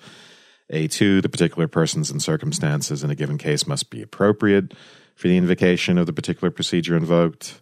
A2, 0.73 1.21
the 1.21 1.29
particular 1.29 1.67
persons 1.67 2.09
and 2.09 2.21
circumstances 2.21 3.03
in 3.03 3.11
a 3.11 3.15
given 3.15 3.37
case 3.37 3.67
must 3.67 3.89
be 3.89 4.01
appropriate 4.01 4.73
for 5.15 5.27
the 5.27 5.37
invocation 5.37 5.97
of 5.97 6.07
the 6.07 6.13
particular 6.13 6.49
procedure 6.49 6.97
invoked. 6.97 7.61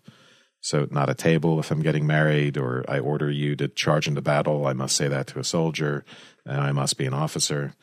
So, 0.66 0.88
not 0.90 1.12
a 1.12 1.14
table 1.14 1.60
if 1.60 1.70
I'm 1.70 1.84
getting 1.84 2.08
married 2.08 2.58
or 2.58 2.84
I 2.88 2.98
order 2.98 3.30
you 3.30 3.56
to 3.58 3.68
charge 3.68 4.08
into 4.08 4.24
battle, 4.24 4.66
I 4.66 4.74
must 4.74 4.96
say 4.96 5.08
that 5.08 5.28
to 5.28 5.40
a 5.40 5.44
soldier 5.44 6.04
and 6.44 6.60
I 6.60 6.72
must 6.72 6.98
be 6.98 7.06
an 7.06 7.14
officer. 7.14 7.76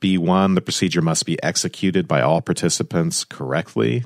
B1, 0.00 0.56
the 0.56 0.60
procedure 0.60 1.02
must 1.02 1.24
be 1.24 1.40
executed 1.40 2.08
by 2.08 2.22
all 2.22 2.40
participants 2.40 3.22
correctly 3.22 4.02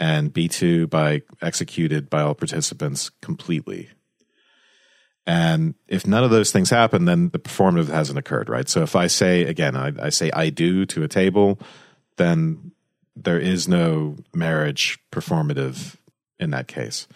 and 0.00 0.32
B2 0.32 0.88
by 0.88 1.20
executed 1.42 2.08
by 2.08 2.22
all 2.22 2.34
participants 2.34 3.10
completely. 3.20 3.90
And 5.26 5.74
if 5.86 6.06
none 6.06 6.24
of 6.24 6.30
those 6.30 6.50
things 6.50 6.70
happen, 6.70 7.04
then 7.04 7.28
the 7.28 7.38
performative 7.38 7.88
hasn't 7.88 8.18
occurred, 8.18 8.48
right? 8.48 8.70
So 8.70 8.80
if 8.80 8.96
I 8.96 9.06
say, 9.06 9.42
again, 9.42 9.76
I, 9.76 9.92
I 10.00 10.08
say 10.08 10.30
I 10.30 10.48
do 10.48 10.86
to 10.86 11.02
a 11.02 11.08
table, 11.08 11.60
then 12.16 12.72
there 13.14 13.38
is 13.38 13.68
no 13.68 14.16
marriage 14.32 14.98
performative 15.12 15.97
in 16.38 16.50
that 16.50 16.68
case. 16.68 17.06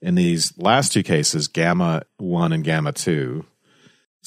In 0.00 0.14
these 0.14 0.56
last 0.58 0.92
two 0.92 1.02
cases, 1.02 1.48
gamma 1.48 2.02
1 2.18 2.52
and 2.52 2.64
gamma 2.64 2.92
2, 2.92 3.44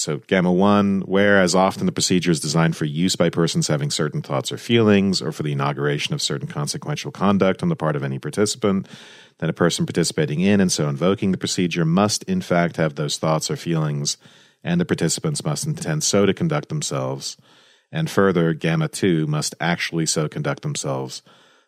so, 0.02 0.18
gamma 0.26 0.52
1, 0.52 1.02
whereas 1.02 1.54
often 1.54 1.86
the 1.86 1.92
procedure 1.92 2.32
is 2.32 2.40
designed 2.40 2.76
for 2.76 2.86
use 2.86 3.16
by 3.16 3.30
persons 3.30 3.68
having 3.68 3.92
certain 3.92 4.22
thoughts 4.22 4.52
or 4.52 4.58
feelings, 4.58 5.22
or 5.22 5.32
for 5.32 5.44
the 5.44 5.52
inauguration 5.52 6.14
of 6.14 6.22
certain 6.22 6.48
consequential 6.48 7.12
conduct 7.12 7.62
on 7.62 7.70
the 7.70 7.76
part 7.76 7.96
of 7.96 8.04
any 8.04 8.18
participant, 8.18 8.88
then 9.38 9.50
a 9.50 9.54
person 9.54 9.86
participating 9.86 10.40
in 10.40 10.62
and 10.62 10.72
so 10.72 10.88
invoking 10.88 11.32
the 11.32 11.38
procedure 11.38 11.86
must, 11.86 12.24
in 12.24 12.42
fact, 12.42 12.78
have 12.78 12.96
those 12.96 13.18
thoughts 13.18 13.52
or 13.52 13.56
feelings, 13.56 14.18
and 14.64 14.80
the 14.80 14.86
participants 14.86 15.44
must 15.44 15.68
intend 15.68 16.04
so 16.04 16.26
to 16.26 16.34
conduct 16.34 16.70
themselves. 16.70 17.38
And 17.92 18.10
further, 18.10 18.54
gamma 18.54 18.88
2 18.88 19.28
must 19.28 19.54
actually 19.60 20.06
so 20.08 20.30
conduct 20.30 20.64
themselves 20.64 21.22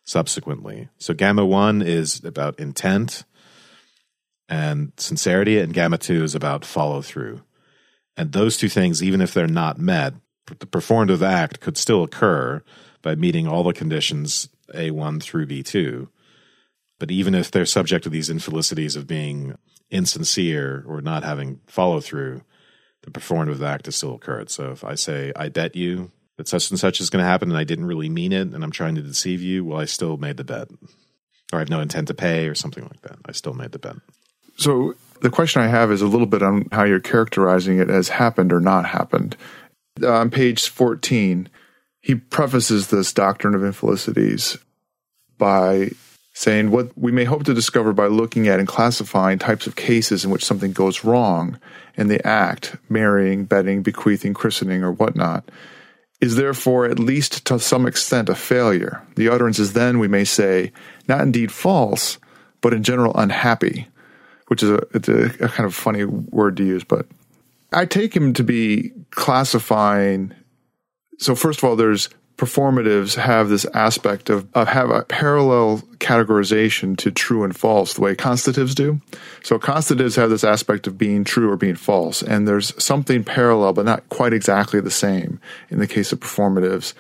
subsequently. 0.04 0.90
So, 0.98 1.14
gamma 1.14 1.46
1 1.46 1.82
is 1.82 2.24
about 2.24 2.60
intent 2.60 3.24
and 4.50 4.92
sincerity, 4.98 5.60
and 5.60 5.74
gamma 5.74 5.98
2 5.98 6.24
is 6.24 6.36
about 6.36 6.66
follow 6.66 7.02
through. 7.02 7.42
And 8.16 8.32
those 8.32 8.58
two 8.58 8.70
things, 8.70 9.02
even 9.02 9.22
if 9.22 9.34
they're 9.34 9.48
not 9.48 9.80
met, 9.80 10.14
the 10.48 10.68
performative 10.68 11.22
act 11.22 11.60
could 11.60 11.78
still 11.78 12.04
occur 12.04 12.62
by 13.02 13.16
meeting 13.16 13.48
all 13.48 13.64
the 13.64 13.74
conditions 13.74 14.50
A1 14.74 15.22
through 15.22 15.48
B2. 15.48 16.08
But 17.00 17.12
even 17.12 17.34
if 17.34 17.50
they're 17.50 17.66
subject 17.66 18.04
to 18.04 18.10
these 18.10 18.30
infelicities 18.30 18.96
of 18.96 19.08
being 19.08 19.58
insincere 19.90 20.84
or 20.88 21.02
not 21.02 21.24
having 21.24 21.60
follow 21.68 22.00
through, 22.00 22.42
the 23.02 23.12
performative 23.12 23.62
act 23.66 23.86
has 23.86 23.96
still 23.96 24.16
occurred. 24.16 24.50
So 24.50 24.72
if 24.72 24.84
I 24.84 24.96
say, 24.96 25.32
I 25.36 25.50
bet 25.50 25.76
you 25.76 26.12
that 26.38 26.48
such 26.48 26.70
and 26.72 26.80
such 26.80 27.00
is 27.00 27.10
going 27.10 27.24
to 27.24 27.30
happen 27.30 27.50
and 27.50 27.58
I 27.58 27.64
didn't 27.64 27.86
really 27.86 28.10
mean 28.10 28.32
it 28.32 28.54
and 28.54 28.64
I'm 28.64 28.72
trying 28.72 28.96
to 28.96 29.02
deceive 29.02 29.42
you, 29.42 29.66
well, 29.66 29.80
I 29.80 29.86
still 29.86 30.18
made 30.18 30.38
the 30.38 30.44
bet. 30.44 30.70
Or 31.52 31.58
I 31.58 31.60
have 31.60 31.70
no 31.70 31.82
intent 31.82 32.08
to 32.08 32.14
pay 32.14 32.48
or 32.48 32.56
something 32.56 32.84
like 32.84 33.02
that. 33.02 33.18
I 33.26 33.32
still 33.32 33.54
made 33.54 33.72
the 33.72 33.80
bet. 33.80 33.96
So 34.58 34.96
the 35.22 35.30
question 35.30 35.62
I 35.62 35.68
have 35.68 35.92
is 35.92 36.02
a 36.02 36.08
little 36.08 36.28
bit 36.28 36.42
on 36.42 36.68
how 36.72 36.84
you're 36.84 37.00
characterizing 37.00 37.80
it 37.80 37.90
as 37.90 38.10
happened 38.10 38.52
or 38.52 38.60
not 38.60 38.86
happened. 38.86 39.38
Uh, 40.02 40.12
on 40.12 40.30
page 40.30 40.68
14, 40.68 41.50
he 42.02 42.16
prefaces 42.16 42.88
this 42.88 43.14
doctrine 43.14 43.56
of 43.56 43.64
infelicities 43.64 44.58
by 45.38 45.92
saying 46.34 46.72
what 46.72 46.98
we 46.98 47.12
may 47.12 47.24
hope 47.24 47.44
to 47.44 47.54
discover 47.54 47.94
by 47.94 48.08
looking 48.08 48.48
at 48.48 48.60
and 48.60 48.68
classifying 48.68 49.38
types 49.38 49.68
of 49.68 49.76
cases 49.76 50.26
in 50.26 50.32
which 50.32 50.44
something 50.44 50.74
goes 50.74 51.04
wrong 51.04 51.60
in 51.96 52.08
the 52.08 52.26
act, 52.26 52.76
marrying, 52.90 53.46
betting, 53.46 53.84
bequeathing, 53.84 54.34
christening, 54.34 54.84
or 54.84 54.92
whatnot, 54.92 55.50
is 56.24 56.36
therefore 56.36 56.86
at 56.86 57.00
least 57.00 57.46
to 57.46 57.60
some 57.60 57.86
extent 57.86 58.30
a 58.30 58.36
failure. 58.36 59.06
The 59.16 59.30
utterance 59.30 59.60
is 59.60 59.74
then, 59.74 60.00
we 60.00 60.08
may 60.08 60.24
say, 60.24 60.72
not 61.08 61.22
indeed 61.22 61.52
false, 61.52 62.18
but 62.62 62.74
in 62.74 62.82
general 62.82 63.14
unhappy 63.16 63.88
which 64.48 64.62
is 64.62 64.70
a, 64.70 64.76
a, 64.94 65.46
a 65.46 65.50
kind 65.50 65.66
of 65.66 65.74
funny 65.74 66.06
word 66.06 66.58
to 66.58 66.64
use, 66.64 66.84
but 66.84 67.08
I 67.72 67.86
take 67.86 68.16
him 68.16 68.34
to 68.34 68.44
be 68.44 68.92
classifying. 69.10 70.34
So 71.18 71.34
first 71.34 71.60
of 71.60 71.64
all, 71.64 71.76
there's 71.76 72.10
performatives 72.44 73.16
have 73.16 73.50
this 73.50 73.66
aspect 73.74 74.30
of, 74.30 74.48
of 74.54 74.68
have 74.68 74.90
a 74.90 75.04
parallel 75.04 75.80
categorization 76.00 76.98
to 76.98 77.12
true 77.12 77.44
and 77.44 77.56
false 77.56 77.94
the 77.94 78.02
way 78.02 78.16
constatives 78.16 78.76
do. 78.76 79.00
So 79.44 79.58
constatives 79.58 80.16
have 80.16 80.30
this 80.30 80.44
aspect 80.44 80.88
of 80.88 80.98
being 80.98 81.24
true 81.24 81.50
or 81.50 81.58
being 81.58 81.76
false, 81.76 82.22
and 82.22 82.48
there's 82.48 82.74
something 82.84 83.24
parallel 83.24 83.74
but 83.74 83.86
not 83.86 84.08
quite 84.10 84.34
exactly 84.34 84.82
the 84.82 84.92
same 84.92 85.40
in 85.70 85.80
the 85.80 85.88
case 85.88 86.12
of 86.12 86.20
performatives. 86.20 86.94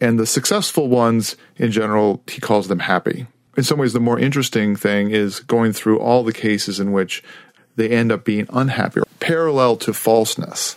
And 0.00 0.18
the 0.18 0.26
successful 0.26 0.88
ones 0.88 1.36
in 1.56 1.72
general, 1.72 2.22
he 2.28 2.40
calls 2.40 2.68
them 2.68 2.80
happy 2.80 3.26
in 3.56 3.64
some 3.64 3.78
ways, 3.78 3.92
the 3.92 4.00
more 4.00 4.18
interesting 4.18 4.76
thing 4.76 5.10
is 5.10 5.40
going 5.40 5.72
through 5.72 5.98
all 5.98 6.22
the 6.22 6.32
cases 6.32 6.78
in 6.78 6.92
which 6.92 7.24
they 7.76 7.88
end 7.88 8.12
up 8.12 8.24
being 8.24 8.46
unhappy, 8.50 9.00
parallel 9.18 9.76
to 9.78 9.92
falseness. 9.92 10.76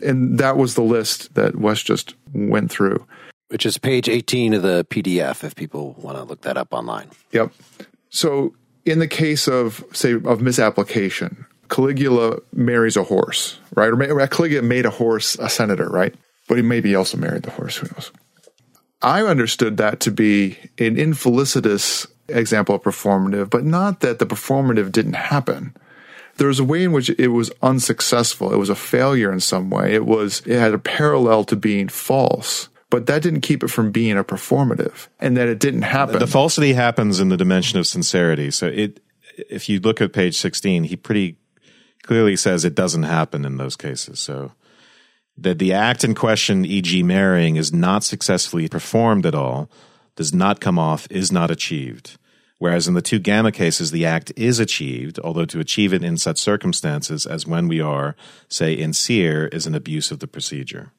And 0.00 0.38
that 0.38 0.56
was 0.56 0.74
the 0.74 0.82
list 0.82 1.34
that 1.34 1.56
Wes 1.56 1.82
just 1.82 2.14
went 2.32 2.70
through. 2.70 3.06
Which 3.48 3.66
is 3.66 3.78
page 3.78 4.08
18 4.08 4.54
of 4.54 4.62
the 4.62 4.86
PDF 4.90 5.42
if 5.42 5.56
people 5.56 5.94
want 5.98 6.16
to 6.16 6.22
look 6.22 6.42
that 6.42 6.56
up 6.56 6.72
online. 6.72 7.10
Yep. 7.32 7.52
So, 8.08 8.54
in 8.84 9.00
the 9.00 9.08
case 9.08 9.48
of, 9.48 9.84
say, 9.92 10.14
of 10.14 10.40
misapplication, 10.40 11.46
Caligula 11.68 12.38
marries 12.52 12.96
a 12.96 13.04
horse, 13.04 13.58
right? 13.74 13.90
Or 13.90 14.26
Caligula 14.26 14.62
made 14.62 14.86
a 14.86 14.90
horse 14.90 15.36
a 15.36 15.48
senator, 15.48 15.88
right? 15.88 16.14
But 16.48 16.56
he 16.56 16.62
maybe 16.62 16.94
also 16.94 17.16
married 17.16 17.44
the 17.44 17.50
horse, 17.50 17.76
who 17.76 17.88
knows? 17.88 18.10
I 19.02 19.22
understood 19.22 19.76
that 19.78 20.00
to 20.00 20.10
be 20.10 20.58
an 20.78 20.98
infelicitous 20.98 22.06
example 22.28 22.74
of 22.74 22.82
performative, 22.82 23.50
but 23.50 23.64
not 23.64 24.00
that 24.00 24.18
the 24.18 24.26
performative 24.26 24.92
didn't 24.92 25.14
happen. 25.14 25.74
There 26.40 26.48
was 26.48 26.58
a 26.58 26.64
way 26.64 26.84
in 26.84 26.92
which 26.92 27.10
it 27.10 27.28
was 27.28 27.50
unsuccessful. 27.60 28.50
It 28.50 28.56
was 28.56 28.70
a 28.70 28.74
failure 28.74 29.30
in 29.30 29.40
some 29.40 29.68
way. 29.68 29.92
It 29.92 30.06
was, 30.06 30.40
it 30.46 30.58
had 30.58 30.72
a 30.72 30.78
parallel 30.78 31.44
to 31.44 31.54
being 31.54 31.88
false, 31.88 32.70
but 32.88 33.04
that 33.08 33.20
didn't 33.20 33.42
keep 33.42 33.62
it 33.62 33.68
from 33.68 33.90
being 33.92 34.16
a 34.16 34.24
performative 34.24 35.08
and 35.18 35.36
that 35.36 35.48
it 35.48 35.58
didn't 35.58 35.82
happen. 35.82 36.18
The 36.18 36.26
falsity 36.26 36.72
happens 36.72 37.20
in 37.20 37.28
the 37.28 37.36
dimension 37.36 37.78
of 37.78 37.86
sincerity. 37.86 38.50
So 38.50 38.68
it, 38.68 39.00
if 39.50 39.68
you 39.68 39.80
look 39.80 40.00
at 40.00 40.14
page 40.14 40.38
16, 40.38 40.84
he 40.84 40.96
pretty 40.96 41.36
clearly 42.04 42.36
says 42.36 42.64
it 42.64 42.74
doesn't 42.74 43.02
happen 43.02 43.44
in 43.44 43.58
those 43.58 43.76
cases. 43.76 44.18
So 44.18 44.52
that 45.36 45.58
the 45.58 45.74
act 45.74 46.04
in 46.04 46.14
question, 46.14 46.64
e.g., 46.64 47.02
marrying, 47.02 47.56
is 47.56 47.70
not 47.70 48.02
successfully 48.02 48.66
performed 48.66 49.26
at 49.26 49.34
all, 49.34 49.68
does 50.16 50.32
not 50.32 50.58
come 50.58 50.78
off, 50.78 51.06
is 51.10 51.30
not 51.30 51.50
achieved. 51.50 52.16
Whereas 52.60 52.86
in 52.86 52.92
the 52.92 53.00
two 53.00 53.18
gamma 53.18 53.52
cases, 53.52 53.90
the 53.90 54.04
act 54.04 54.34
is 54.36 54.60
achieved, 54.60 55.18
although 55.18 55.46
to 55.46 55.60
achieve 55.60 55.94
it 55.94 56.04
in 56.04 56.18
such 56.18 56.36
circumstances 56.36 57.24
as 57.24 57.46
when 57.46 57.68
we 57.68 57.80
are, 57.80 58.14
say, 58.48 58.74
in 58.74 58.92
seer, 58.92 59.46
is 59.46 59.66
an 59.66 59.74
abuse 59.74 60.10
of 60.10 60.18
the 60.18 60.26
procedure. 60.26 60.92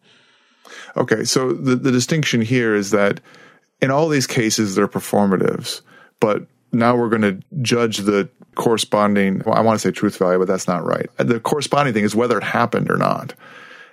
Okay, 0.97 1.23
so 1.23 1.53
the, 1.53 1.75
the 1.75 1.91
distinction 1.91 2.41
here 2.41 2.73
is 2.73 2.89
that 2.89 3.19
in 3.79 3.91
all 3.91 4.09
these 4.09 4.25
cases, 4.25 4.73
they're 4.73 4.87
performatives, 4.87 5.81
but 6.19 6.47
now 6.71 6.95
we're 6.95 7.09
going 7.09 7.21
to 7.21 7.39
judge 7.61 7.99
the 7.99 8.27
corresponding, 8.55 9.43
well, 9.45 9.53
I 9.53 9.61
want 9.61 9.79
to 9.79 9.87
say 9.87 9.91
truth 9.91 10.17
value, 10.17 10.39
but 10.39 10.47
that's 10.47 10.67
not 10.67 10.83
right. 10.83 11.11
The 11.17 11.39
corresponding 11.39 11.93
thing 11.93 12.05
is 12.05 12.15
whether 12.15 12.39
it 12.39 12.43
happened 12.43 12.89
or 12.89 12.97
not. 12.97 13.35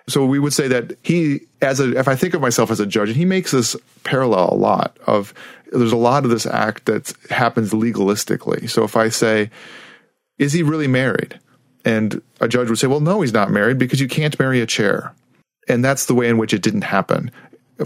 So 0.08 0.24
we 0.24 0.38
would 0.38 0.54
say 0.54 0.68
that 0.68 0.96
he, 1.02 1.42
as 1.60 1.80
a, 1.80 1.96
if 1.96 2.08
I 2.08 2.16
think 2.16 2.34
of 2.34 2.40
myself 2.40 2.70
as 2.70 2.80
a 2.80 2.86
judge, 2.86 3.08
and 3.08 3.16
he 3.16 3.26
makes 3.26 3.50
this 3.50 3.76
parallel 4.04 4.48
a 4.50 4.56
lot 4.56 4.96
of, 5.06 5.34
there's 5.70 5.92
a 5.92 5.96
lot 5.96 6.24
of 6.24 6.30
this 6.30 6.46
act 6.46 6.86
that 6.86 7.12
happens 7.30 7.72
legalistically. 7.72 8.70
So 8.70 8.84
if 8.84 8.96
I 8.96 9.10
say, 9.10 9.50
is 10.38 10.54
he 10.54 10.62
really 10.62 10.86
married? 10.86 11.38
And 11.84 12.22
a 12.40 12.48
judge 12.48 12.68
would 12.68 12.78
say, 12.78 12.86
well, 12.86 13.00
no, 13.00 13.20
he's 13.20 13.32
not 13.32 13.50
married 13.50 13.78
because 13.78 14.00
you 14.00 14.08
can't 14.08 14.38
marry 14.38 14.60
a 14.60 14.66
chair. 14.66 15.14
And 15.68 15.84
that's 15.84 16.06
the 16.06 16.14
way 16.14 16.28
in 16.28 16.38
which 16.38 16.54
it 16.54 16.62
didn't 16.62 16.82
happen. 16.82 17.30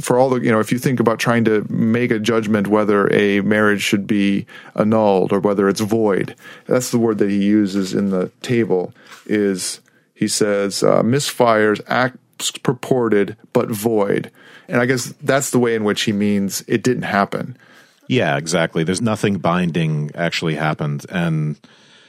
For 0.01 0.17
all 0.17 0.31
the, 0.31 0.41
you 0.41 0.51
know, 0.51 0.61
if 0.61 0.73
you 0.73 0.79
think 0.79 1.01
about 1.01 1.19
trying 1.19 1.45
to 1.45 1.67
make 1.71 2.11
a 2.11 2.19
judgment 2.19 2.69
whether 2.69 3.13
a 3.13 3.41
marriage 3.43 3.83
should 3.83 4.07
be 4.07 4.47
annulled 4.75 5.33
or 5.33 5.41
whether 5.41 5.69
it's 5.69 5.81
void, 5.81 6.35
that's 6.67 6.91
the 6.91 6.99
word 6.99 7.19
that 7.19 7.29
he 7.29 7.45
uses 7.45 7.93
in 7.93 8.11
the 8.11 8.31
table 8.41 8.95
is 9.27 9.81
he 10.23 10.29
says, 10.29 10.85
uh, 10.85 11.03
misfires, 11.03 11.81
acts 11.89 12.53
purported 12.63 13.37
but 13.53 13.69
void. 13.69 14.31
And 14.69 14.81
I 14.81 14.87
guess 14.87 15.13
that's 15.21 15.51
the 15.51 15.59
way 15.59 15.75
in 15.75 15.83
which 15.83 16.03
he 16.03 16.13
means 16.13 16.65
it 16.69 16.85
didn't 16.85 17.03
happen. 17.03 17.59
Yeah, 18.07 18.37
exactly. 18.37 18.85
There's 18.85 19.03
nothing 19.03 19.39
binding 19.39 20.13
actually 20.15 20.55
happened. 20.55 21.05
And 21.09 21.59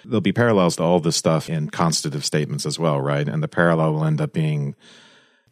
there'll 0.05 0.22
be 0.22 0.32
parallels 0.32 0.76
to 0.76 0.84
all 0.84 0.99
this 0.99 1.16
stuff 1.16 1.49
in 1.49 1.72
constative 1.72 2.24
statements 2.24 2.68
as 2.68 2.78
well, 2.78 3.01
right? 3.01 3.28
And 3.28 3.41
the 3.41 3.47
parallel 3.47 3.93
will 3.93 4.05
end 4.05 4.22
up 4.22 4.32
being 4.32 4.76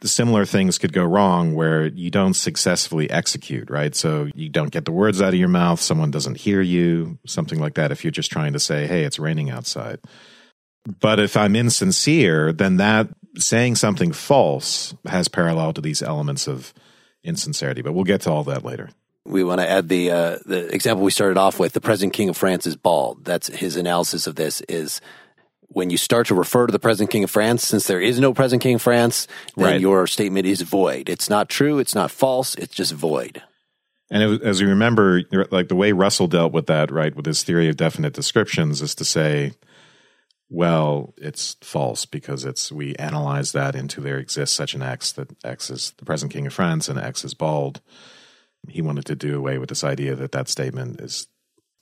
the 0.02 0.08
similar 0.08 0.46
things 0.46 0.78
could 0.78 0.94
go 0.94 1.04
wrong 1.04 1.56
where 1.56 1.88
you 1.88 2.12
don't 2.12 2.36
successfully 2.36 3.10
execute, 3.10 3.72
right? 3.72 3.96
So 3.96 4.30
you 4.36 4.50
don't 4.50 4.72
get 4.72 4.86
the 4.86 4.92
words 4.92 5.20
out 5.20 5.34
of 5.34 5.40
your 5.40 5.48
mouth, 5.48 5.82
someone 5.82 6.12
doesn't 6.12 6.38
hear 6.38 6.62
you, 6.62 7.18
something 7.26 7.60
like 7.60 7.74
that, 7.76 7.92
if 7.92 8.04
you're 8.04 8.12
just 8.12 8.32
trying 8.32 8.54
to 8.54 8.60
say, 8.60 8.86
hey, 8.86 9.04
it's 9.04 9.20
raining 9.20 9.50
outside. 9.50 10.00
But 11.00 11.20
if 11.20 11.38
I'm 11.38 11.56
insincere, 11.56 12.52
then 12.52 12.78
that 12.78 13.08
saying 13.38 13.76
something 13.76 14.12
false 14.12 14.96
has 15.06 15.28
parallel 15.28 15.74
to 15.74 15.82
these 15.82 16.02
elements 16.02 16.48
of 16.48 16.74
insincerity. 17.24 17.82
But 17.82 17.94
we'll 17.94 18.04
get 18.04 18.22
to 18.22 18.32
all 18.32 18.44
that 18.46 18.66
later. 18.66 18.90
We 19.24 19.44
want 19.44 19.62
to 19.62 19.70
add 19.70 19.88
the 19.88 20.10
uh, 20.10 20.38
the 20.46 20.68
example 20.74 21.06
we 21.06 21.12
started 21.12 21.38
off 21.38 21.60
with. 21.60 21.74
The 21.74 21.82
present 21.82 22.14
king 22.14 22.30
of 22.30 22.38
France 22.38 22.66
is 22.66 22.76
bald. 22.76 23.24
That's 23.24 23.48
his 23.48 23.76
analysis 23.76 24.26
of 24.26 24.36
this. 24.36 24.62
Is 24.62 25.00
when 25.68 25.92
you 25.92 25.98
start 25.98 26.28
to 26.28 26.36
refer 26.36 26.66
to 26.66 26.72
the 26.72 26.80
present 26.80 27.12
king 27.12 27.24
of 27.24 27.30
France, 27.30 27.66
since 27.66 27.86
there 27.86 28.02
is 28.02 28.20
no 28.20 28.34
present 28.34 28.64
king 28.64 28.76
of 28.76 28.82
France, 28.82 29.28
then 29.56 29.66
Right. 29.66 29.82
your 29.82 30.08
statement 30.08 30.48
is 30.48 30.64
void. 30.64 31.08
It's 31.08 31.30
not 31.30 31.48
true. 31.50 31.78
It's 31.78 31.94
not 31.94 32.10
false. 32.10 32.56
It's 32.56 32.76
just 32.76 32.94
void. 32.94 33.44
And 34.10 34.24
it, 34.24 34.42
as 34.42 34.60
you 34.60 34.68
remember, 34.68 35.22
like 35.52 35.70
the 35.70 35.76
way 35.76 35.94
Russell 35.94 36.28
dealt 36.28 36.52
with 36.52 36.66
that, 36.66 36.92
right, 36.92 37.16
with 37.16 37.26
his 37.26 37.44
theory 37.44 37.70
of 37.70 37.78
definite 37.78 38.14
descriptions, 38.14 38.82
is 38.82 38.94
to 38.96 39.06
say, 39.06 39.54
well, 40.54 41.14
it's 41.18 41.56
false 41.62 42.06
because 42.06 42.44
it's 42.44 42.74
we 42.74 42.94
analyze 42.96 43.54
that 43.54 43.74
into 43.74 44.02
there 44.02 44.18
exists 44.18 44.56
such 44.56 44.74
an 44.74 44.82
X 44.82 45.14
that 45.14 45.30
X 45.46 45.70
is 45.70 45.94
the 45.98 46.06
present 46.06 46.32
king 46.32 46.46
of 46.46 46.54
France 46.54 46.90
and 46.90 47.00
X 47.00 47.24
is 47.24 47.34
bald. 47.34 47.80
He 48.68 48.82
wanted 48.82 49.06
to 49.06 49.16
do 49.16 49.38
away 49.38 49.58
with 49.58 49.70
this 49.70 49.84
idea 49.84 50.14
that 50.16 50.34
that 50.34 50.50
statement 50.50 51.00
is 51.00 51.28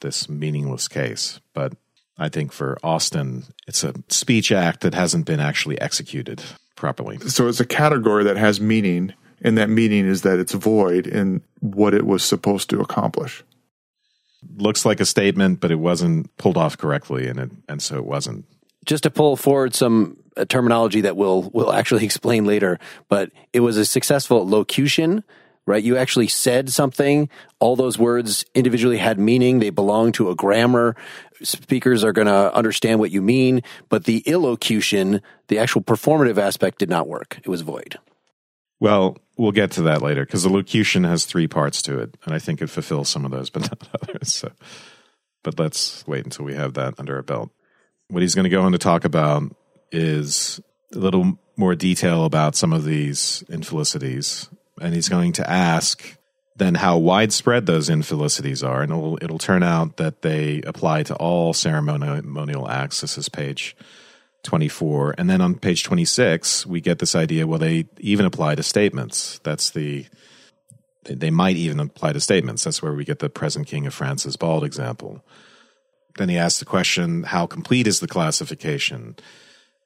this 0.02 0.30
meaningless 0.30 0.88
case, 0.88 1.42
but 1.54 1.74
I 2.20 2.30
think 2.30 2.52
for 2.52 2.78
Austin, 2.84 3.46
it's 3.66 3.84
a 3.84 3.96
speech 4.10 4.52
act 4.52 4.82
that 4.82 4.94
hasn't 4.94 5.26
been 5.26 5.40
actually 5.40 5.82
executed 5.82 6.44
properly. 6.76 7.18
So 7.18 7.48
it's 7.48 7.60
a 7.60 7.66
category 7.66 8.24
that 8.26 8.38
has 8.38 8.62
meaning, 8.62 9.14
and 9.42 9.58
that 9.58 9.70
meaning 9.70 10.06
is 10.06 10.22
that 10.22 10.38
it's 10.38 10.54
void 10.54 11.08
in 11.08 11.42
what 11.60 11.96
it 11.96 12.06
was 12.06 12.24
supposed 12.24 12.70
to 12.70 12.82
accomplish. 12.82 13.44
Looks 14.58 14.86
like 14.86 15.00
a 15.00 15.06
statement, 15.06 15.60
but 15.60 15.72
it 15.72 15.80
wasn't 15.80 16.36
pulled 16.38 16.56
off 16.56 16.78
correctly, 16.78 17.28
and 17.28 17.40
it, 17.40 17.52
and 17.68 17.82
so 17.82 17.98
it 17.98 18.06
wasn't. 18.06 18.46
Just 18.86 19.04
to 19.04 19.12
pull 19.12 19.36
forward 19.36 19.76
some 19.76 20.18
uh, 20.38 20.46
terminology 20.46 21.02
that 21.02 21.18
we'll 21.18 21.50
we'll 21.54 21.74
actually 21.74 22.06
explain 22.10 22.46
later, 22.46 22.80
but 23.08 23.32
it 23.54 23.60
was 23.60 23.78
a 23.78 23.86
successful 23.86 24.48
locution, 24.48 25.24
right? 25.66 25.84
You 25.84 25.98
actually 25.98 26.28
said 26.28 26.70
something. 26.72 27.30
All 27.60 27.76
those 27.76 27.98
words 27.98 28.46
individually 28.56 28.98
had 28.98 29.20
meaning. 29.20 29.60
They 29.60 29.70
belong 29.70 30.12
to 30.14 30.30
a 30.30 30.36
grammar. 30.36 30.96
Speakers 31.44 32.04
are 32.04 32.14
going 32.14 32.28
to 32.28 32.54
understand 32.54 33.00
what 33.00 33.12
you 33.12 33.22
mean, 33.22 33.62
but 33.88 34.06
the 34.06 34.20
illocution, 34.20 35.22
the 35.48 35.60
actual 35.60 35.82
performative 35.82 36.38
aspect, 36.38 36.80
did 36.80 36.90
not 36.90 37.08
work. 37.08 37.40
It 37.44 37.48
was 37.48 37.62
void. 37.62 37.98
Well, 38.80 39.18
we'll 39.38 39.52
get 39.52 39.72
to 39.72 39.82
that 39.84 40.02
later 40.02 40.26
because 40.26 40.44
the 40.44 40.50
locution 40.50 41.04
has 41.04 41.26
three 41.26 41.48
parts 41.48 41.82
to 41.84 42.00
it, 42.00 42.18
and 42.26 42.34
I 42.34 42.40
think 42.40 42.62
it 42.62 42.70
fulfills 42.70 43.10
some 43.10 43.26
of 43.26 43.32
those, 43.32 43.50
but 43.50 43.62
not 43.72 43.88
others. 44.02 44.34
So, 44.34 44.52
but 45.44 45.60
let's 45.60 46.06
wait 46.08 46.26
until 46.26 46.46
we 46.46 46.56
have 46.56 46.74
that 46.76 46.96
under 46.98 47.16
our 47.16 47.24
belt. 47.24 47.52
What 48.10 48.22
he's 48.22 48.36
going 48.36 48.44
to 48.44 48.50
go 48.50 48.62
on 48.64 48.72
to 48.72 48.78
talk 48.78 49.06
about 49.06 49.44
is 49.92 50.60
a 50.94 50.98
little 50.98 51.38
more 51.56 51.76
detail 51.76 52.26
about 52.26 52.56
some 52.56 52.74
of 52.74 52.84
these 52.84 53.44
infelicities, 53.50 54.50
and 54.82 54.94
he's 54.94 55.10
going 55.10 55.34
to 55.34 55.50
ask 55.50 56.18
then 56.56 56.76
how 56.76 56.98
widespread 56.98 57.66
those 57.66 57.90
infelicities 57.90 58.64
are, 58.64 58.82
and 58.82 58.92
it'll, 58.92 59.18
it'll 59.22 59.38
turn 59.38 59.64
out 59.64 59.98
that 59.98 60.22
they 60.22 60.62
apply 60.64 61.04
to 61.04 61.16
all 61.16 61.54
ceremonial 61.54 62.70
acts. 62.70 63.02
This 63.02 63.18
is 63.18 63.30
page 63.30 63.76
24. 64.44 65.16
And 65.18 65.30
then 65.30 65.42
on 65.42 65.56
page 65.56 65.84
26, 65.84 66.66
we 66.66 66.82
get 66.82 67.00
this 67.00 67.16
idea 67.16 67.48
well, 67.48 67.60
they 67.60 67.86
even 68.00 68.26
apply 68.26 68.56
to 68.56 68.64
statements. 68.64 69.40
That's 69.44 69.70
the, 69.70 70.06
they, 71.04 71.16
they 71.16 71.32
might 71.32 71.56
even 71.56 71.80
apply 71.80 72.14
to 72.14 72.20
statements. 72.20 72.64
That's 72.64 72.82
where 72.82 72.94
we 72.94 73.06
get 73.06 73.20
the 73.20 73.30
present 73.30 73.68
king 73.68 73.86
of 73.86 73.94
France's 73.94 74.36
bald 74.36 74.64
example. 74.64 75.24
Then 76.20 76.28
he 76.28 76.38
asks 76.38 76.60
the 76.60 76.66
question 76.66 77.24
how 77.24 77.48
complete 77.48 77.88
is 77.88 78.02
the 78.02 78.08
classification? 78.08 79.16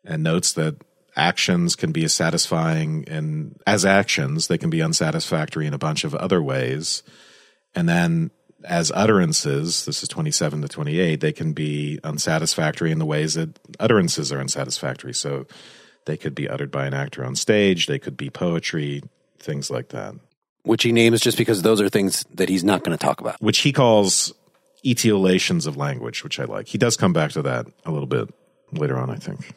And 0.03 0.23
notes 0.23 0.51
that 0.53 0.75
actions 1.15 1.75
can 1.75 1.91
be 1.91 2.03
as 2.03 2.13
satisfying 2.13 3.05
and 3.07 3.61
as 3.67 3.85
actions, 3.85 4.47
they 4.47 4.57
can 4.57 4.71
be 4.71 4.81
unsatisfactory 4.81 5.67
in 5.67 5.75
a 5.75 5.77
bunch 5.77 6.03
of 6.03 6.15
other 6.15 6.41
ways. 6.41 7.03
And 7.75 7.87
then 7.87 8.31
as 8.65 8.91
utterances, 8.95 9.85
this 9.85 10.01
is 10.01 10.09
27 10.09 10.63
to 10.63 10.67
28, 10.67 11.19
they 11.19 11.31
can 11.31 11.53
be 11.53 11.99
unsatisfactory 12.03 12.91
in 12.91 12.97
the 12.97 13.05
ways 13.05 13.35
that 13.35 13.59
utterances 13.79 14.31
are 14.31 14.39
unsatisfactory. 14.39 15.13
So 15.13 15.45
they 16.05 16.17
could 16.17 16.33
be 16.33 16.49
uttered 16.49 16.71
by 16.71 16.87
an 16.87 16.95
actor 16.95 17.23
on 17.23 17.35
stage, 17.35 17.85
they 17.85 17.99
could 17.99 18.17
be 18.17 18.31
poetry, 18.31 19.03
things 19.37 19.69
like 19.69 19.89
that, 19.89 20.15
Which 20.63 20.81
he 20.81 20.91
names 20.91 21.21
just 21.21 21.37
because 21.37 21.61
those 21.61 21.79
are 21.79 21.89
things 21.89 22.25
that 22.33 22.49
he's 22.49 22.63
not 22.63 22.83
going 22.83 22.97
to 22.97 23.05
talk 23.05 23.21
about. 23.21 23.39
which 23.39 23.59
he 23.59 23.71
calls 23.71 24.33
etiolations 24.85 25.65
of 25.65 25.77
language, 25.77 26.23
which 26.23 26.39
I 26.39 26.43
like. 26.45 26.67
He 26.67 26.77
does 26.77 26.97
come 26.97 27.13
back 27.13 27.31
to 27.31 27.41
that 27.43 27.67
a 27.85 27.91
little 27.91 28.07
bit 28.07 28.33
later 28.71 28.97
on, 28.97 29.09
I 29.09 29.15
think. 29.15 29.53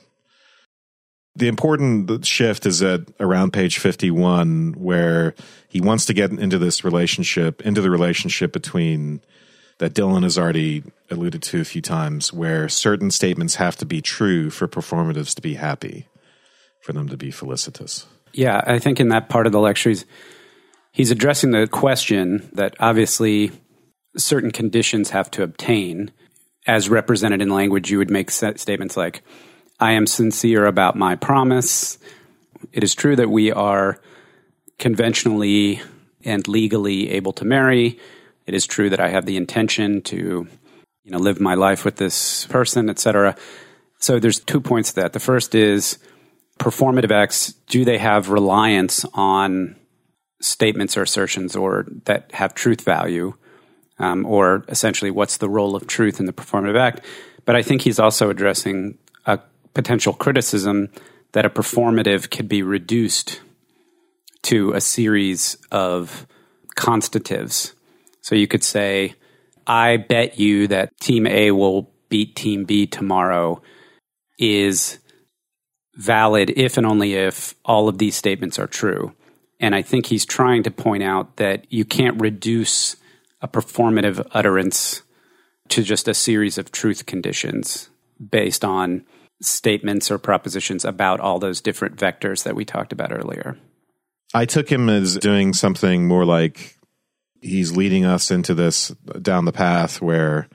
The 1.35 1.49
important 1.49 2.25
shift 2.25 2.65
is 2.65 2.83
at 2.83 3.01
around 3.21 3.53
page 3.53 3.79
51, 3.79 4.75
where 4.79 5.35
he 5.69 5.81
wants 5.81 6.07
to 6.07 6.15
get 6.15 6.31
into 6.31 6.59
this 6.59 6.83
relationship, 6.83 7.61
into 7.61 7.83
the 7.83 7.91
relationship 7.91 8.53
between 8.53 9.21
that 9.79 9.93
Dylan 9.93 10.23
has 10.23 10.39
already 10.39 10.83
alluded 11.11 11.43
to 11.43 11.61
a 11.61 11.65
few 11.65 11.83
times, 11.83 12.33
where 12.33 12.69
certain 12.69 13.11
statements 13.11 13.57
have 13.57 13.77
to 13.77 13.85
be 13.85 14.01
true 14.01 14.49
for 14.49 14.67
performatives 14.67 15.35
to 15.35 15.43
be 15.43 15.55
happy, 15.55 16.07
for 16.81 16.95
them 16.95 17.09
to 17.11 17.19
be 17.19 17.31
felicitous. 17.31 18.07
Yeah, 18.33 18.63
I 18.67 18.79
think 18.79 18.99
in 18.99 19.11
that 19.11 19.29
part 19.29 19.45
of 19.45 19.53
the 19.53 19.61
lecture, 19.61 19.91
he's, 19.91 20.07
he's 20.93 21.11
addressing 21.11 21.51
the 21.51 21.67
question 21.67 22.49
that 22.55 22.75
obviously 22.81 23.53
certain 24.17 24.51
conditions 24.51 25.11
have 25.11 25.31
to 25.33 25.43
obtain. 25.43 26.11
As 26.67 26.89
represented 26.89 27.41
in 27.41 27.49
language, 27.49 27.91
you 27.91 27.99
would 27.99 28.11
make 28.11 28.31
statements 28.31 28.97
like, 28.97 29.23
I 29.79 29.93
am 29.93 30.07
sincere 30.07 30.67
about 30.67 30.97
my 30.97 31.15
promise. 31.15 31.99
It 32.73 32.83
is 32.83 32.95
true 32.95 33.15
that 33.17 33.31
we 33.31 33.53
are 33.53 34.01
conventionally 34.79 35.81
and 36.25 36.47
legally 36.49 37.11
able 37.11 37.33
to 37.35 37.45
marry. 37.45 37.99
It 38.47 38.55
is 38.55 38.67
true 38.67 38.91
that 38.91 39.01
I 39.01 39.09
have 39.09 39.27
the 39.27 39.37
intention 39.37 40.03
to, 40.03 40.49
you 41.05 41.11
know, 41.11 41.19
live 41.19 41.41
my 41.41 41.55
life 41.55 41.85
with 41.85 41.97
this 41.97 42.47
person, 42.47 42.91
etc. 42.91 43.37
So 43.99 44.19
there's 44.19 44.41
two 44.41 44.61
points 44.61 44.93
to 44.93 45.03
that. 45.03 45.13
The 45.13 45.21
first 45.21 45.55
is 45.55 45.99
performative 46.59 47.11
acts, 47.11 47.53
do 47.69 47.85
they 47.85 47.99
have 47.99 48.31
reliance 48.31 49.05
on 49.15 49.77
statements 50.41 50.97
or 50.97 51.03
assertions 51.03 51.55
or 51.55 51.87
that 52.05 52.33
have 52.33 52.55
truth 52.55 52.83
value? 52.83 53.35
Um, 53.99 54.27
or 54.27 54.65
essentially, 54.69 55.11
what's 55.11 55.39
the 55.39 55.49
role 55.49 55.75
of 55.75 55.87
truth 55.87 56.21
in 56.21 56.27
the 56.27 56.33
performative 56.33 56.79
act? 56.79 57.01
But 57.45 57.57
I 57.57 57.63
think 57.63 57.83
he's 57.83 57.99
also 57.99 58.29
addressing 58.29 58.99
a 59.25 59.39
potential 59.75 60.13
criticism 60.13 60.91
that 61.33 61.45
a 61.45 61.51
performative 61.51 62.31
could 62.31 62.49
be 62.49 62.63
reduced 62.63 63.41
to 64.43 64.73
a 64.73 64.81
series 64.81 65.57
of 65.71 66.27
constatives. 66.77 67.75
So 68.21 68.35
you 68.35 68.47
could 68.47 68.65
say, 68.65 69.15
I 69.67 69.97
bet 69.97 70.39
you 70.39 70.69
that 70.69 70.97
team 71.01 71.27
A 71.27 71.51
will 71.51 71.91
beat 72.09 72.37
team 72.37 72.65
B 72.65 72.87
tomorrow 72.87 73.61
is 74.39 74.99
valid 75.95 76.51
if 76.57 76.77
and 76.77 76.87
only 76.87 77.15
if 77.15 77.55
all 77.65 77.89
of 77.89 77.99
these 77.99 78.15
statements 78.15 78.59
are 78.59 78.67
true. 78.67 79.13
And 79.59 79.75
I 79.75 79.83
think 79.83 80.07
he's 80.07 80.27
trying 80.27 80.63
to 80.65 80.71
point 80.71 81.03
out 81.03 81.37
that 81.37 81.65
you 81.73 81.85
can't 81.85 82.21
reduce 82.21 82.97
a 83.41 83.49
performative 83.49 84.27
utterance 84.33 85.03
to 85.69 85.83
just 85.83 86.09
a 86.09 86.15
series 86.15 86.59
of 86.59 86.73
truth 86.73 87.07
conditions 87.07 87.91
based 88.31 88.65
on 88.65 89.05
statements 89.43 90.11
or 90.11 90.19
propositions 90.19 90.85
about 90.85 91.21
all 91.21 91.39
those 91.39 91.61
different 91.61 91.97
vectors 91.97 92.45
that 92.45 92.55
we 92.55 92.65
talked 92.65 92.93
about 92.93 93.13
earlier. 93.13 93.59
I 94.35 94.45
took 94.47 94.71
him 94.71 94.89
as 94.89 95.17
doing 95.17 95.53
something 95.53 96.09
more 96.09 96.25
like 96.25 96.77
he's 97.41 97.77
leading 97.77 98.05
us 98.05 98.31
into 98.31 98.55
this 98.55 98.89
down 99.21 99.45
the 99.45 99.53
path 99.53 100.01
where 100.01 100.49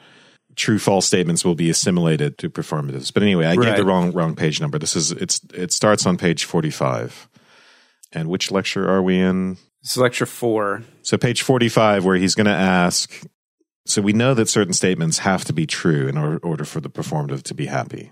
true 0.55 0.79
false 0.79 1.05
statements 1.05 1.45
will 1.45 1.55
be 1.55 1.69
assimilated 1.69 2.37
to 2.39 2.49
performatives. 2.49 3.13
But 3.13 3.23
anyway, 3.23 3.45
I 3.45 3.55
gave 3.55 3.77
the 3.77 3.85
wrong 3.85 4.11
wrong 4.11 4.35
page 4.35 4.59
number. 4.59 4.77
This 4.77 4.95
is 4.95 5.11
it's 5.11 5.41
it 5.53 5.71
starts 5.71 6.05
on 6.05 6.17
page 6.17 6.45
45. 6.45 7.29
And 8.13 8.27
which 8.27 8.51
lecture 8.51 8.89
are 8.89 9.01
we 9.01 9.19
in? 9.19 9.57
This 9.81 9.91
is 9.91 9.97
lecture 9.97 10.25
four. 10.25 10.83
So 11.01 11.17
page 11.17 11.41
45 11.41 12.05
where 12.05 12.15
he's 12.15 12.35
going 12.35 12.45
to 12.45 12.51
ask 12.51 13.21
so 13.85 14.01
we 14.01 14.13
know 14.13 14.33
that 14.33 14.47
certain 14.47 14.73
statements 14.73 15.19
have 15.19 15.43
to 15.45 15.53
be 15.53 15.65
true 15.65 16.07
in 16.07 16.17
order, 16.17 16.37
order 16.37 16.65
for 16.65 16.79
the 16.79 16.89
performative 16.89 17.41
to 17.43 17.53
be 17.53 17.65
happy. 17.65 18.11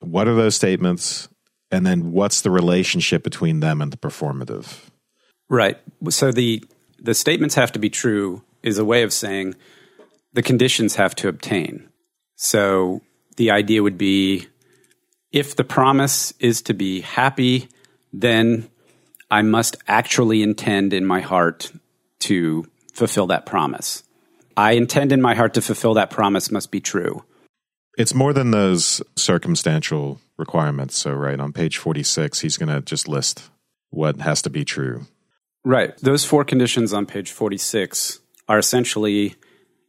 What 0.00 0.28
are 0.28 0.34
those 0.34 0.56
statements 0.56 1.28
And 1.70 1.86
then 1.86 2.12
what's 2.12 2.40
the 2.42 2.50
relationship 2.50 3.22
between 3.22 3.60
them 3.60 3.80
and 3.80 3.92
the 3.92 3.96
performative? 3.96 4.88
Right. 5.48 5.78
So 6.08 6.32
the 6.32 6.64
the 6.98 7.14
statements 7.14 7.54
have 7.54 7.72
to 7.72 7.78
be 7.78 7.90
true 7.90 8.42
is 8.62 8.78
a 8.78 8.84
way 8.84 9.02
of 9.02 9.12
saying 9.12 9.54
the 10.32 10.42
conditions 10.42 10.96
have 10.96 11.14
to 11.16 11.28
obtain. 11.28 11.88
So 12.36 13.02
the 13.36 13.50
idea 13.50 13.82
would 13.82 13.98
be 13.98 14.46
if 15.32 15.56
the 15.56 15.64
promise 15.64 16.32
is 16.40 16.62
to 16.62 16.74
be 16.74 17.00
happy, 17.02 17.68
then 18.12 18.68
I 19.30 19.42
must 19.42 19.76
actually 19.88 20.42
intend 20.42 20.92
in 20.92 21.04
my 21.04 21.20
heart 21.20 21.72
to 22.20 22.66
fulfill 22.92 23.26
that 23.28 23.46
promise. 23.46 24.02
I 24.56 24.72
intend 24.72 25.12
in 25.12 25.20
my 25.20 25.34
heart 25.34 25.54
to 25.54 25.62
fulfill 25.62 25.94
that 25.94 26.10
promise 26.10 26.50
must 26.50 26.70
be 26.70 26.80
true. 26.80 27.24
It's 27.98 28.14
more 28.14 28.32
than 28.32 28.50
those 28.50 29.02
circumstantial 29.16 30.20
requirements. 30.36 30.96
So, 30.96 31.12
right 31.12 31.38
on 31.40 31.52
page 31.52 31.78
46, 31.78 32.40
he's 32.40 32.56
going 32.56 32.68
to 32.68 32.80
just 32.80 33.08
list 33.08 33.50
what 33.90 34.20
has 34.20 34.42
to 34.42 34.50
be 34.50 34.64
true. 34.64 35.06
Right. 35.64 35.96
Those 35.98 36.24
four 36.24 36.44
conditions 36.44 36.92
on 36.92 37.06
page 37.06 37.32
46 37.32 38.20
are 38.48 38.58
essentially, 38.58 39.34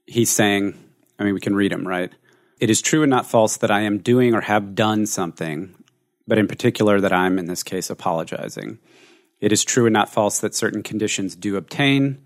he's 0.06 0.32
saying, 0.32 0.78
I 1.20 1.24
mean, 1.24 1.34
we 1.34 1.40
can 1.40 1.56
read 1.56 1.72
them, 1.72 1.88
right? 1.88 2.12
It 2.60 2.70
is 2.70 2.82
true 2.82 3.04
and 3.04 3.10
not 3.10 3.28
false 3.28 3.58
that 3.58 3.72
I 3.72 3.82
am 3.82 4.00
doing 4.00 4.34
or 4.34 4.42
have 4.42 4.74
done 4.74 5.06
something, 5.06 5.76
but 6.28 6.40
in 6.40 6.48
particular 6.48 7.00
that 7.02 7.14
I'm, 7.14 7.38
in 7.38 7.46
this 7.46 7.62
case, 7.62 7.90
apologizing. 7.90 8.80
It 9.40 9.52
is 9.52 9.64
true 9.64 9.86
and 9.86 9.94
not 9.94 10.10
false 10.10 10.40
that 10.40 10.56
certain 10.56 10.84
conditions 10.84 11.36
do 11.36 11.58
obtain. 11.58 12.24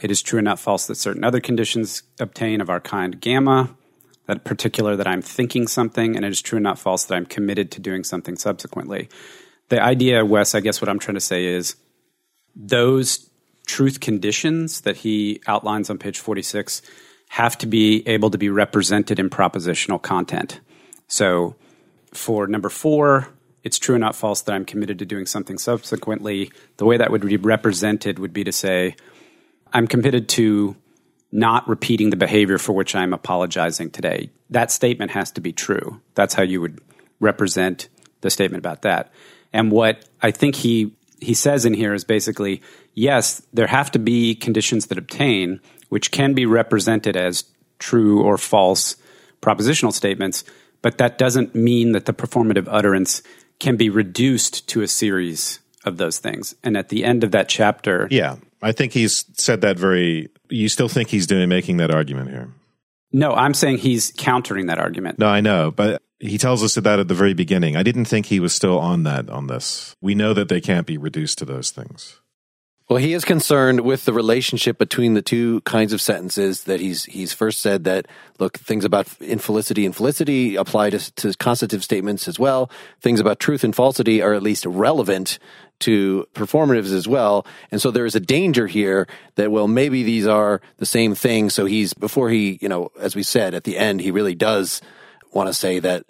It 0.00 0.10
is 0.10 0.22
true 0.22 0.38
and 0.38 0.44
not 0.44 0.60
false 0.60 0.86
that 0.86 0.96
certain 0.96 1.24
other 1.24 1.40
conditions 1.40 2.02
obtain 2.20 2.60
of 2.60 2.70
our 2.70 2.80
kind 2.80 3.20
gamma, 3.20 3.74
that 4.26 4.44
particular 4.44 4.94
that 4.96 5.08
I'm 5.08 5.22
thinking 5.22 5.66
something, 5.66 6.14
and 6.14 6.24
it 6.24 6.30
is 6.30 6.40
true 6.40 6.58
and 6.58 6.64
not 6.64 6.78
false 6.78 7.04
that 7.04 7.14
I'm 7.14 7.26
committed 7.26 7.70
to 7.72 7.80
doing 7.80 8.04
something 8.04 8.36
subsequently. 8.36 9.08
The 9.68 9.82
idea, 9.82 10.24
Wes, 10.24 10.54
I 10.54 10.60
guess 10.60 10.80
what 10.80 10.88
I'm 10.88 10.98
trying 10.98 11.16
to 11.16 11.20
say 11.20 11.46
is 11.46 11.76
those 12.54 13.28
truth 13.66 14.00
conditions 14.00 14.82
that 14.82 14.98
he 14.98 15.40
outlines 15.46 15.90
on 15.90 15.98
page 15.98 16.18
46 16.18 16.82
have 17.30 17.58
to 17.58 17.66
be 17.66 18.06
able 18.08 18.30
to 18.30 18.38
be 18.38 18.48
represented 18.48 19.18
in 19.18 19.28
propositional 19.28 20.00
content. 20.00 20.60
So 21.08 21.56
for 22.14 22.46
number 22.46 22.68
four, 22.68 23.28
it's 23.68 23.78
true 23.78 23.96
and 23.96 24.00
not 24.00 24.16
false 24.16 24.40
that 24.40 24.54
I'm 24.54 24.64
committed 24.64 24.98
to 25.00 25.04
doing 25.04 25.26
something 25.26 25.58
subsequently. 25.58 26.50
The 26.78 26.86
way 26.86 26.96
that 26.96 27.10
would 27.10 27.20
be 27.20 27.36
represented 27.36 28.18
would 28.18 28.32
be 28.32 28.42
to 28.44 28.50
say, 28.50 28.96
I'm 29.74 29.86
committed 29.86 30.26
to 30.30 30.74
not 31.30 31.68
repeating 31.68 32.08
the 32.08 32.16
behavior 32.16 32.56
for 32.56 32.72
which 32.72 32.94
I'm 32.94 33.12
apologizing 33.12 33.90
today. 33.90 34.30
That 34.48 34.70
statement 34.70 35.10
has 35.10 35.30
to 35.32 35.42
be 35.42 35.52
true. 35.52 36.00
That's 36.14 36.32
how 36.32 36.44
you 36.44 36.62
would 36.62 36.80
represent 37.20 37.90
the 38.22 38.30
statement 38.30 38.62
about 38.62 38.80
that. 38.82 39.12
And 39.52 39.70
what 39.70 40.08
I 40.22 40.30
think 40.30 40.54
he 40.54 40.94
he 41.20 41.34
says 41.34 41.66
in 41.66 41.74
here 41.74 41.92
is 41.92 42.04
basically 42.04 42.62
yes, 42.94 43.42
there 43.52 43.66
have 43.66 43.90
to 43.90 43.98
be 43.98 44.34
conditions 44.34 44.86
that 44.86 44.96
obtain, 44.96 45.60
which 45.90 46.10
can 46.10 46.32
be 46.32 46.46
represented 46.46 47.18
as 47.18 47.44
true 47.78 48.22
or 48.22 48.38
false 48.38 48.96
propositional 49.42 49.92
statements, 49.92 50.42
but 50.80 50.96
that 50.96 51.18
doesn't 51.18 51.54
mean 51.54 51.92
that 51.92 52.06
the 52.06 52.14
performative 52.14 52.66
utterance 52.70 53.22
can 53.60 53.76
be 53.76 53.90
reduced 53.90 54.68
to 54.68 54.82
a 54.82 54.88
series 54.88 55.60
of 55.84 55.96
those 55.96 56.18
things. 56.18 56.54
And 56.62 56.76
at 56.76 56.88
the 56.88 57.04
end 57.04 57.24
of 57.24 57.30
that 57.32 57.48
chapter, 57.48 58.08
Yeah, 58.10 58.36
I 58.62 58.72
think 58.72 58.92
he's 58.92 59.24
said 59.34 59.60
that 59.62 59.78
very. 59.78 60.28
You 60.50 60.68
still 60.68 60.88
think 60.88 61.08
he's 61.08 61.26
doing 61.26 61.48
making 61.48 61.76
that 61.78 61.90
argument 61.90 62.30
here? 62.30 62.48
no, 63.12 63.32
I'm 63.32 63.54
saying 63.54 63.78
he's 63.78 64.12
countering 64.16 64.66
that 64.66 64.78
argument. 64.78 65.18
No, 65.18 65.26
I 65.26 65.40
know, 65.40 65.70
but 65.70 66.02
he 66.20 66.36
tells 66.36 66.62
us 66.62 66.74
that 66.74 66.98
at 66.98 67.08
the 67.08 67.14
very 67.14 67.32
beginning. 67.34 67.76
I 67.76 67.82
didn't 67.82 68.04
think 68.06 68.26
he 68.26 68.40
was 68.40 68.52
still 68.52 68.78
on 68.78 69.04
that 69.04 69.30
on 69.30 69.46
this. 69.46 69.94
We 70.00 70.14
know 70.14 70.34
that 70.34 70.48
they 70.48 70.60
can't 70.60 70.86
be 70.86 70.98
reduced 70.98 71.38
to 71.38 71.44
those 71.44 71.70
things. 71.70 72.20
Well, 72.88 72.96
he 72.98 73.12
is 73.12 73.26
concerned 73.26 73.80
with 73.80 74.06
the 74.06 74.14
relationship 74.14 74.78
between 74.78 75.12
the 75.12 75.20
two 75.20 75.60
kinds 75.62 75.92
of 75.92 76.00
sentences 76.00 76.64
that 76.64 76.80
he's 76.80 77.04
he's 77.04 77.34
first 77.34 77.60
said 77.60 77.84
that 77.84 78.06
look 78.38 78.56
things 78.58 78.86
about 78.86 79.06
infelicity 79.20 79.84
and 79.84 79.94
felicity 79.94 80.56
apply 80.56 80.90
to, 80.90 81.14
to 81.16 81.34
constative 81.34 81.84
statements 81.84 82.26
as 82.28 82.38
well. 82.38 82.70
Things 83.02 83.20
about 83.20 83.40
truth 83.40 83.62
and 83.62 83.76
falsity 83.76 84.22
are 84.22 84.32
at 84.32 84.42
least 84.42 84.64
relevant 84.64 85.38
to 85.80 86.26
performatives 86.32 86.90
as 86.94 87.06
well. 87.06 87.46
And 87.70 87.80
so 87.80 87.90
there 87.90 88.06
is 88.06 88.14
a 88.14 88.20
danger 88.20 88.66
here 88.66 89.06
that 89.34 89.52
well 89.52 89.68
maybe 89.68 90.02
these 90.02 90.26
are 90.26 90.62
the 90.78 90.86
same 90.86 91.14
thing. 91.14 91.50
So 91.50 91.66
he's 91.66 91.92
before 91.92 92.30
he 92.30 92.58
you 92.62 92.70
know 92.70 92.90
as 92.98 93.14
we 93.14 93.22
said 93.22 93.52
at 93.52 93.64
the 93.64 93.76
end 93.76 94.00
he 94.00 94.10
really 94.10 94.34
does 94.34 94.80
want 95.34 95.48
to 95.48 95.52
say 95.52 95.78
that 95.78 96.06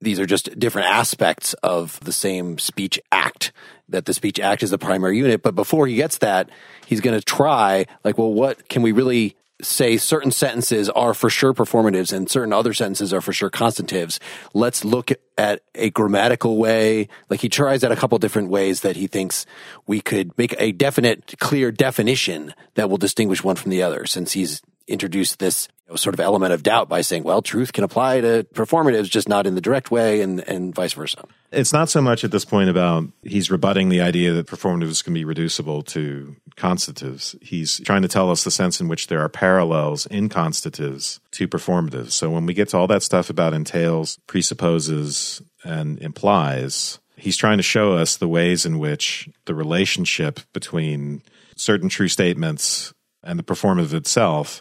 these 0.00 0.18
are 0.18 0.26
just 0.26 0.58
different 0.58 0.88
aspects 0.88 1.52
of 1.62 2.00
the 2.00 2.12
same 2.12 2.58
speech 2.58 2.98
act 3.12 3.52
that 3.88 4.06
the 4.06 4.14
speech 4.14 4.40
act 4.40 4.62
is 4.62 4.70
the 4.70 4.78
primary 4.78 5.16
unit 5.18 5.42
but 5.42 5.54
before 5.54 5.86
he 5.86 5.96
gets 5.96 6.18
that 6.18 6.48
he's 6.86 7.00
going 7.00 7.18
to 7.18 7.24
try 7.24 7.86
like 8.04 8.18
well 8.18 8.32
what 8.32 8.68
can 8.68 8.82
we 8.82 8.92
really 8.92 9.36
say 9.62 9.96
certain 9.96 10.30
sentences 10.30 10.90
are 10.90 11.14
for 11.14 11.30
sure 11.30 11.54
performatives 11.54 12.12
and 12.12 12.28
certain 12.28 12.52
other 12.52 12.74
sentences 12.74 13.12
are 13.12 13.20
for 13.20 13.32
sure 13.32 13.50
constatives 13.50 14.18
let's 14.52 14.84
look 14.84 15.12
at 15.36 15.62
a 15.74 15.90
grammatical 15.90 16.56
way. 16.56 17.08
Like 17.28 17.40
he 17.40 17.48
tries 17.48 17.84
out 17.84 17.92
a 17.92 17.96
couple 17.96 18.18
different 18.18 18.48
ways 18.48 18.80
that 18.82 18.96
he 18.96 19.06
thinks 19.06 19.46
we 19.86 20.00
could 20.00 20.36
make 20.38 20.54
a 20.58 20.72
definite 20.72 21.34
clear 21.40 21.72
definition 21.72 22.54
that 22.74 22.88
will 22.88 22.98
distinguish 22.98 23.42
one 23.42 23.56
from 23.56 23.70
the 23.70 23.82
other 23.82 24.06
since 24.06 24.32
he's 24.32 24.62
introduced 24.86 25.38
this 25.38 25.68
you 25.86 25.92
know, 25.92 25.96
sort 25.96 26.14
of 26.14 26.20
element 26.20 26.52
of 26.52 26.62
doubt 26.62 26.88
by 26.88 27.00
saying, 27.00 27.24
well, 27.24 27.42
truth 27.42 27.72
can 27.72 27.84
apply 27.84 28.20
to 28.20 28.46
performatives, 28.54 29.10
just 29.10 29.28
not 29.28 29.46
in 29.46 29.54
the 29.54 29.60
direct 29.60 29.90
way, 29.90 30.20
and, 30.22 30.40
and 30.48 30.74
vice 30.74 30.94
versa. 30.94 31.24
It's 31.52 31.72
not 31.72 31.88
so 31.88 32.00
much 32.00 32.24
at 32.24 32.30
this 32.30 32.44
point 32.44 32.70
about 32.70 33.04
he's 33.22 33.50
rebutting 33.50 33.88
the 33.88 34.00
idea 34.00 34.32
that 34.32 34.46
performatives 34.46 35.04
can 35.04 35.14
be 35.14 35.24
reducible 35.24 35.82
to 35.82 36.36
constatives. 36.56 37.36
He's 37.40 37.80
trying 37.80 38.02
to 38.02 38.08
tell 38.08 38.30
us 38.30 38.44
the 38.44 38.50
sense 38.50 38.80
in 38.80 38.88
which 38.88 39.08
there 39.08 39.20
are 39.20 39.28
parallels 39.28 40.06
in 40.06 40.28
constatives 40.28 41.20
to 41.32 41.46
performatives. 41.46 42.12
So 42.12 42.30
when 42.30 42.46
we 42.46 42.54
get 42.54 42.70
to 42.70 42.78
all 42.78 42.86
that 42.88 43.02
stuff 43.02 43.30
about 43.30 43.54
entails, 43.54 44.18
presupposes, 44.26 45.42
and 45.64 45.98
implies, 46.00 46.98
he's 47.16 47.36
trying 47.36 47.58
to 47.58 47.62
show 47.62 47.92
us 47.92 48.16
the 48.16 48.28
ways 48.28 48.66
in 48.66 48.78
which 48.78 49.28
the 49.46 49.54
relationship 49.54 50.40
between 50.52 51.22
certain 51.56 51.88
true 51.88 52.08
statements 52.08 52.92
and 53.22 53.38
the 53.38 53.44
performative 53.44 53.94
itself 53.94 54.60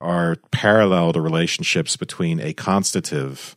are 0.00 0.36
parallel 0.50 1.12
to 1.12 1.20
relationships 1.20 1.96
between 1.96 2.40
a 2.40 2.52
constative 2.52 3.56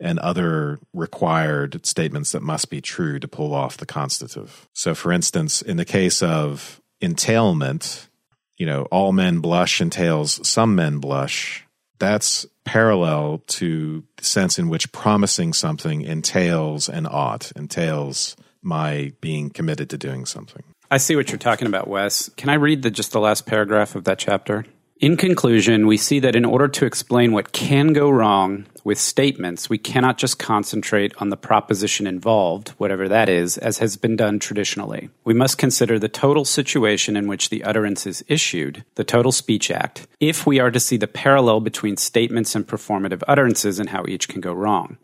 and 0.00 0.18
other 0.20 0.78
required 0.92 1.84
statements 1.84 2.32
that 2.32 2.42
must 2.42 2.70
be 2.70 2.80
true 2.80 3.18
to 3.18 3.26
pull 3.26 3.52
off 3.52 3.76
the 3.76 3.86
constative. 3.86 4.68
So, 4.72 4.94
for 4.94 5.12
instance, 5.12 5.60
in 5.60 5.76
the 5.76 5.84
case 5.84 6.22
of 6.22 6.80
entailment, 7.00 8.08
you 8.56 8.66
know, 8.66 8.84
all 8.90 9.12
men 9.12 9.40
blush 9.40 9.80
entails 9.80 10.46
some 10.46 10.74
men 10.74 10.98
blush. 10.98 11.64
That's 11.98 12.46
parallel 12.64 13.42
to 13.46 14.04
the 14.16 14.24
sense 14.24 14.58
in 14.58 14.68
which 14.68 14.92
promising 14.92 15.52
something 15.52 16.02
entails 16.02 16.88
an 16.88 17.06
ought, 17.06 17.50
entails 17.56 18.36
my 18.62 19.12
being 19.20 19.50
committed 19.50 19.90
to 19.90 19.98
doing 19.98 20.26
something. 20.26 20.62
I 20.90 20.98
see 20.98 21.16
what 21.16 21.30
you're 21.30 21.38
talking 21.38 21.66
about, 21.66 21.88
Wes. 21.88 22.30
Can 22.36 22.50
I 22.50 22.54
read 22.54 22.82
the, 22.82 22.90
just 22.90 23.12
the 23.12 23.20
last 23.20 23.46
paragraph 23.46 23.94
of 23.94 24.04
that 24.04 24.18
chapter? 24.18 24.64
In 25.00 25.16
conclusion, 25.16 25.86
we 25.86 25.96
see 25.96 26.18
that 26.18 26.34
in 26.34 26.44
order 26.44 26.66
to 26.66 26.84
explain 26.84 27.30
what 27.30 27.52
can 27.52 27.92
go 27.92 28.10
wrong 28.10 28.66
with 28.82 28.98
statements, 28.98 29.70
we 29.70 29.78
cannot 29.78 30.18
just 30.18 30.40
concentrate 30.40 31.14
on 31.18 31.28
the 31.28 31.36
proposition 31.36 32.04
involved, 32.04 32.70
whatever 32.78 33.06
that 33.06 33.28
is, 33.28 33.58
as 33.58 33.78
has 33.78 33.96
been 33.96 34.16
done 34.16 34.40
traditionally. 34.40 35.08
We 35.24 35.34
must 35.34 35.56
consider 35.56 36.00
the 36.00 36.08
total 36.08 36.44
situation 36.44 37.16
in 37.16 37.28
which 37.28 37.48
the 37.48 37.62
utterance 37.62 38.08
is 38.08 38.24
issued, 38.26 38.84
the 38.96 39.04
total 39.04 39.30
speech 39.30 39.70
act, 39.70 40.08
if 40.18 40.48
we 40.48 40.58
are 40.58 40.72
to 40.72 40.80
see 40.80 40.96
the 40.96 41.06
parallel 41.06 41.60
between 41.60 41.96
statements 41.96 42.56
and 42.56 42.66
performative 42.66 43.22
utterances 43.28 43.78
and 43.78 43.90
how 43.90 44.04
each 44.08 44.28
can 44.28 44.40
go 44.40 44.52
wrong. 44.52 44.98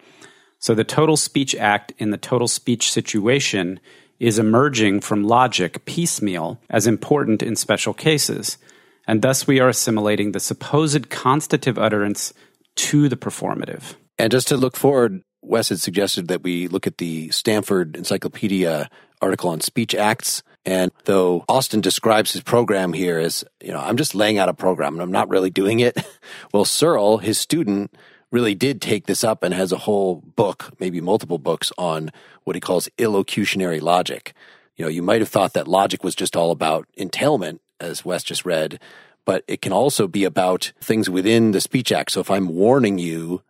So 0.58 0.74
the 0.74 0.82
total 0.82 1.16
speech 1.16 1.54
act 1.54 1.92
in 1.98 2.10
the 2.10 2.18
total 2.18 2.48
speech 2.48 2.90
situation 2.90 3.78
is 4.18 4.40
emerging 4.40 5.02
from 5.02 5.22
logic 5.22 5.84
piecemeal 5.84 6.58
as 6.68 6.88
important 6.88 7.44
in 7.44 7.54
special 7.54 7.94
cases 7.94 8.58
and 9.06 9.22
thus 9.22 9.46
we 9.46 9.60
are 9.60 9.68
assimilating 9.68 10.32
the 10.32 10.40
supposed 10.40 11.10
constative 11.10 11.78
utterance 11.78 12.32
to 12.76 13.08
the 13.08 13.16
performative. 13.16 13.94
And 14.18 14.30
just 14.30 14.48
to 14.48 14.56
look 14.56 14.76
forward, 14.76 15.22
Wes 15.42 15.68
had 15.68 15.80
suggested 15.80 16.28
that 16.28 16.42
we 16.42 16.68
look 16.68 16.86
at 16.86 16.98
the 16.98 17.30
Stanford 17.30 17.96
Encyclopedia 17.96 18.88
article 19.20 19.50
on 19.50 19.60
speech 19.60 19.94
acts. 19.94 20.42
And 20.64 20.90
though 21.04 21.44
Austin 21.48 21.80
describes 21.80 22.32
his 22.32 22.42
program 22.42 22.92
here 22.92 23.18
as, 23.18 23.44
you 23.62 23.72
know, 23.72 23.80
I'm 23.80 23.96
just 23.96 24.14
laying 24.14 24.38
out 24.38 24.48
a 24.48 24.54
program 24.54 24.94
and 24.94 25.02
I'm 25.02 25.12
not 25.12 25.28
really 25.28 25.50
doing 25.50 25.80
it. 25.80 25.96
well, 26.52 26.64
Searle, 26.64 27.18
his 27.18 27.38
student, 27.38 27.94
really 28.30 28.54
did 28.54 28.82
take 28.82 29.06
this 29.06 29.22
up 29.22 29.42
and 29.42 29.54
has 29.54 29.70
a 29.70 29.78
whole 29.78 30.16
book, 30.16 30.72
maybe 30.80 31.00
multiple 31.00 31.38
books 31.38 31.70
on 31.78 32.10
what 32.42 32.56
he 32.56 32.60
calls 32.60 32.88
illocutionary 32.98 33.80
logic. 33.80 34.34
You 34.76 34.84
know, 34.84 34.90
you 34.90 35.02
might 35.02 35.20
have 35.20 35.28
thought 35.28 35.52
that 35.52 35.68
logic 35.68 36.02
was 36.02 36.16
just 36.16 36.34
all 36.34 36.50
about 36.50 36.88
entailment, 36.94 37.60
as 37.80 38.04
Wes 38.04 38.22
just 38.22 38.44
read, 38.44 38.80
but 39.24 39.44
it 39.48 39.62
can 39.62 39.72
also 39.72 40.06
be 40.06 40.24
about 40.24 40.72
things 40.80 41.08
within 41.08 41.52
the 41.52 41.60
speech 41.60 41.92
act. 41.92 42.12
So 42.12 42.20
if 42.20 42.30
I'm 42.30 42.48
warning 42.48 42.98
you 42.98 43.42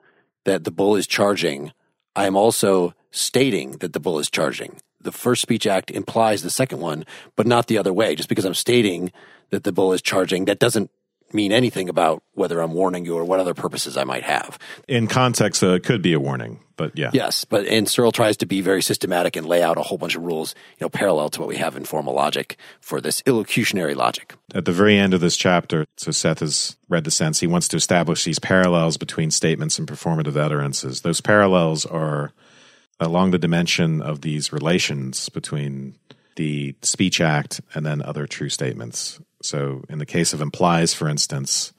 that 0.44 0.64
the 0.64 0.70
bull 0.70 0.96
is 0.96 1.06
charging, 1.06 1.72
I 2.14 2.26
am 2.26 2.36
also 2.36 2.94
stating 3.10 3.72
that 3.78 3.92
the 3.92 4.00
bull 4.00 4.18
is 4.18 4.30
charging. 4.30 4.80
The 5.00 5.12
first 5.12 5.42
speech 5.42 5.66
act 5.66 5.90
implies 5.90 6.42
the 6.42 6.50
second 6.50 6.80
one, 6.80 7.04
but 7.36 7.46
not 7.46 7.66
the 7.66 7.78
other 7.78 7.92
way. 7.92 8.14
Just 8.14 8.28
because 8.28 8.44
I'm 8.44 8.54
stating 8.54 9.12
that 9.50 9.64
the 9.64 9.72
bull 9.72 9.92
is 9.92 10.00
charging, 10.00 10.46
that 10.46 10.58
doesn't 10.58 10.90
mean 11.34 11.52
anything 11.52 11.88
about 11.88 12.22
whether 12.32 12.60
I'm 12.60 12.72
warning 12.72 13.04
you 13.04 13.16
or 13.16 13.24
what 13.24 13.40
other 13.40 13.54
purposes 13.54 13.96
I 13.96 14.04
might 14.04 14.22
have. 14.22 14.58
In 14.88 15.06
context, 15.06 15.62
uh, 15.62 15.74
it 15.74 15.84
could 15.84 16.00
be 16.00 16.12
a 16.12 16.20
warning, 16.20 16.60
but 16.76 16.96
yeah. 16.96 17.10
Yes, 17.12 17.44
but 17.44 17.66
and 17.66 17.88
Searle 17.88 18.12
tries 18.12 18.36
to 18.38 18.46
be 18.46 18.60
very 18.60 18.82
systematic 18.82 19.36
and 19.36 19.46
lay 19.46 19.62
out 19.62 19.76
a 19.76 19.82
whole 19.82 19.98
bunch 19.98 20.14
of 20.14 20.22
rules, 20.22 20.54
you 20.78 20.84
know, 20.84 20.88
parallel 20.88 21.28
to 21.30 21.40
what 21.40 21.48
we 21.48 21.56
have 21.56 21.76
in 21.76 21.84
formal 21.84 22.14
logic 22.14 22.56
for 22.80 23.00
this 23.00 23.20
illocutionary 23.22 23.96
logic. 23.96 24.34
At 24.54 24.64
the 24.64 24.72
very 24.72 24.96
end 24.96 25.14
of 25.14 25.20
this 25.20 25.36
chapter, 25.36 25.86
so 25.96 26.10
Seth 26.10 26.40
has 26.40 26.76
read 26.88 27.04
the 27.04 27.10
sense, 27.10 27.40
he 27.40 27.46
wants 27.46 27.68
to 27.68 27.76
establish 27.76 28.24
these 28.24 28.38
parallels 28.38 28.96
between 28.96 29.30
statements 29.30 29.78
and 29.78 29.88
performative 29.88 30.36
utterances. 30.36 31.00
Those 31.00 31.20
parallels 31.20 31.84
are 31.84 32.32
along 33.00 33.32
the 33.32 33.38
dimension 33.38 34.00
of 34.00 34.20
these 34.20 34.52
relations 34.52 35.28
between 35.28 35.96
the 36.36 36.74
speech 36.82 37.20
act 37.20 37.60
and 37.74 37.84
then 37.84 38.02
other 38.02 38.26
true 38.26 38.48
statements. 38.48 39.20
So, 39.44 39.84
in 39.88 39.98
the 39.98 40.06
case 40.06 40.32
of 40.32 40.40
implies, 40.40 40.94
for 40.94 41.08
instance, 41.08 41.72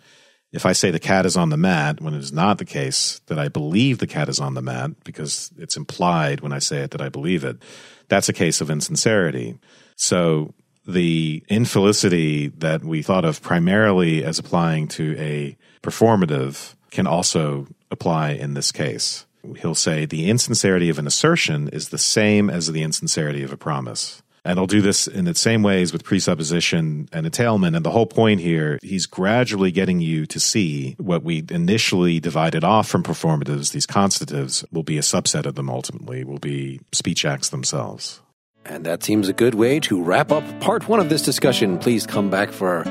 if 0.51 0.65
I 0.65 0.73
say 0.73 0.91
the 0.91 0.99
cat 0.99 1.25
is 1.25 1.35
on 1.35 1.49
the 1.49 1.57
mat 1.57 1.99
when 1.99 2.13
it 2.13 2.19
is 2.19 2.31
not 2.31 2.59
the 2.59 2.65
case 2.65 3.19
that 3.25 3.39
I 3.39 3.49
believe 3.49 3.97
the 3.97 4.07
cat 4.07 4.29
is 4.29 4.39
on 4.39 4.53
the 4.53 4.61
mat 4.61 4.91
because 5.03 5.51
it's 5.57 5.75
implied 5.75 6.41
when 6.41 6.53
I 6.53 6.59
say 6.59 6.77
it 6.81 6.91
that 6.91 7.01
I 7.01 7.09
believe 7.09 7.43
it, 7.43 7.57
that's 8.07 8.29
a 8.29 8.33
case 8.33 8.61
of 8.61 8.69
insincerity. 8.69 9.57
So, 9.95 10.53
the 10.87 11.43
infelicity 11.49 12.47
that 12.59 12.83
we 12.83 13.01
thought 13.01 13.25
of 13.25 13.41
primarily 13.41 14.23
as 14.23 14.37
applying 14.37 14.87
to 14.89 15.15
a 15.17 15.57
performative 15.81 16.75
can 16.91 17.07
also 17.07 17.67
apply 17.89 18.31
in 18.31 18.53
this 18.53 18.71
case. 18.71 19.25
He'll 19.57 19.75
say 19.75 20.05
the 20.05 20.29
insincerity 20.29 20.89
of 20.89 20.99
an 20.99 21.07
assertion 21.07 21.67
is 21.69 21.89
the 21.89 21.97
same 21.97 22.49
as 22.49 22.71
the 22.71 22.83
insincerity 22.83 23.43
of 23.43 23.51
a 23.51 23.57
promise. 23.57 24.21
And 24.45 24.59
I'll 24.59 24.67
do 24.67 24.81
this 24.81 25.07
in 25.07 25.25
the 25.25 25.33
same 25.33 25.63
ways 25.63 25.91
with 25.91 26.03
presupposition 26.03 27.09
and 27.11 27.25
entailment. 27.25 27.75
And 27.75 27.83
the 27.83 27.89
whole 27.89 28.05
point 28.05 28.41
here, 28.41 28.77
he's 28.83 29.07
gradually 29.07 29.71
getting 29.71 29.99
you 29.99 30.27
to 30.27 30.39
see 30.39 30.95
what 30.99 31.23
we 31.23 31.43
initially 31.49 32.19
divided 32.19 32.63
off 32.63 32.87
from 32.87 33.01
performatives, 33.01 33.71
these 33.71 33.87
constatives, 33.87 34.63
will 34.71 34.83
be 34.83 34.99
a 34.99 35.01
subset 35.01 35.47
of 35.47 35.55
them 35.55 35.69
ultimately, 35.69 36.23
will 36.23 36.37
be 36.37 36.79
speech 36.91 37.25
acts 37.25 37.49
themselves. 37.49 38.21
And 38.67 38.85
that 38.85 39.03
seems 39.03 39.27
a 39.27 39.33
good 39.33 39.55
way 39.55 39.79
to 39.81 40.01
wrap 40.01 40.31
up 40.31 40.43
part 40.59 40.87
one 40.87 40.99
of 40.99 41.09
this 41.09 41.23
discussion. 41.23 41.79
Please 41.79 42.05
come 42.05 42.29
back 42.29 42.51
for 42.51 42.83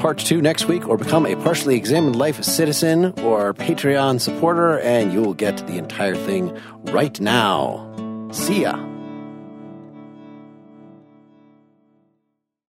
part 0.00 0.18
two 0.18 0.42
next 0.42 0.68
week 0.68 0.86
or 0.86 0.96
become 0.96 1.26
a 1.26 1.36
partially 1.36 1.76
examined 1.76 2.16
life 2.16 2.42
citizen 2.44 3.06
or 3.20 3.54
Patreon 3.54 4.20
supporter, 4.20 4.78
and 4.80 5.12
you'll 5.12 5.34
get 5.34 5.66
the 5.66 5.78
entire 5.78 6.14
thing 6.14 6.54
right 6.84 7.18
now. 7.20 7.84
See 8.32 8.62
ya. 8.62 8.97